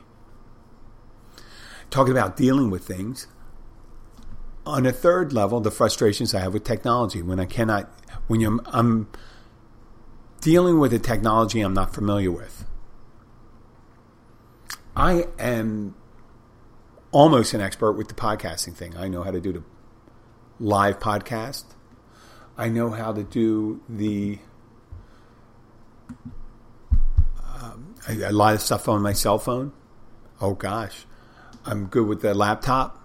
Talking 1.90 2.12
about 2.12 2.38
dealing 2.38 2.70
with 2.70 2.86
things. 2.86 3.26
On 4.68 4.86
a 4.86 4.92
third 4.92 5.34
level, 5.34 5.62
the 5.62 5.72
frustrations 5.72 6.36
I 6.36 6.42
have 6.42 6.54
with 6.54 6.64
technology 6.64 7.24
when 7.24 7.40
I 7.40 7.46
cannot 7.46 7.90
when 8.28 8.44
I'm, 8.44 8.62
I'm 8.68 9.08
dealing 10.42 10.80
with 10.80 10.94
a 10.94 11.00
technology 11.00 11.62
I'm 11.62 11.74
not 11.74 11.94
familiar 11.94 12.32
with. 12.32 12.66
I 14.96 15.28
am 15.38 15.96
almost 17.12 17.54
an 17.54 17.62
expert 17.62 17.94
with 17.94 18.08
the 18.08 18.14
podcasting 18.14 18.74
thing. 18.74 18.98
I 18.98 19.08
know 19.08 19.24
how 19.24 19.32
to 19.32 19.40
do 19.40 19.54
the 19.54 19.64
live 20.60 21.00
podcast. 21.00 21.64
I 22.58 22.68
know 22.68 22.90
how 22.90 23.14
to 23.14 23.24
do 23.24 23.82
the 23.88 24.40
um, 27.62 27.96
a, 28.08 28.32
lot 28.32 28.54
of 28.54 28.62
stuff 28.62 28.90
on 28.90 29.02
my 29.02 29.14
cell 29.14 29.40
phone. 29.40 29.72
Oh 30.42 30.54
gosh, 30.54 31.06
I'm 31.66 31.86
good 31.86 32.08
with 32.08 32.22
the 32.22 32.34
laptop. 32.34 33.02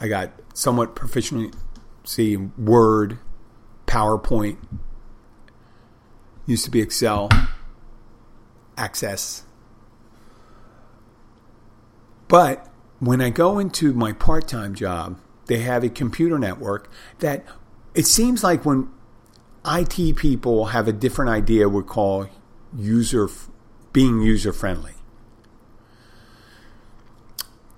I 0.00 0.08
got 0.08 0.32
somewhat 0.52 0.94
proficiency 0.96 2.34
in 2.34 2.52
Word, 2.58 3.18
PowerPoint, 3.86 4.58
used 6.46 6.64
to 6.64 6.70
be 6.70 6.80
Excel, 6.80 7.28
Access. 8.76 9.42
But 12.28 12.68
when 12.98 13.20
I 13.20 13.30
go 13.30 13.58
into 13.58 13.92
my 13.92 14.12
part 14.12 14.48
time 14.48 14.74
job, 14.74 15.18
they 15.46 15.58
have 15.58 15.84
a 15.84 15.88
computer 15.88 16.38
network 16.38 16.90
that 17.20 17.44
it 17.94 18.06
seems 18.06 18.42
like 18.42 18.64
when 18.64 18.88
IT 19.64 20.16
people 20.16 20.66
have 20.66 20.88
a 20.88 20.92
different 20.92 21.30
idea, 21.30 21.68
we 21.68 21.82
call 21.82 22.28
user 22.76 23.28
being 23.92 24.20
user 24.20 24.52
friendly. 24.52 24.92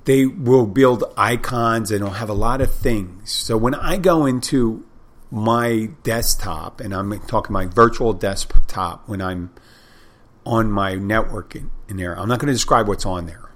They 0.05 0.27
will 0.27 0.67
build 0.67 1.05
icons 1.17 1.91
and 1.91 2.01
it'll 2.01 2.15
have 2.15 2.31
a 2.31 2.35
lot 2.35 2.61
of 2.61 2.75
things. 2.75 3.31
So 3.31 3.57
when 3.57 3.75
I 3.75 3.99
go 3.99 4.25
into 4.25 4.85
my 5.31 5.91
desktop, 6.03 6.81
and 6.81 6.95
I'm 6.95 7.19
talking 7.21 7.53
my 7.53 7.67
virtual 7.67 8.13
desktop 8.13 9.09
when 9.09 9.21
I'm 9.21 9.53
on 10.47 10.71
my 10.71 10.95
network 10.95 11.55
in, 11.55 11.71
in 11.89 11.99
there, 11.99 12.19
I'm 12.19 12.29
not 12.29 12.39
going 12.39 12.47
to 12.47 12.55
describe 12.55 12.89
what's 12.89 13.05
on 13.05 13.27
there 13.27 13.49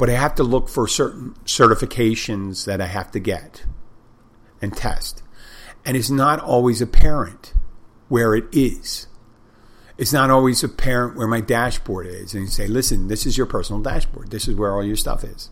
but 0.00 0.08
I 0.08 0.14
have 0.14 0.34
to 0.36 0.42
look 0.42 0.70
for 0.70 0.88
certain 0.88 1.34
certifications 1.44 2.64
that 2.64 2.80
I 2.80 2.86
have 2.86 3.10
to 3.10 3.18
get 3.18 3.66
and 4.62 4.74
test. 4.74 5.22
And 5.84 5.94
it's 5.94 6.08
not 6.08 6.40
always 6.40 6.80
apparent 6.80 7.52
where 8.08 8.34
it 8.34 8.46
is. 8.50 9.08
It's 9.98 10.10
not 10.10 10.30
always 10.30 10.64
apparent 10.64 11.18
where 11.18 11.26
my 11.26 11.42
dashboard 11.42 12.06
is. 12.06 12.32
And 12.32 12.44
you 12.44 12.48
say, 12.48 12.66
listen, 12.66 13.08
this 13.08 13.26
is 13.26 13.36
your 13.36 13.44
personal 13.44 13.82
dashboard. 13.82 14.30
This 14.30 14.48
is 14.48 14.54
where 14.54 14.72
all 14.72 14.82
your 14.82 14.96
stuff 14.96 15.22
is. 15.22 15.50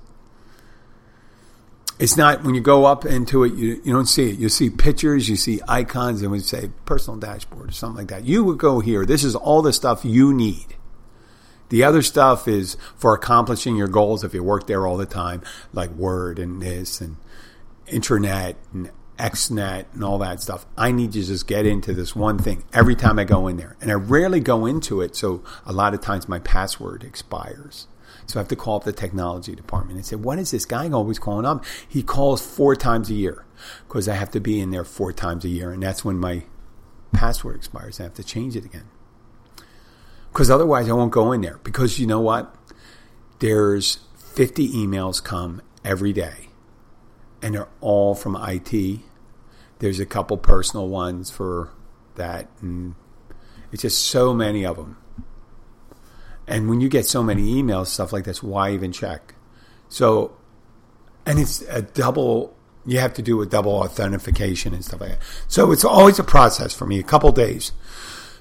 It's 1.98 2.16
not 2.16 2.44
when 2.44 2.54
you 2.54 2.60
go 2.60 2.84
up 2.84 3.04
into 3.04 3.42
it, 3.42 3.54
you, 3.54 3.80
you 3.84 3.92
don't 3.92 4.06
see 4.06 4.30
it. 4.30 4.38
You 4.38 4.48
see 4.48 4.70
pictures, 4.70 5.28
you 5.28 5.36
see 5.36 5.60
icons, 5.66 6.22
and 6.22 6.30
we 6.30 6.40
say 6.40 6.70
personal 6.84 7.18
dashboard 7.18 7.70
or 7.70 7.72
something 7.72 7.98
like 7.98 8.08
that. 8.08 8.24
You 8.24 8.44
would 8.44 8.58
go 8.58 8.78
here. 8.78 9.04
This 9.04 9.24
is 9.24 9.34
all 9.34 9.62
the 9.62 9.72
stuff 9.72 10.04
you 10.04 10.32
need. 10.32 10.76
The 11.70 11.84
other 11.84 12.02
stuff 12.02 12.48
is 12.48 12.76
for 12.96 13.14
accomplishing 13.14 13.76
your 13.76 13.88
goals 13.88 14.24
if 14.24 14.32
you 14.32 14.42
work 14.42 14.66
there 14.66 14.86
all 14.86 14.96
the 14.96 15.06
time, 15.06 15.42
like 15.72 15.90
Word 15.90 16.38
and 16.38 16.62
this 16.62 17.00
and 17.00 17.16
Internet 17.88 18.56
and 18.72 18.90
XNet 19.18 19.86
and 19.92 20.04
all 20.04 20.18
that 20.18 20.40
stuff. 20.40 20.66
I 20.76 20.92
need 20.92 21.12
to 21.12 21.22
just 21.22 21.46
get 21.46 21.66
into 21.66 21.92
this 21.92 22.14
one 22.14 22.38
thing 22.38 22.64
every 22.72 22.94
time 22.94 23.18
I 23.18 23.24
go 23.24 23.48
in 23.48 23.56
there. 23.56 23.76
And 23.80 23.90
I 23.90 23.94
rarely 23.94 24.40
go 24.40 24.64
into 24.64 25.00
it, 25.00 25.16
so 25.16 25.42
a 25.66 25.72
lot 25.72 25.94
of 25.94 26.00
times 26.00 26.28
my 26.28 26.38
password 26.38 27.02
expires. 27.02 27.88
So 28.28 28.38
I 28.38 28.42
have 28.42 28.48
to 28.48 28.56
call 28.56 28.76
up 28.76 28.84
the 28.84 28.92
technology 28.92 29.54
department 29.54 29.96
and 29.96 30.06
say, 30.06 30.14
What 30.14 30.38
is 30.38 30.50
this 30.50 30.64
guy 30.64 30.88
always 30.90 31.18
calling 31.18 31.46
up? 31.46 31.64
He 31.88 32.02
calls 32.02 32.40
four 32.44 32.76
times 32.76 33.10
a 33.10 33.14
year 33.14 33.44
because 33.88 34.08
I 34.08 34.14
have 34.14 34.30
to 34.32 34.40
be 34.40 34.60
in 34.60 34.70
there 34.70 34.84
four 34.84 35.12
times 35.12 35.44
a 35.44 35.48
year. 35.48 35.72
And 35.72 35.82
that's 35.82 36.04
when 36.04 36.18
my 36.18 36.44
password 37.12 37.56
expires. 37.56 37.98
I 37.98 38.04
have 38.04 38.14
to 38.14 38.24
change 38.24 38.54
it 38.54 38.64
again 38.64 38.84
because 40.38 40.50
otherwise 40.50 40.88
I 40.88 40.92
won't 40.92 41.10
go 41.10 41.32
in 41.32 41.40
there. 41.40 41.58
Because 41.64 41.98
you 41.98 42.06
know 42.06 42.20
what? 42.20 42.54
There's 43.40 43.98
50 44.18 44.68
emails 44.68 45.22
come 45.22 45.62
every 45.84 46.12
day, 46.12 46.50
and 47.42 47.54
they're 47.54 47.68
all 47.80 48.14
from 48.14 48.36
IT. 48.36 49.00
There's 49.80 49.98
a 49.98 50.06
couple 50.06 50.36
personal 50.36 50.88
ones 50.88 51.30
for 51.30 51.70
that, 52.16 52.48
and 52.60 52.94
it's 53.72 53.82
just 53.82 54.04
so 54.04 54.34
many 54.34 54.64
of 54.64 54.76
them. 54.76 54.96
And 56.48 56.68
when 56.68 56.80
you 56.80 56.88
get 56.88 57.06
so 57.06 57.22
many 57.22 57.62
emails, 57.62 57.88
stuff 57.88 58.12
like 58.12 58.24
this, 58.24 58.42
why 58.42 58.72
even 58.72 58.90
check? 58.90 59.34
So, 59.88 60.36
and 61.26 61.38
it's 61.38 61.60
a 61.62 61.82
double. 61.82 62.56
You 62.86 62.98
have 63.00 63.12
to 63.14 63.22
do 63.22 63.42
a 63.42 63.46
double 63.46 63.72
authentication 63.72 64.72
and 64.72 64.82
stuff 64.82 65.02
like 65.02 65.10
that. 65.10 65.18
So 65.46 65.70
it's 65.72 65.84
always 65.84 66.18
a 66.18 66.24
process 66.24 66.74
for 66.74 66.86
me. 66.86 66.98
A 66.98 67.02
couple 67.02 67.30
days 67.32 67.72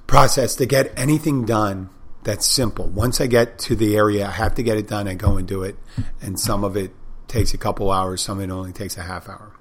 process 0.07 0.55
to 0.55 0.65
get 0.65 0.97
anything 0.97 1.45
done 1.45 1.89
that's 2.23 2.45
simple. 2.45 2.87
Once 2.87 3.21
I 3.21 3.27
get 3.27 3.59
to 3.59 3.75
the 3.75 3.95
area, 3.95 4.25
I 4.25 4.31
have 4.31 4.55
to 4.55 4.63
get 4.63 4.77
it 4.77 4.87
done. 4.87 5.07
I 5.07 5.13
go 5.13 5.37
and 5.37 5.47
do 5.47 5.63
it, 5.63 5.77
and 6.21 6.39
some 6.39 6.63
of 6.63 6.75
it 6.75 6.91
takes 7.27 7.53
a 7.53 7.57
couple 7.57 7.91
hours. 7.91 8.21
Some 8.21 8.39
of 8.39 8.43
it 8.43 8.51
only 8.51 8.73
takes 8.73 8.97
a 8.97 9.03
half 9.03 9.29
hour, 9.29 9.53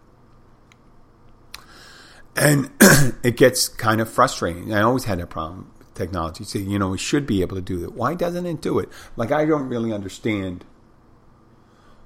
and 2.35 2.71
it 3.25 3.37
gets 3.37 3.69
kind 3.69 4.01
of 4.01 4.09
frustrating. 4.09 4.73
I 4.73 4.83
always 4.83 5.05
had 5.05 5.19
that 5.21 5.31
problem 5.31 5.73
technology. 5.97 6.45
So 6.45 6.59
you 6.59 6.79
know, 6.79 6.89
we 6.89 6.99
should 6.99 7.27
be 7.27 7.43
able 7.43 7.57
to 7.57 7.63
do 7.63 7.79
that. 7.81 7.93
Why 7.93 8.15
doesn't 8.15 8.47
it 8.47 8.61
do 8.61 8.79
it? 8.79 8.89
Like 9.17 9.33
I 9.33 9.45
don't 9.45 9.69
really 9.69 9.93
understand 9.93 10.65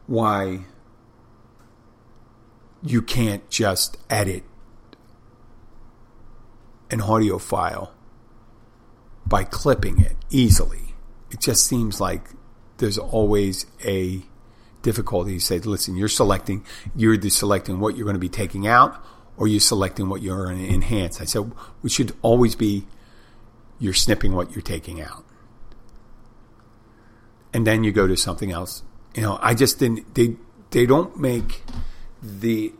why 0.06 0.64
you 2.82 3.02
can't 3.02 3.48
just 3.50 3.98
edit 4.08 4.42
an 6.90 7.00
audio 7.00 7.38
file 7.38 7.92
by 9.26 9.44
clipping 9.44 10.00
it 10.00 10.16
easily. 10.30 10.94
It 11.30 11.40
just 11.40 11.66
seems 11.66 12.00
like 12.00 12.30
there's 12.78 12.98
always 12.98 13.66
a 13.84 14.22
difficulty. 14.82 15.34
You 15.34 15.40
say, 15.40 15.58
listen, 15.58 15.96
you're 15.96 16.08
selecting, 16.08 16.64
you're 16.96 17.14
either 17.14 17.30
selecting 17.30 17.78
what 17.78 17.96
you're 17.96 18.04
going 18.04 18.14
to 18.14 18.20
be 18.20 18.28
taking 18.28 18.66
out 18.66 19.04
or 19.36 19.46
you're 19.46 19.60
selecting 19.60 20.08
what 20.08 20.22
you're 20.22 20.46
going 20.46 20.58
to 20.58 20.74
enhance. 20.74 21.20
I 21.20 21.24
said, 21.24 21.52
we 21.82 21.90
should 21.90 22.14
always 22.22 22.56
be, 22.56 22.86
you're 23.80 23.94
snipping 23.94 24.32
what 24.34 24.52
you're 24.52 24.62
taking 24.62 25.00
out. 25.00 25.24
And 27.52 27.66
then 27.66 27.82
you 27.82 27.90
go 27.90 28.06
to 28.06 28.16
something 28.16 28.52
else. 28.52 28.84
You 29.14 29.22
know, 29.22 29.38
I 29.42 29.54
just 29.54 29.80
didn't, 29.80 30.14
they, 30.14 30.36
they 30.70 30.86
don't 30.86 31.18
make 31.18 31.64
the 32.22 32.72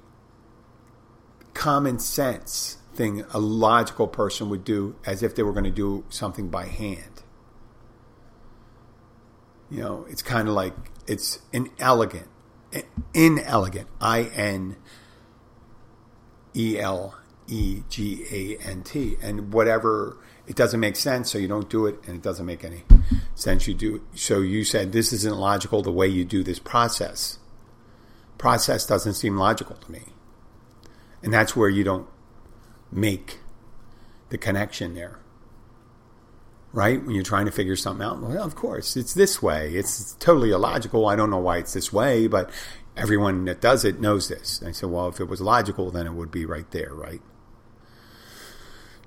common 1.54 1.98
sense 1.98 2.76
thing 2.94 3.24
a 3.32 3.38
logical 3.38 4.06
person 4.06 4.48
would 4.50 4.64
do 4.64 4.94
as 5.06 5.22
if 5.22 5.34
they 5.34 5.42
were 5.42 5.52
going 5.52 5.64
to 5.64 5.70
do 5.70 6.04
something 6.08 6.48
by 6.48 6.66
hand. 6.66 7.22
You 9.70 9.80
know, 9.80 10.06
it's 10.08 10.22
kind 10.22 10.48
of 10.48 10.54
like 10.54 10.74
it's 11.06 11.38
inelegant, 11.52 12.28
inelegant, 13.14 13.88
I 14.00 14.22
N 14.24 14.76
E 16.54 16.78
L 16.78 17.16
E 17.46 17.82
G 17.88 18.24
A 18.30 18.68
N 18.68 18.82
T, 18.82 19.16
and 19.22 19.52
whatever 19.52 20.18
it 20.50 20.56
doesn't 20.56 20.80
make 20.80 20.96
sense, 20.96 21.30
so 21.30 21.38
you 21.38 21.46
don't 21.46 21.70
do 21.70 21.86
it, 21.86 22.00
and 22.08 22.16
it 22.16 22.22
doesn't 22.22 22.44
make 22.44 22.64
any 22.64 22.82
sense. 23.36 23.68
You 23.68 23.74
do 23.74 24.02
so. 24.16 24.40
You 24.40 24.64
said 24.64 24.90
this 24.90 25.12
isn't 25.12 25.36
logical 25.36 25.80
the 25.80 25.92
way 25.92 26.08
you 26.08 26.24
do 26.24 26.42
this 26.42 26.58
process. 26.58 27.38
Process 28.36 28.84
doesn't 28.84 29.14
seem 29.14 29.36
logical 29.36 29.76
to 29.76 29.92
me, 29.92 30.06
and 31.22 31.32
that's 31.32 31.54
where 31.54 31.68
you 31.68 31.84
don't 31.84 32.08
make 32.90 33.38
the 34.30 34.38
connection 34.38 34.94
there. 34.94 35.20
Right? 36.72 37.00
When 37.00 37.14
you're 37.14 37.22
trying 37.22 37.46
to 37.46 37.52
figure 37.52 37.76
something 37.76 38.04
out, 38.04 38.20
well, 38.20 38.42
of 38.42 38.56
course, 38.56 38.96
it's 38.96 39.14
this 39.14 39.40
way. 39.40 39.74
It's 39.74 40.14
totally 40.14 40.50
illogical. 40.50 41.06
I 41.06 41.14
don't 41.14 41.30
know 41.30 41.38
why 41.38 41.58
it's 41.58 41.74
this 41.74 41.92
way, 41.92 42.26
but 42.26 42.50
everyone 42.96 43.44
that 43.44 43.60
does 43.60 43.84
it 43.84 44.00
knows 44.00 44.26
this. 44.26 44.58
And 44.58 44.68
I 44.68 44.72
said, 44.72 44.90
well, 44.90 45.06
if 45.06 45.20
it 45.20 45.28
was 45.28 45.40
logical, 45.40 45.92
then 45.92 46.08
it 46.08 46.14
would 46.14 46.32
be 46.32 46.44
right 46.44 46.68
there, 46.72 46.92
right? 46.92 47.22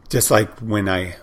Just 0.09 0.31
like 0.31 0.59
when 0.59 0.87
I, 0.87 1.15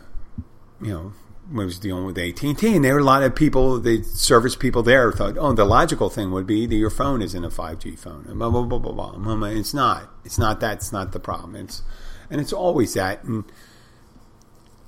you 0.81 0.93
know, 0.93 1.13
was 1.53 1.79
dealing 1.79 2.05
with 2.05 2.19
AT&T, 2.19 2.75
and 2.75 2.85
there 2.85 2.95
were 2.95 3.01
a 3.01 3.05
lot 3.05 3.23
of 3.23 3.35
people, 3.35 3.81
the 3.81 4.03
service 4.03 4.55
people 4.55 4.83
there 4.83 5.11
thought, 5.11 5.37
oh, 5.39 5.53
the 5.53 5.65
logical 5.65 6.09
thing 6.09 6.31
would 6.31 6.47
be 6.47 6.67
that 6.67 6.77
your 6.77 6.91
phone 6.91 7.23
isn't 7.23 7.45
a 7.45 7.49
5G 7.49 7.99
phone. 7.99 8.25
And 8.29 8.39
blah, 8.39 8.51
blah, 8.51 8.63
blah, 8.63 8.79
blah, 8.79 9.13
blah. 9.17 9.49
It's 9.49 9.75
not. 9.75 10.09
It's 10.25 10.39
not 10.39 10.61
that. 10.61 10.79
It's 10.79 10.93
not 10.93 11.13
the 11.13 11.21
problem. 11.21 11.57
It's 11.57 11.83
and 12.31 12.41
it's 12.41 12.53
always 12.53 12.95
that. 12.95 13.25
And 13.25 13.45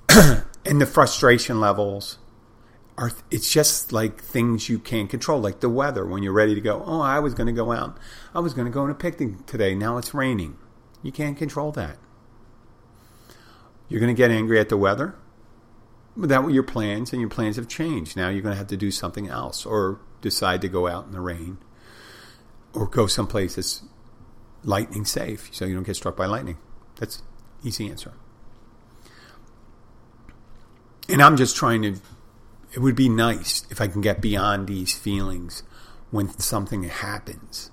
and 0.65 0.81
the 0.81 0.87
frustration 0.87 1.61
levels 1.61 2.19
are. 2.97 3.11
It's 3.31 3.51
just 3.51 3.93
like 3.93 4.23
things 4.23 4.69
you 4.69 4.79
can't 4.79 5.11
control, 5.11 5.41
like 5.41 5.61
the 5.61 5.69
weather. 5.69 6.07
When 6.07 6.23
you're 6.23 6.33
ready 6.33 6.55
to 6.55 6.61
go, 6.61 6.85
oh, 6.87 7.01
I 7.01 7.19
was 7.19 7.35
going 7.35 7.49
to 7.49 7.53
go 7.53 7.73
out. 7.73 7.99
I 8.35 8.41
was 8.41 8.55
going 8.55 8.67
to 8.67 8.73
go 8.73 8.83
on 8.83 8.91
a 8.91 8.95
picnic 8.95 9.47
today. 9.47 9.75
Now 9.75 9.99
it's 9.99 10.15
raining. 10.15 10.57
You 11.03 11.11
can't 11.11 11.37
control 11.37 11.73
that. 11.73 11.97
You're 13.89 14.01
going 14.01 14.15
to 14.15 14.19
get 14.19 14.31
angry 14.31 14.61
at 14.61 14.69
the 14.69 14.77
weather. 14.77 15.17
That 16.17 16.43
were 16.45 16.51
your 16.51 16.63
plans, 16.63 17.13
and 17.13 17.21
your 17.21 17.31
plans 17.31 17.57
have 17.57 17.69
changed. 17.69 18.17
Now 18.17 18.29
you're 18.29 18.43
going 18.43 18.55
to 18.55 18.59
have 18.59 18.69
to 18.69 18.77
do 18.77 18.91
something 18.91 19.29
else, 19.29 19.65
or 19.65 20.01
decide 20.21 20.61
to 20.63 20.69
go 20.69 20.87
out 20.87 21.07
in 21.07 21.13
the 21.13 21.21
rain, 21.21 21.59
or 22.73 22.87
go 22.87 23.07
someplace 23.07 23.57
that's 23.57 23.83
lightning 24.63 25.05
safe, 25.05 25.49
so 25.53 25.65
you 25.65 25.75
don't 25.75 25.83
get 25.85 25.97
struck 25.97 26.17
by 26.17 26.27
lightning. 26.27 26.59
That's 26.97 27.23
Easy 27.65 27.89
answer. 27.89 28.13
And 31.09 31.23
I'm 31.23 31.37
just 31.37 31.57
trying 31.57 31.83
to, 31.83 31.97
it 32.73 32.81
would 32.81 32.97
be 32.97 33.09
nice 33.09 33.67
if 33.71 33.81
I 33.81 33.87
can 33.87 34.01
get 34.01 34.21
beyond 34.21 34.67
these 34.67 34.95
feelings 34.95 35.63
when 36.11 36.29
something 36.39 36.85
happens. 36.85 37.71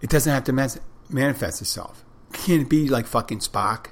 It 0.00 0.10
doesn't 0.10 0.32
have 0.32 0.44
to 0.44 0.80
manifest 1.08 1.62
itself. 1.62 2.04
Can 2.32 2.62
it 2.62 2.68
be 2.68 2.88
like 2.88 3.06
fucking 3.06 3.38
Spock? 3.38 3.88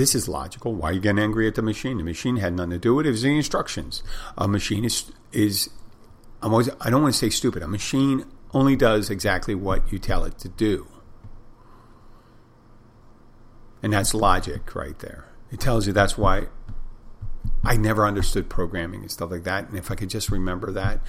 This 0.00 0.14
is 0.14 0.28
logical. 0.28 0.74
Why 0.74 0.88
are 0.88 0.92
you 0.94 1.00
getting 1.00 1.18
angry 1.18 1.46
at 1.46 1.56
the 1.56 1.60
machine? 1.62 1.98
The 1.98 2.04
machine 2.04 2.36
had 2.36 2.54
nothing 2.54 2.70
to 2.70 2.78
do 2.78 2.94
with 2.94 3.04
it. 3.04 3.10
It 3.10 3.12
was 3.12 3.20
the 3.20 3.36
instructions. 3.36 4.02
A 4.38 4.48
machine 4.48 4.82
is 4.82 5.12
is 5.30 5.68
I'm 6.40 6.52
always 6.52 6.70
I 6.80 6.88
don't 6.88 7.02
want 7.02 7.12
to 7.12 7.18
say 7.18 7.28
stupid. 7.28 7.62
A 7.62 7.68
machine 7.68 8.24
only 8.54 8.76
does 8.76 9.10
exactly 9.10 9.54
what 9.54 9.92
you 9.92 9.98
tell 9.98 10.24
it 10.24 10.38
to 10.38 10.48
do. 10.48 10.86
And 13.82 13.92
that's 13.92 14.14
logic 14.14 14.74
right 14.74 14.98
there. 15.00 15.26
It 15.52 15.60
tells 15.60 15.86
you 15.86 15.92
that's 15.92 16.16
why 16.16 16.46
I 17.62 17.76
never 17.76 18.06
understood 18.06 18.48
programming 18.48 19.02
and 19.02 19.10
stuff 19.10 19.30
like 19.30 19.44
that. 19.44 19.68
And 19.68 19.76
if 19.76 19.90
I 19.90 19.96
could 19.96 20.08
just 20.08 20.30
remember 20.30 20.72
that, 20.72 21.00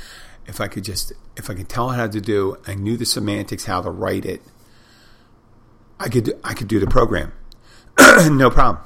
if 0.48 0.60
I 0.60 0.68
could 0.68 0.84
just, 0.84 1.14
if 1.38 1.50
I 1.50 1.54
could 1.54 1.70
tell 1.70 1.92
it 1.92 1.96
how 1.96 2.08
to 2.08 2.20
do, 2.20 2.58
I 2.68 2.76
knew 2.76 2.98
the 2.98 3.06
semantics, 3.06 3.64
how 3.64 3.82
to 3.84 3.90
write 3.90 4.26
it, 4.26 4.42
I 5.98 6.10
could, 6.10 6.34
I 6.44 6.54
could 6.56 6.68
do 6.68 6.82
the 6.82 6.88
program. 6.88 7.32
no 8.30 8.50
problem. 8.50 8.84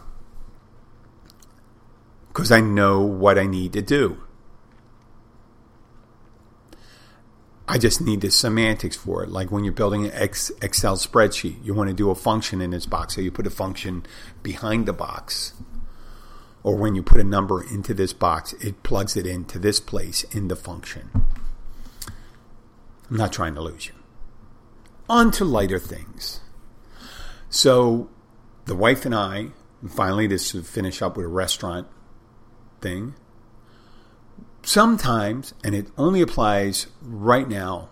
Because 2.27 2.51
I 2.51 2.61
know 2.61 3.01
what 3.01 3.37
I 3.37 3.45
need 3.45 3.73
to 3.73 3.81
do. 3.81 4.21
I 7.67 7.77
just 7.77 7.99
need 7.99 8.21
the 8.21 8.29
semantics 8.29 8.95
for 8.95 9.23
it. 9.23 9.29
Like 9.29 9.51
when 9.51 9.63
you're 9.63 9.73
building 9.73 10.05
an 10.05 10.11
Excel 10.13 10.97
spreadsheet, 10.97 11.63
you 11.65 11.73
want 11.73 11.89
to 11.89 11.95
do 11.95 12.11
a 12.11 12.15
function 12.15 12.61
in 12.61 12.71
this 12.71 12.85
box, 12.85 13.15
so 13.15 13.21
you 13.21 13.31
put 13.31 13.47
a 13.47 13.51
function 13.51 14.05
behind 14.43 14.85
the 14.85 14.93
box. 14.93 15.53
Or 16.61 16.75
when 16.75 16.95
you 16.95 17.01
put 17.01 17.19
a 17.19 17.23
number 17.23 17.63
into 17.63 17.93
this 17.93 18.13
box, 18.13 18.53
it 18.53 18.83
plugs 18.83 19.17
it 19.17 19.25
into 19.25 19.57
this 19.57 19.79
place 19.79 20.23
in 20.25 20.47
the 20.47 20.55
function. 20.55 21.09
I'm 23.09 23.17
not 23.17 23.33
trying 23.33 23.55
to 23.55 23.61
lose 23.61 23.87
you. 23.87 23.93
On 25.07 25.31
to 25.31 25.45
lighter 25.45 25.79
things. 25.79 26.41
So 27.49 28.09
the 28.65 28.75
wife 28.75 29.05
and 29.05 29.15
I, 29.15 29.47
and 29.81 29.91
finally, 29.91 30.27
this 30.27 30.51
to 30.51 30.63
finish 30.63 31.01
up 31.01 31.17
with 31.17 31.25
a 31.25 31.29
restaurant 31.29 31.87
thing 32.81 33.15
sometimes, 34.65 35.53
and 35.63 35.75
it 35.75 35.87
only 35.97 36.21
applies 36.21 36.87
right 37.01 37.47
now 37.47 37.89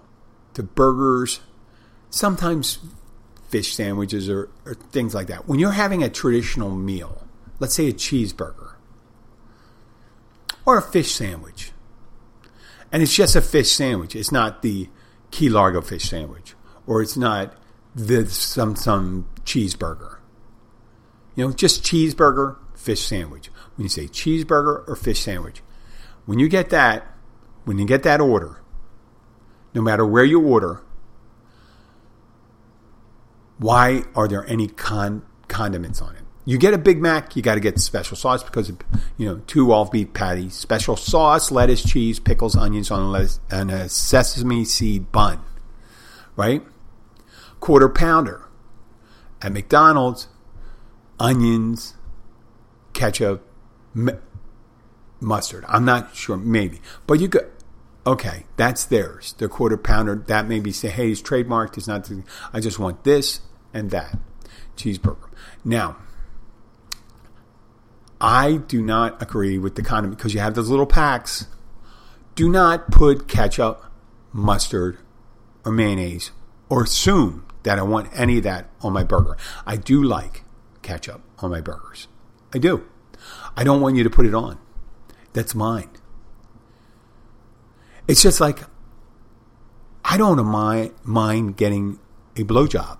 to 0.53 0.63
burgers, 0.63 1.39
sometimes 2.09 2.80
fish 3.49 3.74
sandwiches 3.74 4.30
or, 4.30 4.49
or, 4.65 4.74
things 4.74 5.13
like 5.13 5.28
that. 5.28 5.47
When 5.47 5.59
you're 5.59 5.71
having 5.71 6.03
a 6.03 6.09
traditional 6.09 6.71
meal, 6.71 7.28
let's 7.59 7.76
say 7.76 7.88
a 7.88 7.93
cheeseburger 7.93 8.74
or 10.65 10.78
a 10.78 10.82
fish 10.82 11.11
sandwich, 11.11 11.71
and 12.91 13.01
it's 13.01 13.15
just 13.15 13.36
a 13.36 13.41
fish 13.41 13.71
sandwich, 13.71 14.15
it's 14.15 14.32
not 14.32 14.61
the 14.61 14.89
Key 15.32 15.49
Largo 15.49 15.82
fish 15.82 16.09
sandwich, 16.09 16.55
or 16.86 17.01
it's 17.01 17.17
not 17.17 17.55
the 17.95 18.28
some 18.30 18.76
some 18.76 19.28
cheeseburger. 19.45 20.12
You 21.36 21.47
know, 21.47 21.53
just 21.53 21.84
cheeseburger, 21.84 22.57
fish 22.75 23.01
sandwich. 23.01 23.49
When 23.75 23.84
you 23.84 23.89
say 23.89 24.07
cheeseburger 24.07 24.88
or 24.88 24.95
fish 24.95 25.21
sandwich, 25.21 25.61
when 26.25 26.39
you 26.39 26.47
get 26.47 26.69
that, 26.69 27.05
when 27.65 27.79
you 27.79 27.86
get 27.86 28.03
that 28.03 28.21
order, 28.21 28.61
no 29.73 29.81
matter 29.81 30.05
where 30.05 30.23
you 30.23 30.41
order, 30.41 30.84
why 33.57 34.03
are 34.15 34.27
there 34.27 34.45
any 34.47 34.67
con- 34.67 35.23
condiments 35.47 36.01
on 36.01 36.15
it? 36.15 36.21
You 36.45 36.57
get 36.57 36.73
a 36.73 36.77
Big 36.77 37.01
Mac, 37.01 37.36
you 37.38 37.41
got 37.41 37.55
to 37.55 37.61
get 37.61 37.79
special 37.79 38.17
sauce 38.17 38.43
because 38.43 38.69
of, 38.69 38.77
you 39.17 39.25
know 39.25 39.41
two 39.47 39.71
all 39.71 39.86
beef 39.86 40.13
patties, 40.13 40.53
special 40.53 40.97
sauce, 40.97 41.51
lettuce, 41.51 41.81
cheese, 41.81 42.19
pickles, 42.19 42.55
onions 42.55 42.91
on 42.91 43.01
a 43.01 43.09
lettuce, 43.09 43.39
and 43.49 43.71
a 43.71 43.88
sesame 43.88 44.65
seed 44.65 45.11
bun, 45.11 45.39
right? 46.36 46.61
Quarter 47.61 47.89
pounder 47.89 48.45
at 49.41 49.53
McDonald's, 49.53 50.27
onions, 51.24 51.95
ketchup, 52.91 53.47
mustard. 55.21 55.63
I'm 55.69 55.86
not 55.86 56.15
sure, 56.15 56.36
maybe. 56.36 56.82
But 57.07 57.21
you 57.21 57.30
could, 57.30 57.49
okay, 58.05 58.45
that's 58.57 58.84
theirs. 58.84 59.34
The 59.38 59.47
quarter 59.47 59.78
pounder, 59.78 60.15
that 60.28 60.47
maybe 60.47 60.74
say, 60.74 60.89
hey, 60.89 61.09
it's 61.09 61.21
trademarked. 61.21 61.78
It's 61.78 61.88
not, 61.88 62.11
I 62.51 62.59
just 62.59 62.78
want 62.78 63.05
this 63.05 63.39
and 63.74 63.89
that 63.91 64.19
cheeseburger. 64.76 65.30
Now, 65.63 65.95
I 68.19 68.57
do 68.57 68.82
not 68.82 69.21
agree 69.21 69.57
with 69.57 69.76
the 69.76 69.82
condiment 69.82 70.17
because 70.17 70.34
you 70.34 70.41
have 70.41 70.55
those 70.55 70.69
little 70.69 70.86
packs. 70.86 71.47
Do 72.36 72.49
not 72.49 72.91
put 72.91 73.30
ketchup, 73.30 73.86
mustard, 74.34 74.97
or 75.65 75.71
mayonnaise 75.71 76.32
or 76.67 76.84
assume 76.84 77.45
that 77.63 77.80
I 77.80 77.84
want 77.84 78.09
any 78.13 78.39
of 78.39 78.43
that 78.43 78.69
on 78.82 78.91
my 78.91 79.03
burger. 79.03 79.38
I 79.65 79.78
do 79.78 80.03
like 80.03 80.42
ketchup 80.84 81.21
on 81.39 81.49
my 81.49 81.61
burgers. 81.61 82.07
I 82.53 82.59
do. 82.59 82.86
I 83.57 83.63
don't 83.63 83.81
want 83.81 83.95
you 83.95 84.03
to 84.03 84.09
put 84.09 84.25
it 84.25 84.36
on 84.36 84.59
that's 85.34 85.55
mine. 85.55 85.89
It's 88.07 88.21
just 88.21 88.39
like 88.39 88.61
I 90.05 90.17
don't 90.17 90.43
mind, 91.03 91.57
getting 91.57 91.99
a 92.36 92.43
blowjob, 92.43 92.99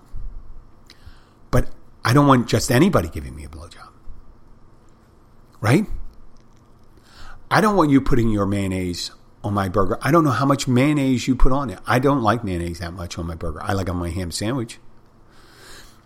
but 1.50 1.70
I 2.04 2.12
don't 2.12 2.26
want 2.26 2.48
just 2.48 2.70
anybody 2.70 3.08
giving 3.08 3.36
me 3.36 3.44
a 3.44 3.48
blowjob. 3.48 3.90
Right? 5.60 5.86
I 7.50 7.60
don't 7.60 7.76
want 7.76 7.90
you 7.90 8.00
putting 8.00 8.30
your 8.30 8.46
mayonnaise 8.46 9.10
on 9.44 9.54
my 9.54 9.68
burger. 9.68 9.98
I 10.02 10.10
don't 10.10 10.24
know 10.24 10.30
how 10.30 10.46
much 10.46 10.66
mayonnaise 10.66 11.28
you 11.28 11.36
put 11.36 11.52
on 11.52 11.70
it. 11.70 11.78
I 11.86 11.98
don't 11.98 12.22
like 12.22 12.42
mayonnaise 12.42 12.80
that 12.80 12.94
much 12.94 13.18
on 13.18 13.26
my 13.26 13.34
burger. 13.34 13.62
I 13.62 13.74
like 13.74 13.88
on 13.88 13.96
my 13.96 14.10
ham 14.10 14.30
sandwich. 14.30 14.78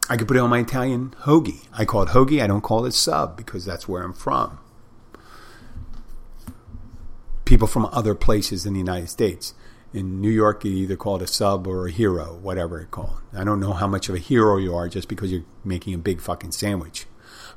I 0.08 0.16
could 0.16 0.26
put 0.26 0.36
it 0.36 0.40
on 0.40 0.50
my 0.50 0.60
Italian 0.60 1.14
hoagie. 1.22 1.66
I 1.72 1.84
call 1.84 2.02
it 2.02 2.10
hoagie. 2.10 2.42
I 2.42 2.46
don't 2.46 2.62
call 2.62 2.86
it 2.86 2.92
sub 2.92 3.36
because 3.36 3.64
that's 3.64 3.86
where 3.86 4.02
I'm 4.02 4.14
from 4.14 4.58
people 7.48 7.66
from 7.66 7.86
other 7.86 8.14
places 8.14 8.66
in 8.66 8.74
the 8.74 8.78
United 8.78 9.08
States. 9.08 9.54
In 9.94 10.20
New 10.20 10.28
York, 10.28 10.66
you 10.66 10.72
either 10.72 10.96
call 10.96 11.16
it 11.16 11.22
a 11.22 11.26
sub 11.26 11.66
or 11.66 11.86
a 11.86 11.90
hero, 11.90 12.38
whatever 12.42 12.78
it's 12.78 12.90
called. 12.90 13.22
I 13.34 13.42
don't 13.42 13.58
know 13.58 13.72
how 13.72 13.86
much 13.86 14.10
of 14.10 14.14
a 14.14 14.18
hero 14.18 14.58
you 14.58 14.74
are 14.74 14.86
just 14.86 15.08
because 15.08 15.32
you're 15.32 15.46
making 15.64 15.94
a 15.94 15.98
big 15.98 16.20
fucking 16.20 16.52
sandwich. 16.52 17.06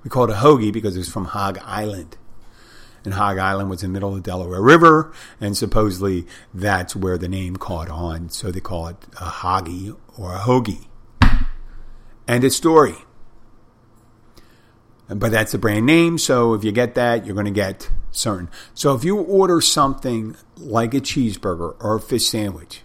We 0.01 0.09
call 0.09 0.23
it 0.23 0.29
a 0.29 0.35
hoagie 0.35 0.71
because 0.71 0.95
it's 0.95 1.11
from 1.11 1.25
Hog 1.25 1.59
Island. 1.61 2.17
And 3.03 3.15
Hog 3.15 3.37
Island 3.37 3.69
was 3.69 3.83
in 3.83 3.89
the 3.89 3.93
middle 3.93 4.15
of 4.15 4.23
the 4.23 4.29
Delaware 4.29 4.61
River, 4.61 5.11
and 5.41 5.57
supposedly 5.57 6.25
that's 6.53 6.95
where 6.95 7.17
the 7.17 7.27
name 7.27 7.57
caught 7.57 7.89
on. 7.89 8.29
So 8.29 8.49
they 8.49 8.61
call 8.61 8.87
it 8.87 8.97
a 9.19 9.25
hoggy 9.25 9.97
or 10.17 10.35
a 10.35 10.39
hoagie. 10.39 10.85
End 12.31 12.45
of 12.45 12.53
story. 12.53 12.95
But 15.09 15.31
that's 15.31 15.51
the 15.51 15.57
brand 15.57 15.85
name, 15.85 16.17
so 16.17 16.53
if 16.53 16.63
you 16.63 16.71
get 16.71 16.95
that, 16.95 17.25
you're 17.25 17.33
going 17.33 17.45
to 17.45 17.51
get 17.51 17.91
certain. 18.11 18.49
So 18.73 18.95
if 18.95 19.03
you 19.03 19.17
order 19.17 19.59
something 19.59 20.37
like 20.55 20.93
a 20.93 21.01
cheeseburger 21.01 21.75
or 21.83 21.95
a 21.97 21.99
fish 21.99 22.29
sandwich, 22.29 22.83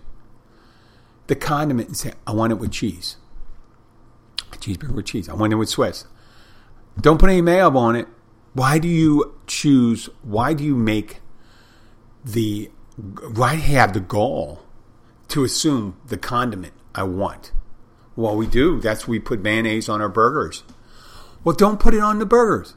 the 1.28 1.36
condiment 1.36 1.86
and 1.86 1.96
say, 1.96 2.14
I 2.26 2.32
want 2.32 2.50
it 2.50 2.56
with 2.56 2.72
cheese. 2.72 3.18
A 4.52 4.56
cheeseburger 4.56 4.96
with 4.96 5.06
cheese. 5.06 5.28
I 5.28 5.34
want 5.34 5.52
it 5.52 5.56
with 5.56 5.68
Swiss. 5.68 6.06
Don't 7.00 7.18
put 7.18 7.30
any 7.30 7.40
mayo 7.40 7.70
on 7.76 7.94
it. 7.94 8.08
Why 8.52 8.80
do 8.80 8.88
you 8.88 9.38
choose? 9.46 10.08
Why 10.22 10.54
do 10.54 10.64
you 10.64 10.74
make 10.74 11.20
the? 12.24 12.72
Why 12.96 13.54
have 13.54 13.92
the 13.92 14.00
gall 14.00 14.64
to 15.28 15.44
assume 15.44 16.00
the 16.04 16.16
condiment 16.16 16.72
I 16.96 17.04
want? 17.04 17.52
Well, 18.16 18.36
we 18.36 18.46
do. 18.46 18.80
That's 18.80 19.06
we 19.06 19.18
put 19.18 19.40
mayonnaise 19.40 19.88
on 19.88 20.00
our 20.00 20.08
burgers. 20.08 20.64
Well, 21.44 21.54
don't 21.54 21.78
put 21.78 21.94
it 21.94 22.00
on 22.00 22.18
the 22.18 22.26
burgers. 22.26 22.74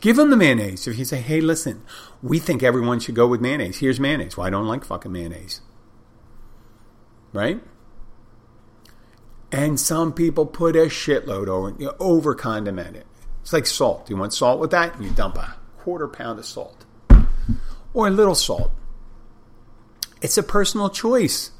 Give 0.00 0.16
them 0.16 0.30
the 0.30 0.36
mayonnaise. 0.36 0.86
If 0.86 0.98
you 0.98 1.04
say, 1.04 1.20
hey, 1.20 1.40
listen, 1.40 1.82
we 2.22 2.38
think 2.38 2.62
everyone 2.62 3.00
should 3.00 3.14
go 3.14 3.26
with 3.26 3.40
mayonnaise. 3.40 3.78
Here's 3.78 3.98
mayonnaise. 3.98 4.36
Well, 4.36 4.46
I 4.46 4.50
don't 4.50 4.68
like 4.68 4.84
fucking 4.84 5.10
mayonnaise. 5.10 5.62
Right? 7.32 7.62
And 9.50 9.80
some 9.80 10.12
people 10.12 10.44
put 10.44 10.76
a 10.76 10.86
shitload 10.86 11.48
over, 11.48 11.74
you 11.78 11.92
over 11.98 12.34
condiment 12.34 12.96
it. 12.96 13.06
It's 13.40 13.52
like 13.52 13.66
salt. 13.66 14.10
You 14.10 14.16
want 14.16 14.34
salt 14.34 14.60
with 14.60 14.70
that? 14.72 15.00
You 15.00 15.10
dump 15.10 15.36
a 15.36 15.56
quarter 15.78 16.08
pound 16.08 16.38
of 16.38 16.44
salt 16.44 16.84
or 17.94 18.08
a 18.08 18.10
little 18.10 18.34
salt. 18.34 18.72
It's 20.20 20.36
a 20.36 20.42
personal 20.42 20.90
choice 20.90 21.52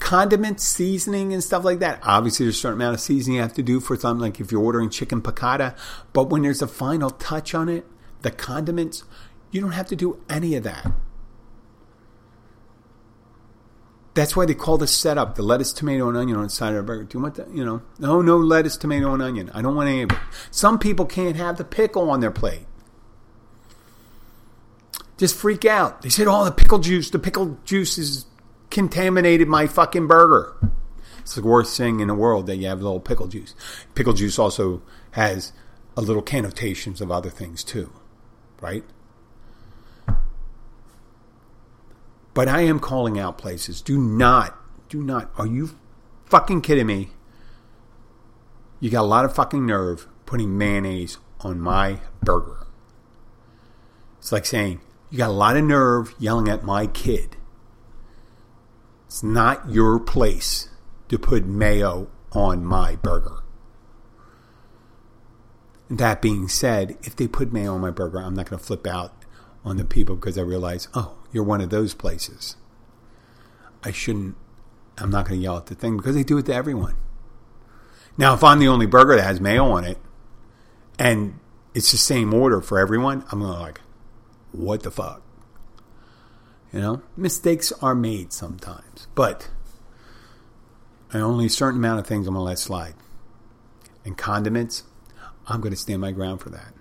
condiments, 0.00 0.64
seasoning, 0.64 1.32
and 1.32 1.44
stuff 1.44 1.64
like 1.64 1.78
that. 1.78 2.00
Obviously, 2.02 2.46
there's 2.46 2.56
a 2.56 2.60
certain 2.60 2.78
amount 2.78 2.94
of 2.94 3.00
seasoning 3.00 3.36
you 3.36 3.42
have 3.42 3.54
to 3.54 3.62
do 3.62 3.78
for 3.78 3.96
something 3.96 4.20
like 4.20 4.40
if 4.40 4.50
you're 4.50 4.62
ordering 4.62 4.90
chicken 4.90 5.22
piccata. 5.22 5.76
But 6.12 6.30
when 6.30 6.42
there's 6.42 6.62
a 6.62 6.66
final 6.66 7.10
touch 7.10 7.54
on 7.54 7.68
it, 7.68 7.86
the 8.22 8.30
condiments, 8.32 9.04
you 9.52 9.60
don't 9.60 9.72
have 9.72 9.86
to 9.88 9.96
do 9.96 10.20
any 10.28 10.56
of 10.56 10.64
that. 10.64 10.92
That's 14.14 14.34
why 14.34 14.44
they 14.44 14.54
call 14.54 14.76
the 14.76 14.88
setup 14.88 15.36
the 15.36 15.42
lettuce, 15.42 15.72
tomato, 15.72 16.08
and 16.08 16.18
onion 16.18 16.36
on 16.36 16.44
the 16.44 16.50
side 16.50 16.72
of 16.72 16.80
a 16.80 16.82
burger. 16.82 17.04
Do 17.04 17.18
you 17.18 17.22
want 17.22 17.36
that? 17.36 17.50
You 17.54 17.64
know, 17.64 17.82
no, 17.98 18.20
no 18.20 18.36
lettuce, 18.38 18.76
tomato, 18.76 19.14
and 19.14 19.22
onion. 19.22 19.50
I 19.54 19.62
don't 19.62 19.76
want 19.76 19.88
any 19.88 20.02
of 20.02 20.10
it. 20.10 20.18
Some 20.50 20.78
people 20.78 21.06
can't 21.06 21.36
have 21.36 21.56
the 21.56 21.64
pickle 21.64 22.10
on 22.10 22.20
their 22.20 22.32
plate. 22.32 22.66
Just 25.16 25.36
freak 25.36 25.64
out. 25.64 26.02
They 26.02 26.08
said, 26.08 26.26
"Oh, 26.26 26.44
the 26.44 26.50
pickle 26.50 26.78
juice. 26.78 27.10
The 27.10 27.18
pickle 27.18 27.58
juice 27.64 27.98
is 27.98 28.24
contaminated 28.70 29.48
my 29.48 29.66
fucking 29.66 30.06
burger. 30.06 30.56
It's 31.20 31.34
the 31.34 31.42
worst 31.42 31.76
thing 31.76 32.00
in 32.00 32.08
the 32.08 32.14
world 32.14 32.46
that 32.46 32.56
you 32.56 32.66
have 32.66 32.80
a 32.80 32.84
little 32.84 33.00
pickle 33.00 33.28
juice. 33.28 33.54
Pickle 33.94 34.14
juice 34.14 34.38
also 34.38 34.82
has 35.12 35.52
a 35.96 36.00
little 36.00 36.22
connotations 36.22 37.00
of 37.00 37.10
other 37.10 37.30
things 37.30 37.62
too, 37.62 37.92
right? 38.60 38.84
But 42.32 42.48
I 42.48 42.62
am 42.62 42.78
calling 42.78 43.18
out 43.18 43.38
places. 43.38 43.82
Do 43.82 43.98
not, 43.98 44.56
do 44.88 45.02
not. 45.02 45.30
Are 45.36 45.46
you 45.46 45.70
fucking 46.26 46.62
kidding 46.62 46.86
me? 46.86 47.10
You 48.78 48.88
got 48.88 49.02
a 49.02 49.02
lot 49.02 49.24
of 49.24 49.34
fucking 49.34 49.66
nerve 49.66 50.08
putting 50.26 50.56
mayonnaise 50.56 51.18
on 51.40 51.60
my 51.60 52.00
burger. 52.22 52.66
It's 54.18 54.32
like 54.32 54.46
saying, 54.46 54.80
You 55.10 55.18
got 55.18 55.30
a 55.30 55.32
lot 55.32 55.56
of 55.56 55.64
nerve 55.64 56.14
yelling 56.18 56.48
at 56.48 56.62
my 56.62 56.86
kid. 56.86 57.36
It's 59.10 59.24
not 59.24 59.68
your 59.68 59.98
place 59.98 60.68
to 61.08 61.18
put 61.18 61.44
mayo 61.44 62.06
on 62.30 62.64
my 62.64 62.94
burger. 62.94 63.42
That 65.90 66.22
being 66.22 66.46
said, 66.46 66.96
if 67.02 67.16
they 67.16 67.26
put 67.26 67.52
mayo 67.52 67.74
on 67.74 67.80
my 67.80 67.90
burger, 67.90 68.18
I'm 68.18 68.34
not 68.34 68.48
going 68.48 68.60
to 68.60 68.64
flip 68.64 68.86
out 68.86 69.12
on 69.64 69.78
the 69.78 69.84
people 69.84 70.14
because 70.14 70.38
I 70.38 70.42
realize, 70.42 70.86
oh, 70.94 71.18
you're 71.32 71.42
one 71.42 71.60
of 71.60 71.70
those 71.70 71.92
places. 71.92 72.54
I 73.82 73.90
shouldn't, 73.90 74.36
I'm 74.96 75.10
not 75.10 75.26
going 75.26 75.40
to 75.40 75.42
yell 75.42 75.56
at 75.56 75.66
the 75.66 75.74
thing 75.74 75.96
because 75.96 76.14
they 76.14 76.22
do 76.22 76.38
it 76.38 76.46
to 76.46 76.54
everyone. 76.54 76.94
Now, 78.16 78.34
if 78.34 78.44
I'm 78.44 78.60
the 78.60 78.68
only 78.68 78.86
burger 78.86 79.16
that 79.16 79.24
has 79.24 79.40
mayo 79.40 79.72
on 79.72 79.82
it 79.82 79.98
and 81.00 81.40
it's 81.74 81.90
the 81.90 81.98
same 81.98 82.32
order 82.32 82.60
for 82.60 82.78
everyone, 82.78 83.24
I'm 83.32 83.40
going 83.40 83.52
to 83.52 83.58
like, 83.58 83.80
what 84.52 84.84
the 84.84 84.92
fuck? 84.92 85.20
You 86.72 86.80
know, 86.80 87.02
mistakes 87.16 87.72
are 87.82 87.94
made 87.94 88.32
sometimes, 88.32 89.08
but 89.14 89.50
only 91.12 91.46
a 91.46 91.50
certain 91.50 91.80
amount 91.80 91.98
of 91.98 92.06
things 92.06 92.26
I'm 92.26 92.34
going 92.34 92.44
to 92.44 92.48
let 92.48 92.58
slide. 92.58 92.94
And 94.04 94.16
condiments, 94.16 94.84
I'm 95.46 95.60
going 95.60 95.72
to 95.72 95.76
stand 95.76 96.00
my 96.00 96.12
ground 96.12 96.40
for 96.40 96.50
that. 96.50 96.72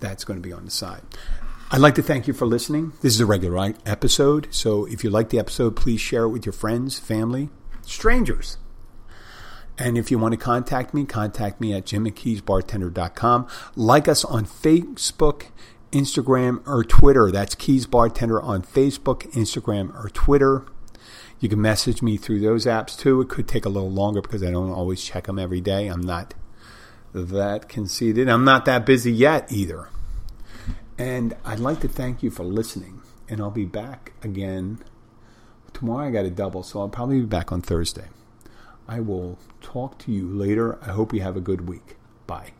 That's 0.00 0.24
going 0.24 0.36
to 0.36 0.46
be 0.46 0.52
on 0.52 0.64
the 0.64 0.70
side. 0.70 1.02
I'd 1.70 1.80
like 1.80 1.94
to 1.94 2.02
thank 2.02 2.26
you 2.26 2.34
for 2.34 2.44
listening. 2.44 2.92
This 3.00 3.14
is 3.14 3.20
a 3.20 3.26
regular 3.26 3.74
episode, 3.86 4.48
so 4.50 4.84
if 4.86 5.04
you 5.04 5.10
like 5.10 5.30
the 5.30 5.38
episode, 5.38 5.76
please 5.76 6.00
share 6.00 6.24
it 6.24 6.28
with 6.28 6.44
your 6.44 6.52
friends, 6.52 6.98
family, 6.98 7.50
strangers. 7.82 8.58
And 9.78 9.96
if 9.96 10.10
you 10.10 10.18
want 10.18 10.32
to 10.32 10.38
contact 10.38 10.92
me, 10.92 11.04
contact 11.06 11.60
me 11.60 11.72
at 11.72 11.86
jimmykeysbartender.com. 11.86 13.48
Like 13.74 14.06
us 14.06 14.24
on 14.24 14.44
Facebook, 14.44 15.46
Instagram, 15.92 16.66
or 16.66 16.82
Twitter. 16.82 17.30
That's 17.30 17.54
Keys 17.54 17.86
Bartender 17.86 18.40
on 18.42 18.62
Facebook, 18.62 19.30
Instagram, 19.32 19.94
or 19.94 20.08
Twitter. 20.10 20.66
You 21.38 21.48
can 21.48 21.60
message 21.60 22.02
me 22.02 22.16
through 22.16 22.40
those 22.40 22.66
apps 22.66 22.98
too. 22.98 23.20
It 23.20 23.28
could 23.28 23.48
take 23.48 23.64
a 23.64 23.68
little 23.68 23.90
longer 23.90 24.20
because 24.20 24.42
I 24.42 24.50
don't 24.50 24.70
always 24.70 25.02
check 25.02 25.26
them 25.26 25.38
every 25.38 25.60
day. 25.60 25.88
I'm 25.88 26.00
not 26.00 26.34
that 27.12 27.68
conceited. 27.68 28.28
I'm 28.28 28.44
not 28.44 28.64
that 28.64 28.86
busy 28.86 29.12
yet 29.12 29.50
either. 29.50 29.88
And 30.98 31.36
I'd 31.44 31.58
like 31.58 31.80
to 31.80 31.88
thank 31.88 32.22
you 32.22 32.30
for 32.30 32.44
listening. 32.44 33.02
And 33.28 33.40
I'll 33.40 33.50
be 33.50 33.64
back 33.64 34.12
again 34.22 34.78
tomorrow. 35.72 36.06
I 36.06 36.10
got 36.10 36.24
a 36.24 36.30
double, 36.30 36.62
so 36.62 36.80
I'll 36.80 36.88
probably 36.88 37.20
be 37.20 37.26
back 37.26 37.50
on 37.50 37.60
Thursday. 37.60 38.08
I 38.86 39.00
will 39.00 39.38
talk 39.60 39.98
to 40.00 40.12
you 40.12 40.28
later. 40.28 40.78
I 40.82 40.92
hope 40.92 41.12
you 41.12 41.22
have 41.22 41.36
a 41.36 41.40
good 41.40 41.68
week. 41.68 41.96
Bye. 42.26 42.52